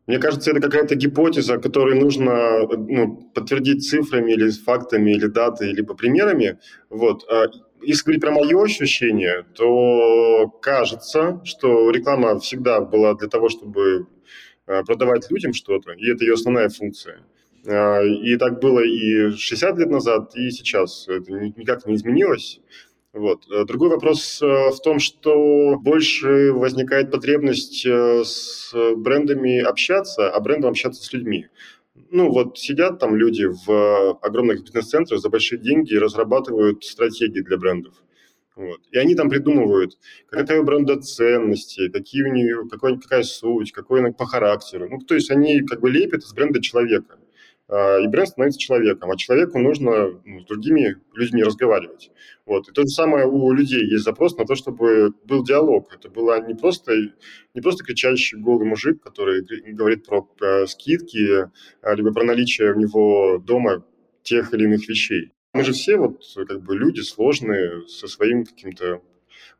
мне 0.05 0.19
кажется, 0.19 0.51
это 0.51 0.59
какая-то 0.59 0.95
гипотеза, 0.95 1.57
которую 1.57 1.99
нужно 1.99 2.67
ну, 2.67 3.31
подтвердить 3.33 3.87
цифрами 3.87 4.33
или 4.33 4.49
фактами, 4.51 5.11
или 5.11 5.27
датой, 5.27 5.71
либо 5.71 5.93
примерами. 5.93 6.59
Вот. 6.89 7.25
Если 7.83 8.03
говорить 8.03 8.21
про 8.21 8.31
мое 8.31 8.63
ощущение, 8.63 9.45
то 9.55 10.47
кажется, 10.61 11.41
что 11.43 11.89
реклама 11.91 12.39
всегда 12.39 12.81
была 12.81 13.13
для 13.15 13.27
того, 13.27 13.49
чтобы 13.49 14.07
а, 14.65 14.83
продавать 14.83 15.29
людям 15.29 15.53
что-то, 15.53 15.91
и 15.91 16.09
это 16.09 16.23
ее 16.23 16.33
основная 16.33 16.69
функция. 16.69 17.19
А, 17.67 18.01
и 18.01 18.35
так 18.37 18.59
было 18.59 18.79
и 18.79 19.31
60 19.31 19.77
лет 19.77 19.89
назад, 19.89 20.35
и 20.35 20.49
сейчас. 20.51 21.07
Это 21.07 21.31
никак 21.31 21.85
не 21.85 21.95
изменилось. 21.95 22.61
Вот. 23.13 23.43
Э, 23.51 23.63
другой 23.65 23.89
вопрос 23.89 24.41
э, 24.41 24.45
в 24.45 24.79
том, 24.79 24.97
что 24.97 25.77
больше 25.79 26.51
возникает 26.51 27.11
потребность 27.11 27.85
э, 27.85 28.23
с 28.25 28.73
брендами 28.95 29.59
общаться, 29.59 30.31
а 30.31 30.39
брендом 30.39 30.71
общаться 30.71 31.03
с 31.03 31.13
людьми. 31.13 31.47
Ну 31.95 32.31
вот 32.31 32.57
сидят 32.57 32.99
там 32.99 33.15
люди 33.15 33.45
в 33.45 34.13
огромных 34.21 34.63
бизнес-центрах 34.63 35.19
за 35.19 35.29
большие 35.29 35.59
деньги 35.59 35.93
и 35.93 35.99
разрабатывают 35.99 36.83
стратегии 36.83 37.41
для 37.41 37.57
брендов. 37.57 37.93
Вот. 38.55 38.81
И 38.91 38.97
они 38.97 39.15
там 39.15 39.29
придумывают, 39.29 39.97
какая 40.27 40.61
у 40.61 40.63
бренда 40.63 40.99
ценности, 41.01 41.89
какие 41.89 42.23
у 42.23 42.31
нее, 42.31 42.67
какой, 42.69 42.99
какая 42.99 43.23
суть, 43.23 43.71
какой 43.71 43.99
она 43.99 44.11
по 44.11 44.25
характеру. 44.25 44.87
Ну, 44.89 44.99
то 44.99 45.15
есть 45.15 45.31
они 45.31 45.61
как 45.61 45.81
бы 45.81 45.89
лепят 45.89 46.23
из 46.23 46.33
бренда 46.33 46.61
человека. 46.61 47.17
А, 47.67 47.99
и 47.99 48.07
бренд 48.07 48.29
становится 48.29 48.59
человеком, 48.59 49.11
а 49.11 49.17
человеку 49.17 49.59
нужно 49.59 50.19
ну, 50.25 50.39
с 50.41 50.45
другими 50.45 50.97
людьми 51.13 51.43
разговаривать. 51.43 52.11
Вот. 52.45 52.69
И 52.69 52.71
то 52.71 52.81
же 52.81 52.89
самое 52.89 53.25
у 53.25 53.51
людей 53.51 53.85
есть 53.85 54.03
запрос 54.03 54.37
на 54.37 54.45
то, 54.45 54.55
чтобы 54.55 55.13
был 55.25 55.43
диалог. 55.43 55.93
Это 55.95 56.09
было 56.09 56.45
не 56.45 56.55
просто, 56.55 56.93
не 57.53 57.61
просто 57.61 57.83
кричащий 57.83 58.37
голый 58.37 58.67
мужик, 58.67 59.01
который 59.01 59.43
говорит 59.73 60.05
про, 60.05 60.21
про 60.21 60.67
скидки, 60.67 61.49
а, 61.81 61.95
либо 61.95 62.13
про 62.13 62.23
наличие 62.23 62.73
у 62.73 62.79
него 62.79 63.37
дома 63.37 63.85
тех 64.23 64.53
или 64.53 64.65
иных 64.65 64.87
вещей. 64.87 65.31
Мы 65.53 65.63
же 65.63 65.73
все 65.73 65.97
вот 65.97 66.23
как 66.47 66.63
бы 66.63 66.75
люди 66.75 67.01
сложные, 67.01 67.87
со 67.87 68.07
своим 68.07 68.43
каким-то 68.43 69.01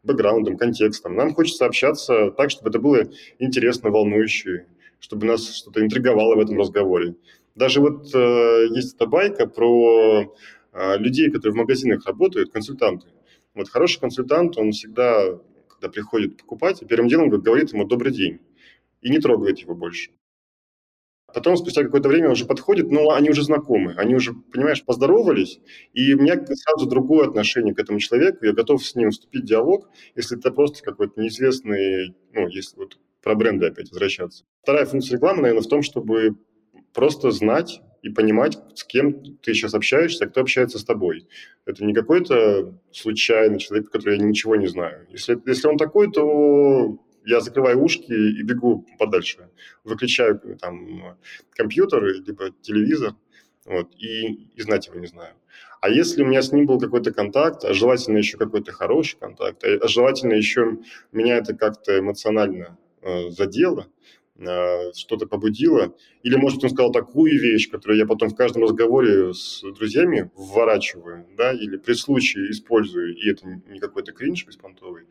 бэкграундом, 0.03 0.57
контекстом. 0.57 1.15
Нам 1.15 1.33
хочется 1.33 1.65
общаться 1.65 2.31
так, 2.31 2.49
чтобы 2.49 2.69
это 2.69 2.79
было 2.79 3.03
интересно, 3.39 3.89
волнующе, 3.89 4.65
чтобы 4.99 5.27
нас 5.27 5.53
что-то 5.55 5.81
интриговало 5.81 6.35
в 6.35 6.39
этом 6.39 6.59
разговоре. 6.59 7.15
Даже 7.55 7.81
вот 7.81 8.13
э, 8.13 8.67
есть 8.71 8.95
эта 8.95 9.05
байка 9.05 9.45
про 9.47 10.33
э, 10.71 10.97
людей, 10.97 11.29
которые 11.29 11.53
в 11.53 11.57
магазинах 11.57 12.05
работают, 12.05 12.51
консультанты. 12.51 13.07
Вот 13.53 13.69
хороший 13.69 13.99
консультант, 13.99 14.57
он 14.57 14.71
всегда, 14.71 15.39
когда 15.67 15.89
приходит 15.89 16.37
покупать, 16.37 16.83
первым 16.87 17.07
делом 17.07 17.29
говорит 17.29 17.73
ему 17.73 17.85
«добрый 17.85 18.11
день» 18.11 18.39
и 19.01 19.09
не 19.09 19.19
трогает 19.19 19.59
его 19.59 19.75
больше. 19.75 20.11
Потом, 21.33 21.57
спустя 21.57 21.83
какое-то 21.83 22.09
время, 22.09 22.27
он 22.27 22.33
уже 22.33 22.45
подходит, 22.45 22.91
но 22.91 23.11
они 23.11 23.29
уже 23.29 23.43
знакомы, 23.43 23.93
они 23.97 24.13
уже, 24.15 24.33
понимаешь, 24.33 24.83
поздоровались, 24.83 25.59
и 25.93 26.13
у 26.13 26.21
меня 26.21 26.35
сразу 26.45 26.87
другое 26.87 27.27
отношение 27.27 27.73
к 27.73 27.79
этому 27.79 27.99
человеку, 27.99 28.45
я 28.45 28.53
готов 28.53 28.85
с 28.85 28.93
ним 28.93 29.09
вступить 29.09 29.43
в 29.43 29.47
диалог, 29.47 29.89
если 30.15 30.37
это 30.37 30.51
просто 30.51 30.83
какой-то 30.83 31.19
неизвестный, 31.19 32.15
ну, 32.33 32.47
если 32.49 32.77
вот 32.77 32.99
про 33.23 33.33
бренды 33.33 33.65
опять 33.65 33.89
возвращаться. 33.89 34.43
Вторая 34.61 34.85
функция 34.85 35.15
рекламы, 35.15 35.41
наверное, 35.41 35.63
в 35.63 35.67
том, 35.67 35.81
чтобы 35.81 36.35
просто 36.93 37.31
знать 37.31 37.81
и 38.01 38.09
понимать, 38.09 38.57
с 38.75 38.83
кем 38.83 39.37
ты 39.37 39.53
сейчас 39.53 39.73
общаешься, 39.73 40.25
а 40.25 40.27
кто 40.27 40.41
общается 40.41 40.77
с 40.77 40.83
тобой. 40.83 41.27
Это 41.65 41.85
не 41.85 41.93
какой-то 41.93 42.77
случайный 42.91 43.59
человек, 43.59 43.89
который 43.89 44.17
я 44.17 44.23
ничего 44.23 44.55
не 44.55 44.67
знаю. 44.67 45.07
Если, 45.09 45.41
если 45.45 45.67
он 45.67 45.77
такой, 45.77 46.11
то 46.11 46.99
я 47.25 47.39
закрываю 47.39 47.81
ушки 47.81 48.11
и 48.11 48.43
бегу 48.43 48.85
подальше. 48.99 49.49
Выключаю 49.83 50.39
там 50.59 51.17
компьютер, 51.51 52.03
либо 52.03 52.51
телевизор, 52.61 53.15
вот, 53.65 53.93
и, 53.97 54.49
и 54.55 54.61
знать 54.61 54.87
его 54.87 54.99
не 54.99 55.07
знаю. 55.07 55.33
А 55.79 55.89
если 55.89 56.23
у 56.23 56.25
меня 56.25 56.41
с 56.41 56.51
ним 56.51 56.65
был 56.65 56.79
какой-то 56.79 57.11
контакт, 57.11 57.63
а 57.63 57.73
желательно 57.73 58.17
еще 58.17 58.37
какой-то 58.37 58.71
хороший 58.71 59.17
контакт, 59.19 59.63
а 59.63 59.87
желательно 59.87 60.33
еще 60.33 60.79
меня 61.11 61.37
это 61.37 61.55
как-то 61.55 61.99
эмоционально 61.99 62.77
э, 63.01 63.29
задело, 63.29 63.87
что-то 64.95 65.25
побудило, 65.25 65.95
или, 66.23 66.35
может, 66.35 66.63
он 66.63 66.69
сказал 66.69 66.91
такую 66.91 67.39
вещь, 67.39 67.69
которую 67.69 67.97
я 67.97 68.05
потом 68.05 68.29
в 68.29 68.35
каждом 68.35 68.63
разговоре 68.63 69.33
с 69.33 69.61
друзьями 69.61 70.31
вворачиваю, 70.35 71.25
да, 71.37 71.51
или 71.53 71.77
при 71.77 71.93
случае 71.93 72.51
использую, 72.51 73.15
и 73.15 73.29
это 73.29 73.45
не 73.67 73.79
какой-то 73.79 74.11
кринж 74.11 74.45
беспонтовый, 74.45 75.03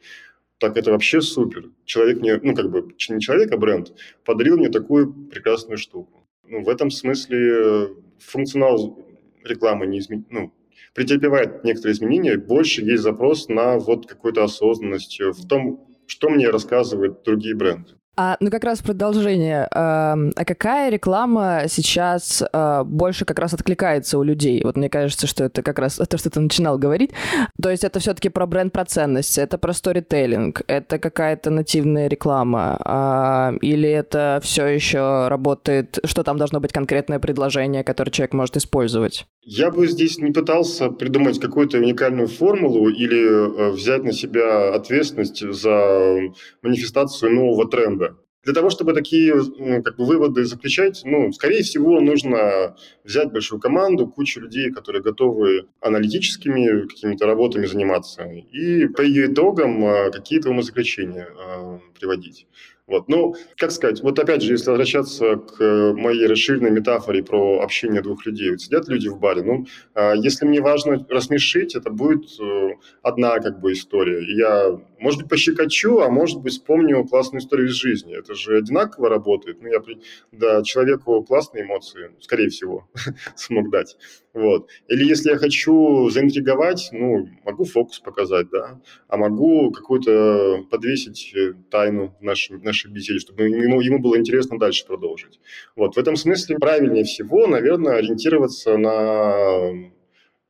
так 0.59 0.77
это 0.77 0.93
вообще 0.93 1.21
супер. 1.21 1.71
Человек 1.85 2.21
мне, 2.21 2.39
ну, 2.41 2.55
как 2.55 2.71
бы, 2.71 2.95
не 3.09 3.21
человек, 3.21 3.53
а 3.53 3.57
бренд, 3.57 3.93
подарил 4.25 4.57
мне 4.57 4.69
такую 4.69 5.13
прекрасную 5.13 5.77
штуку. 5.77 6.29
Ну, 6.45 6.63
в 6.63 6.69
этом 6.69 6.91
смысле 6.91 7.39
э, 7.39 7.89
функционал 8.21 9.05
рекламы 9.45 9.87
не 9.87 9.99
измен... 9.99 10.25
ну, 10.31 10.53
претерпевает 10.95 11.65
некоторые 11.65 11.95
изменения, 11.95 12.37
больше 12.37 12.83
есть 12.83 13.03
запрос 13.03 13.49
на 13.49 13.79
вот 13.79 14.07
какую-то 14.07 14.45
осознанность 14.45 15.21
в 15.21 15.49
том, 15.49 15.89
что 16.07 16.29
мне 16.29 16.49
рассказывают 16.49 17.23
другие 17.25 17.55
бренды. 17.55 17.95
А, 18.15 18.37
ну, 18.41 18.51
как 18.51 18.65
раз 18.65 18.83
продолжение. 18.83 19.67
А, 19.73 20.19
а 20.37 20.45
какая 20.45 20.91
реклама 20.91 21.63
сейчас 21.69 22.43
а, 22.53 22.85
больше 22.85 23.25
как 23.25 23.39
раз 23.39 23.55
откликается 23.55 24.19
у 24.19 24.23
людей? 24.23 24.63
Вот 24.63 24.77
мне 24.77 24.91
кажется, 24.91 25.27
что 25.27 25.45
это 25.45 25.63
как 25.63 25.79
раз 25.79 25.97
то, 25.97 26.19
что 26.19 26.29
ты 26.29 26.41
начинал 26.41 26.77
говорить. 26.77 27.13
То 27.61 27.71
есть 27.71 27.85
это 27.85 28.01
все-таки 28.01 28.29
про 28.29 28.47
бренд, 28.47 28.73
про 28.73 28.85
ценности, 28.85 29.41
это 29.41 29.57
про 29.57 29.73
сторителлинг, 29.73 30.61
это 30.67 30.99
какая-то 30.99 31.49
нативная 31.51 32.09
реклама, 32.09 32.77
а, 32.85 33.55
или 33.63 33.89
это 33.89 34.41
все 34.43 34.67
еще 34.67 35.29
работает, 35.29 35.99
что 36.05 36.23
там 36.23 36.37
должно 36.37 36.61
быть 36.61 36.73
конкретное 36.73 37.19
предложение, 37.19 37.83
которое 37.83 38.11
человек 38.11 38.35
может 38.35 38.59
использовать? 38.59 39.27
Я 39.45 39.73
бы 39.73 39.89
здесь 39.89 40.19
не 40.19 40.31
пытался 40.31 40.89
придумать 40.89 41.41
какую-то 41.41 41.79
уникальную 41.79 42.29
формулу 42.29 42.89
или 42.89 43.19
э, 43.19 43.71
взять 43.73 44.05
на 44.05 44.13
себя 44.13 44.73
ответственность 44.73 45.41
за 45.41 46.21
манифестацию 46.63 47.33
нового 47.33 47.69
тренда. 47.69 48.02
Для 48.45 48.55
того, 48.55 48.71
чтобы 48.71 48.93
такие 48.93 49.35
как 49.83 49.97
бы, 49.97 50.05
выводы 50.05 50.45
заключать, 50.45 51.03
ну, 51.05 51.33
скорее 51.33 51.63
всего, 51.63 52.01
нужно 52.01 52.77
взять 53.05 53.31
большую 53.31 53.61
команду, 53.61 54.09
кучу 54.09 54.41
людей, 54.41 54.73
которые 54.73 55.03
готовы 55.03 55.69
аналитическими 55.81 56.89
какими-то 56.89 57.27
работами 57.27 57.67
заниматься, 57.67 58.25
и 58.25 58.87
по 58.89 59.03
ее 59.03 59.27
итогам 59.27 59.85
э, 59.85 60.11
какие-то 60.11 60.51
умозаключения 60.51 61.29
э, 61.29 61.79
приводить. 61.99 62.47
Вот. 62.93 63.09
Ну, 63.09 63.37
как 63.57 63.71
сказать, 63.71 64.03
вот 64.03 64.19
опять 64.19 64.43
же, 64.43 64.53
если 64.53 64.71
возвращаться 64.71 65.37
к 65.37 65.95
моей 65.95 66.27
расширенной 66.27 66.71
метафоре 66.71 67.23
про 67.23 67.61
общение 67.61 68.03
двух 68.03 68.27
людей. 68.27 68.51
Вот 68.51 68.61
сидят 68.61 68.89
люди 68.89 69.09
в 69.09 69.19
баре, 69.19 69.43
ну, 69.43 69.67
а, 69.95 70.15
если 70.15 70.47
мне 70.47 70.61
важно 70.61 71.07
рассмешить, 71.09 71.77
это 71.77 71.91
будет 71.91 72.25
э, 72.41 72.71
одна 73.03 73.39
как 73.39 73.61
бы 73.61 73.73
история. 73.73 74.23
Я, 74.37 74.79
может 75.03 75.21
быть, 75.21 75.31
пощекочу, 75.31 75.99
а 75.99 76.09
может 76.09 76.41
быть, 76.41 76.53
вспомню 76.53 77.05
классную 77.05 77.41
историю 77.41 77.69
из 77.69 77.75
жизни. 77.75 78.17
Это 78.17 78.35
же 78.35 78.57
одинаково 78.57 79.09
работает. 79.09 79.61
Ну, 79.61 79.69
я, 79.69 79.83
да, 80.31 80.63
человеку 80.63 81.23
классные 81.25 81.65
эмоции, 81.65 82.13
скорее 82.21 82.49
всего, 82.49 82.89
смог 83.37 83.69
дать. 83.71 83.97
Вот. 84.33 84.69
Или 84.89 85.05
если 85.05 85.31
я 85.31 85.37
хочу 85.37 86.09
заинтриговать, 86.09 86.89
ну, 86.93 87.29
могу 87.45 87.65
фокус 87.65 87.99
показать, 87.99 88.49
да, 88.51 88.81
а 89.09 89.17
могу 89.17 89.73
какую-то 89.73 90.65
подвесить 90.71 91.33
э, 91.35 91.55
тайну 91.71 92.17
нашей, 92.21 92.59
нашей 92.63 92.91
беседе, 92.91 93.19
чтобы 93.19 93.43
ему, 93.43 93.81
ему 93.81 93.99
было 93.99 94.17
интересно 94.17 94.59
дальше 94.59 94.87
продолжить. 94.87 95.41
Вот. 95.75 95.97
В 95.97 95.99
этом 95.99 96.15
смысле 96.15 96.59
правильнее 96.59 97.05
всего, 97.05 97.49
наверное, 97.49 97.97
ориентироваться 97.97 98.77
на 98.77 99.91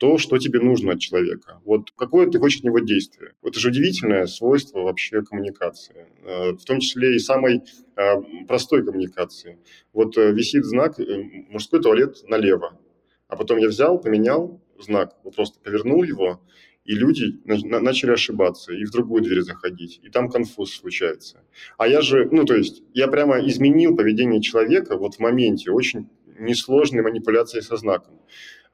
то, 0.03 0.19
что 0.19 0.37
тебе 0.39 0.59
нужно 0.59 0.95
от 0.95 0.99
человека. 0.99 1.61
Вот 1.65 1.93
какое 1.93 2.27
ты 2.29 2.41
хочешь 2.41 2.59
от 2.59 2.65
него 2.65 2.81
действие. 2.81 3.35
Это 3.41 3.61
же 3.61 3.69
удивительное 3.69 4.27
свойство 4.27 4.81
вообще 4.81 5.23
коммуникации, 5.23 6.09
э, 6.25 6.51
в 6.55 6.65
том 6.65 6.81
числе 6.81 7.15
и 7.15 7.21
самой 7.21 7.63
э, 7.95 8.15
простой 8.49 8.85
коммуникации. 8.85 9.61
Вот 9.93 10.17
висит 10.17 10.65
знак 10.65 10.99
«мужской 11.51 11.81
туалет 11.81 12.17
налево». 12.27 12.81
А 13.29 13.37
потом 13.37 13.59
я 13.59 13.69
взял, 13.69 13.97
поменял 13.97 14.61
знак, 14.77 15.17
вот 15.23 15.37
просто 15.37 15.61
повернул 15.61 16.03
его, 16.03 16.43
и 16.85 16.97
люди 16.97 17.41
начали 17.45 18.11
ошибаться 18.11 18.73
и 18.73 18.85
в 18.85 18.91
другую 18.91 19.23
дверь 19.23 19.43
заходить, 19.43 20.01
и 20.03 20.11
там 20.11 20.29
конфуз 20.29 20.75
случается. 20.75 21.45
А 21.79 21.87
я 21.87 22.01
же, 22.01 22.29
ну 22.33 22.45
то 22.45 22.57
есть, 22.57 22.83
я 22.93 23.07
прямо 23.07 23.39
изменил 23.49 23.97
поведение 23.97 24.43
человека 24.43 24.97
вот 24.97 25.15
в 25.15 25.21
моменте, 25.21 25.71
очень 25.71 26.09
несложной 26.41 27.05
манипуляции 27.05 27.61
со 27.61 27.77
знаком. 27.77 28.19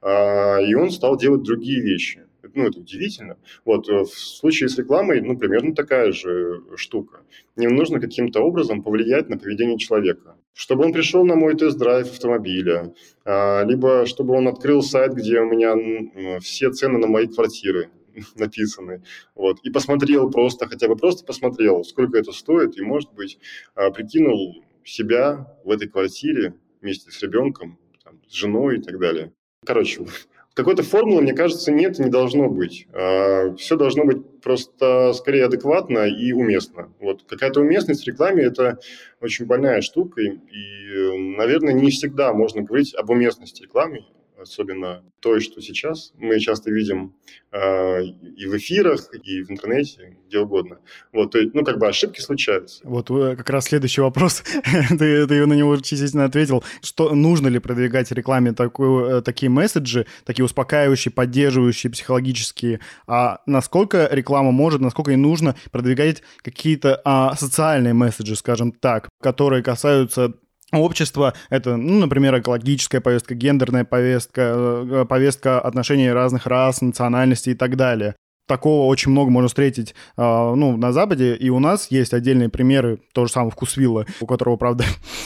А, 0.00 0.58
и 0.58 0.74
он 0.74 0.90
стал 0.90 1.16
делать 1.16 1.42
другие 1.42 1.82
вещи 1.82 2.28
ну, 2.58 2.66
это 2.66 2.80
удивительно. 2.80 3.36
Вот 3.64 3.88
э, 3.88 4.02
в 4.02 4.08
случае 4.08 4.68
с 4.68 4.78
рекламой, 4.78 5.20
ну, 5.20 5.36
примерно 5.36 5.74
такая 5.74 6.12
же 6.12 6.62
штука. 6.76 7.20
Не 7.56 7.68
нужно 7.68 8.00
каким-то 8.00 8.40
образом 8.40 8.82
повлиять 8.82 9.28
на 9.28 9.38
поведение 9.38 9.78
человека. 9.78 10.36
Чтобы 10.54 10.84
он 10.84 10.92
пришел 10.92 11.24
на 11.24 11.36
мой 11.36 11.54
тест-драйв 11.56 12.10
автомобиля, 12.10 12.92
а, 13.24 13.64
либо 13.64 14.06
чтобы 14.06 14.34
он 14.34 14.48
открыл 14.48 14.82
сайт, 14.82 15.14
где 15.14 15.40
у 15.40 15.46
меня 15.46 16.40
все 16.40 16.70
цены 16.72 16.98
на 16.98 17.06
мои 17.06 17.28
квартиры 17.28 17.90
написаны, 18.34 19.04
вот, 19.36 19.58
и 19.62 19.70
посмотрел 19.70 20.30
просто, 20.30 20.66
хотя 20.66 20.88
бы 20.88 20.96
просто 20.96 21.24
посмотрел, 21.24 21.84
сколько 21.84 22.18
это 22.18 22.32
стоит, 22.32 22.76
и, 22.76 22.82
может 22.82 23.12
быть, 23.14 23.38
а, 23.76 23.90
прикинул 23.90 24.64
себя 24.84 25.56
в 25.64 25.70
этой 25.70 25.86
квартире 25.86 26.54
вместе 26.80 27.10
с 27.12 27.22
ребенком, 27.22 27.78
там, 28.02 28.20
с 28.26 28.32
женой 28.32 28.78
и 28.78 28.82
так 28.82 28.98
далее. 28.98 29.32
Короче, 29.64 30.06
какой-то 30.54 30.82
формулы, 30.82 31.22
мне 31.22 31.34
кажется, 31.34 31.70
нет, 31.70 31.98
не 31.98 32.10
должно 32.10 32.48
быть. 32.48 32.88
А, 32.92 33.54
Все 33.56 33.76
должно 33.76 34.04
быть 34.04 34.40
просто 34.40 35.12
скорее 35.12 35.44
адекватно 35.44 36.06
и 36.06 36.32
уместно. 36.32 36.92
Вот 36.98 37.22
какая-то 37.28 37.60
уместность 37.60 38.04
в 38.04 38.06
рекламе– 38.08 38.42
это 38.44 38.78
очень 39.20 39.46
больная 39.46 39.82
штука, 39.82 40.20
и, 40.20 41.36
наверное, 41.36 41.74
не 41.74 41.90
всегда 41.90 42.32
можно 42.32 42.62
говорить 42.62 42.94
об 42.94 43.10
уместности 43.10 43.62
рекламы, 43.62 44.04
особенно 44.40 45.02
той, 45.20 45.40
что 45.40 45.60
сейчас 45.60 46.12
мы 46.16 46.38
часто 46.40 46.70
видим 46.70 47.14
э, 47.52 48.04
и 48.04 48.46
в 48.46 48.56
эфирах, 48.56 49.08
и 49.12 49.42
в 49.42 49.50
интернете, 49.50 50.16
где 50.26 50.38
угодно. 50.38 50.78
Вот, 51.12 51.32
то, 51.32 51.38
ну, 51.52 51.64
как 51.64 51.78
бы 51.78 51.86
ошибки 51.88 52.20
случаются. 52.20 52.80
Вот 52.84 53.10
э, 53.10 53.36
как 53.36 53.50
раз 53.50 53.66
следующий 53.66 54.00
вопрос, 54.00 54.42
ты, 54.90 55.26
ты 55.26 55.46
на 55.46 55.54
него 55.54 55.76
частично 55.76 56.24
ответил. 56.24 56.62
Что 56.82 57.14
нужно 57.14 57.48
ли 57.48 57.58
продвигать 57.58 58.10
рекламе 58.12 58.52
такую, 58.52 59.18
э, 59.18 59.22
такие 59.22 59.50
месседжи, 59.50 60.06
такие 60.24 60.44
успокаивающие, 60.44 61.12
поддерживающие, 61.12 61.90
психологические? 61.90 62.80
А 63.06 63.40
насколько 63.46 64.08
реклама 64.10 64.52
может, 64.52 64.80
насколько 64.80 65.12
и 65.12 65.16
нужно 65.16 65.56
продвигать 65.72 66.22
какие-то 66.42 67.00
а, 67.04 67.34
социальные 67.36 67.94
месседжи, 67.94 68.36
скажем 68.36 68.72
так, 68.72 69.08
которые 69.20 69.62
касаются 69.62 70.34
общества. 70.72 71.34
Это, 71.50 71.76
ну, 71.76 71.98
например, 72.00 72.38
экологическая 72.38 73.00
повестка, 73.00 73.34
гендерная 73.34 73.84
повестка, 73.84 74.42
э, 74.42 75.04
повестка 75.08 75.60
отношений 75.60 76.10
разных 76.10 76.46
рас, 76.46 76.80
национальностей 76.80 77.52
и 77.52 77.56
так 77.56 77.76
далее 77.76 78.14
такого 78.48 78.86
очень 78.86 79.12
много 79.12 79.30
можно 79.30 79.46
встретить 79.46 79.94
э, 80.16 80.22
ну, 80.22 80.76
на 80.76 80.92
Западе, 80.92 81.36
и 81.36 81.50
у 81.50 81.60
нас 81.60 81.88
есть 81.90 82.12
отдельные 82.12 82.48
примеры, 82.48 82.98
то 83.12 83.26
же 83.26 83.32
самое 83.32 83.52
Вкусвилла, 83.52 84.06
у 84.20 84.26
которого, 84.26 84.56
правда, 84.56 84.84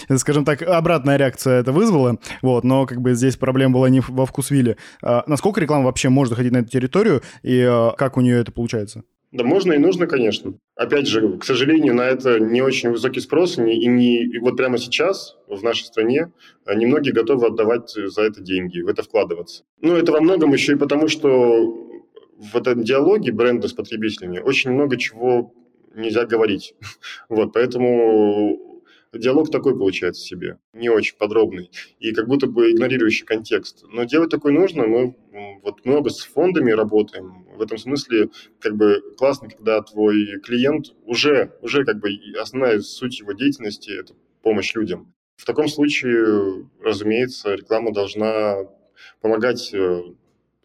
скажем 0.17 0.45
так, 0.45 0.61
обратная 0.63 1.17
реакция 1.17 1.61
это 1.61 1.73
вызвала, 1.73 2.19
вот, 2.43 2.65
но 2.65 2.85
как 2.85 3.01
бы 3.01 3.15
здесь 3.15 3.37
проблема 3.37 3.75
была 3.75 3.89
не 3.89 4.01
во 4.01 4.27
Вкусвилле. 4.27 4.77
Э, 5.03 5.23
насколько 5.27 5.61
реклама 5.61 5.85
вообще 5.87 6.11
может 6.11 6.31
заходить 6.31 6.53
на 6.53 6.59
эту 6.59 6.69
территорию, 6.69 7.23
и 7.43 7.59
э, 7.61 7.91
как 7.97 8.19
у 8.19 8.21
нее 8.21 8.41
это 8.41 8.53
получается? 8.53 9.05
Да 9.33 9.45
можно 9.45 9.73
и 9.73 9.79
нужно, 9.79 10.07
конечно. 10.07 10.59
Опять 10.77 11.09
же, 11.09 11.39
к 11.39 11.45
сожалению, 11.45 11.95
на 11.95 12.03
это 12.03 12.39
не 12.39 12.61
очень 12.61 12.91
высокий 12.91 13.21
спрос, 13.21 13.57
и, 13.57 13.87
не, 13.87 14.25
и 14.25 14.39
вот 14.39 14.59
прямо 14.59 14.77
сейчас 14.77 15.39
в 15.49 15.63
нашей 15.63 15.85
стране 15.85 16.33
немногие 16.67 17.15
готовы 17.15 17.47
отдавать 17.47 17.91
за 17.91 18.23
это 18.23 18.43
деньги, 18.43 18.83
в 18.83 18.89
это 18.89 19.03
вкладываться. 19.03 19.65
Ну, 19.81 19.97
это 19.97 20.13
во 20.13 20.21
многом 20.21 20.53
еще 20.53 20.73
и 20.73 20.77
потому, 20.77 21.09
что 21.09 21.65
в 22.37 22.57
этом 22.57 22.83
диалоге 22.83 23.33
бренда 23.33 23.69
с 23.69 23.73
потребителями 23.73 24.39
очень 24.39 24.71
много 24.71 24.99
чего 24.99 25.55
нельзя 25.95 26.27
говорить. 26.27 26.75
Вот, 27.29 27.55
поэтому 27.55 28.62
диалог 29.13 29.51
такой 29.51 29.77
получается 29.77 30.23
себе, 30.23 30.59
не 30.73 30.89
очень 30.89 31.17
подробный 31.17 31.71
и 31.99 32.13
как 32.13 32.27
будто 32.27 32.47
бы 32.47 32.71
игнорирующий 32.71 33.27
контекст. 33.27 33.85
Но 33.91 34.05
делать 34.05 34.31
такой 34.31 34.53
нужно. 34.53 34.87
Мы 34.87 35.17
вот 35.63 35.85
много 35.85 36.11
с 36.11 36.21
фондами 36.23 36.71
работаем. 36.71 37.47
В 37.57 37.63
этом 37.63 37.79
смысле 37.79 38.31
как 38.61 38.77
бы 38.77 39.03
классно, 39.17 39.49
когда 39.49 39.81
твой 39.83 40.41
клиент 40.41 40.95
уже, 41.05 41.57
уже 41.61 41.85
как 41.85 42.01
бы 42.01 42.11
основная 42.41 42.81
суть 42.81 43.21
его 43.21 43.33
деятельности– 43.33 43.91
это 44.01 44.15
помощь 44.43 44.75
людям. 44.75 45.15
В 45.37 45.45
таком 45.45 45.69
случае, 45.69 46.69
разумеется, 46.81 47.55
реклама 47.55 47.93
должна 47.93 48.57
помогать 49.21 49.73
э, 49.75 50.03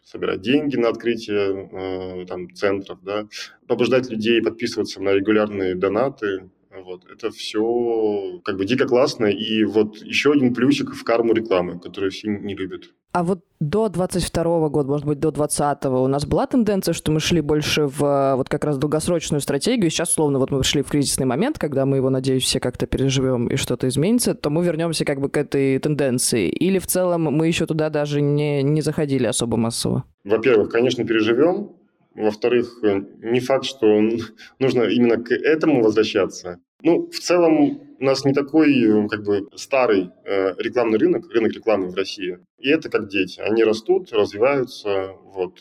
собирать 0.04 0.40
деньги 0.40 0.76
на 0.76 0.88
открытие 0.88 2.22
э, 2.22 2.26
там, 2.26 2.54
центров, 2.54 2.98
да, 3.02 3.26
побуждать 3.66 4.08
людей 4.08 4.42
подписываться 4.42 5.02
на 5.02 5.10
регулярные 5.10 5.74
донаты. 5.74 6.50
Вот. 6.70 7.04
Это 7.10 7.30
все 7.30 8.40
как 8.44 8.56
бы 8.56 8.64
дико 8.64 8.86
классно. 8.86 9.26
И 9.26 9.64
вот 9.64 9.96
еще 9.98 10.32
один 10.32 10.54
плюсик 10.54 10.94
в 10.94 11.04
карму 11.04 11.32
рекламы, 11.32 11.80
которую 11.80 12.10
все 12.10 12.28
не 12.28 12.54
любят. 12.54 12.90
А 13.12 13.24
вот 13.24 13.40
до 13.58 13.88
22 13.88 14.68
года, 14.68 14.88
может 14.88 15.06
быть, 15.06 15.18
до 15.18 15.30
20 15.30 15.86
у 15.86 16.06
нас 16.08 16.26
была 16.26 16.46
тенденция, 16.46 16.92
что 16.92 17.10
мы 17.10 17.20
шли 17.20 17.40
больше 17.40 17.86
в 17.86 18.34
вот 18.36 18.48
как 18.48 18.64
раз 18.64 18.76
долгосрочную 18.76 19.40
стратегию. 19.40 19.90
Сейчас, 19.90 20.12
словно, 20.12 20.38
вот 20.38 20.50
мы 20.50 20.60
пришли 20.60 20.82
в 20.82 20.90
кризисный 20.90 21.26
момент, 21.26 21.58
когда 21.58 21.86
мы 21.86 21.96
его, 21.96 22.10
надеюсь, 22.10 22.44
все 22.44 22.60
как-то 22.60 22.86
переживем 22.86 23.48
и 23.48 23.56
что-то 23.56 23.88
изменится, 23.88 24.34
то 24.34 24.50
мы 24.50 24.64
вернемся 24.64 25.04
как 25.06 25.20
бы 25.20 25.30
к 25.30 25.38
этой 25.38 25.78
тенденции. 25.78 26.48
Или 26.48 26.78
в 26.78 26.86
целом 26.86 27.22
мы 27.22 27.48
еще 27.48 27.64
туда 27.66 27.88
даже 27.88 28.20
не, 28.20 28.62
не 28.62 28.82
заходили 28.82 29.26
особо 29.26 29.56
массово? 29.56 30.04
Во-первых, 30.24 30.70
конечно, 30.70 31.04
переживем. 31.04 31.77
Во-вторых, 32.18 32.80
не 33.22 33.40
факт, 33.40 33.64
что 33.64 33.86
нужно 34.58 34.82
именно 34.82 35.22
к 35.22 35.32
этому 35.32 35.82
возвращаться. 35.82 36.60
Ну, 36.82 37.08
в 37.10 37.18
целом, 37.18 37.80
у 37.98 38.04
нас 38.04 38.24
не 38.24 38.32
такой, 38.32 39.08
как 39.08 39.24
бы, 39.24 39.48
старый 39.56 40.10
э, 40.24 40.54
рекламный 40.58 40.98
рынок, 40.98 41.28
рынок 41.32 41.52
рекламы 41.52 41.88
в 41.88 41.94
России. 41.94 42.38
И 42.58 42.68
это 42.68 42.88
как 42.88 43.08
дети. 43.08 43.40
Они 43.40 43.64
растут, 43.64 44.12
развиваются. 44.12 45.12
Вот. 45.24 45.58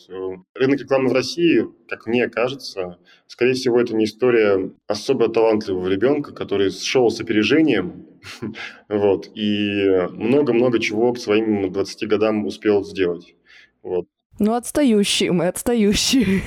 Рынок 0.54 0.80
рекламы 0.80 1.10
в 1.10 1.14
России, 1.14 1.66
как 1.88 2.06
мне 2.06 2.28
кажется, 2.30 3.00
скорее 3.26 3.54
всего, 3.54 3.80
это 3.80 3.96
не 3.96 4.06
история 4.06 4.72
особо 4.88 5.30
талантливого 5.30 5.88
ребенка, 5.88 6.34
который 6.34 6.70
шел 6.70 7.10
с 7.10 7.20
опережением, 7.20 8.06
вот, 8.90 9.30
и 9.36 10.08
много-много 10.12 10.80
чего 10.80 11.14
к 11.14 11.20
своим 11.20 11.72
20 11.72 12.08
годам 12.08 12.46
успел 12.46 12.84
сделать. 12.84 13.36
Вот. 13.82 14.08
Ну, 14.40 14.54
отстающие 14.54 15.32
мы, 15.32 15.48
отстающие. 15.48 16.42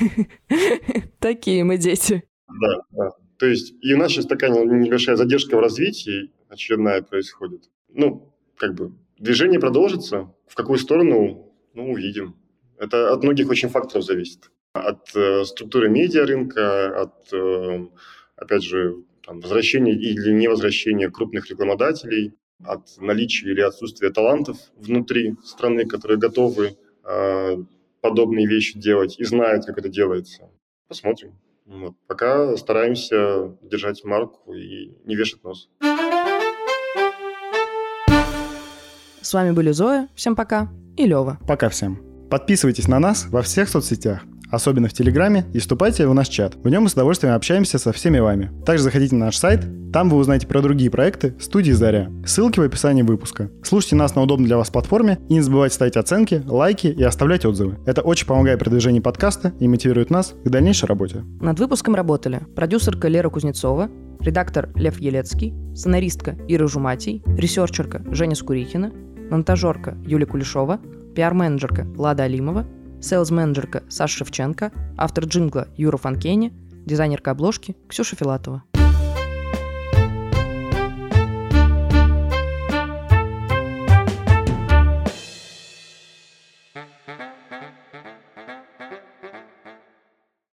Такие 1.18 1.64
мы 1.64 1.76
дети. 1.76 2.24
Да, 2.48 2.82
да. 2.90 3.10
То 3.38 3.46
есть 3.46 3.74
и 3.80 3.94
у 3.94 3.98
нас 3.98 4.12
сейчас 4.12 4.26
такая 4.26 4.50
небольшая 4.50 5.16
задержка 5.16 5.56
в 5.56 5.60
развитии 5.60 6.30
очередная 6.48 7.02
происходит. 7.02 7.70
Ну, 7.88 8.34
как 8.56 8.74
бы 8.74 8.92
движение 9.18 9.58
продолжится. 9.60 10.32
В 10.46 10.54
какую 10.54 10.78
сторону, 10.78 11.52
ну, 11.74 11.90
увидим. 11.90 12.36
Это 12.78 13.12
от 13.12 13.22
многих 13.22 13.48
очень 13.48 13.68
факторов 13.68 14.04
зависит. 14.04 14.50
От 14.72 15.14
э, 15.14 15.44
структуры 15.44 15.88
медиарынка, 15.88 17.02
от, 17.02 17.32
э, 17.32 17.86
опять 18.36 18.62
же, 18.62 18.96
там, 19.24 19.40
возвращения 19.40 19.92
или 19.92 20.32
невозвращения 20.32 21.10
крупных 21.10 21.50
рекламодателей, 21.50 22.34
от 22.64 22.98
наличия 22.98 23.50
или 23.50 23.60
отсутствия 23.60 24.10
талантов 24.10 24.58
внутри 24.76 25.36
страны, 25.44 25.86
которые 25.86 26.18
готовы 26.18 26.76
э, 27.04 27.56
подобные 28.00 28.46
вещи 28.46 28.78
делать 28.78 29.18
и 29.18 29.24
знают, 29.24 29.66
как 29.66 29.78
это 29.78 29.88
делается. 29.88 30.50
Посмотрим. 30.88 31.38
Вот. 31.66 31.94
Пока 32.06 32.56
стараемся 32.56 33.56
держать 33.62 34.04
марку 34.04 34.52
и 34.52 34.96
не 35.04 35.14
вешать 35.14 35.44
нос. 35.44 35.68
С 39.20 39.34
вами 39.34 39.52
были 39.52 39.70
Зоя, 39.70 40.08
всем 40.14 40.34
пока, 40.34 40.68
и 40.96 41.06
Лева. 41.06 41.38
Пока 41.46 41.68
всем. 41.68 42.00
Подписывайтесь 42.30 42.88
на 42.88 42.98
нас 42.98 43.26
во 43.26 43.42
всех 43.42 43.68
соцсетях 43.68 44.24
особенно 44.50 44.88
в 44.88 44.92
Телеграме, 44.92 45.46
и 45.52 45.58
вступайте 45.58 46.06
в 46.06 46.14
наш 46.14 46.28
чат. 46.28 46.56
В 46.62 46.68
нем 46.68 46.84
мы 46.84 46.88
с 46.88 46.92
удовольствием 46.92 47.34
общаемся 47.34 47.78
со 47.78 47.92
всеми 47.92 48.18
вами. 48.18 48.50
Также 48.64 48.84
заходите 48.84 49.14
на 49.14 49.26
наш 49.26 49.36
сайт, 49.36 49.64
там 49.92 50.08
вы 50.08 50.18
узнаете 50.18 50.46
про 50.46 50.62
другие 50.62 50.90
проекты 50.90 51.34
студии 51.40 51.72
«Заря». 51.72 52.10
Ссылки 52.24 52.60
в 52.60 52.62
описании 52.62 53.02
выпуска. 53.02 53.50
Слушайте 53.64 53.96
нас 53.96 54.14
на 54.14 54.22
удобной 54.22 54.46
для 54.46 54.56
вас 54.56 54.70
платформе 54.70 55.18
и 55.28 55.34
не 55.34 55.40
забывайте 55.40 55.74
ставить 55.74 55.96
оценки, 55.96 56.42
лайки 56.46 56.86
и 56.86 57.02
оставлять 57.02 57.44
отзывы. 57.44 57.76
Это 57.86 58.02
очень 58.02 58.26
помогает 58.26 58.60
продвижению 58.60 59.02
подкаста 59.02 59.52
и 59.58 59.66
мотивирует 59.66 60.10
нас 60.10 60.34
к 60.44 60.48
дальнейшей 60.48 60.86
работе. 60.86 61.24
Над 61.40 61.58
выпуском 61.58 61.96
работали 61.96 62.40
продюсерка 62.54 63.08
Лера 63.08 63.30
Кузнецова, 63.30 63.90
редактор 64.20 64.70
Лев 64.76 65.00
Елецкий, 65.00 65.54
сценаристка 65.74 66.36
Ира 66.46 66.68
Жуматий, 66.68 67.22
ресерчерка 67.26 68.04
Женя 68.12 68.36
Скурихина, 68.36 68.92
монтажерка 69.30 69.96
Юлия 70.06 70.26
Кулешова, 70.26 70.78
пиар-менеджерка 71.16 71.86
Лада 71.96 72.24
Алимова, 72.24 72.64
Сейлс-менеджерка 73.00 73.82
Саша 73.88 74.18
Шевченко, 74.18 74.72
автор 74.96 75.24
джингла 75.24 75.68
Юра 75.76 75.96
Фанкени, 75.96 76.52
дизайнерка 76.86 77.30
обложки 77.30 77.76
Ксюша 77.88 78.16
Филатова. 78.16 78.62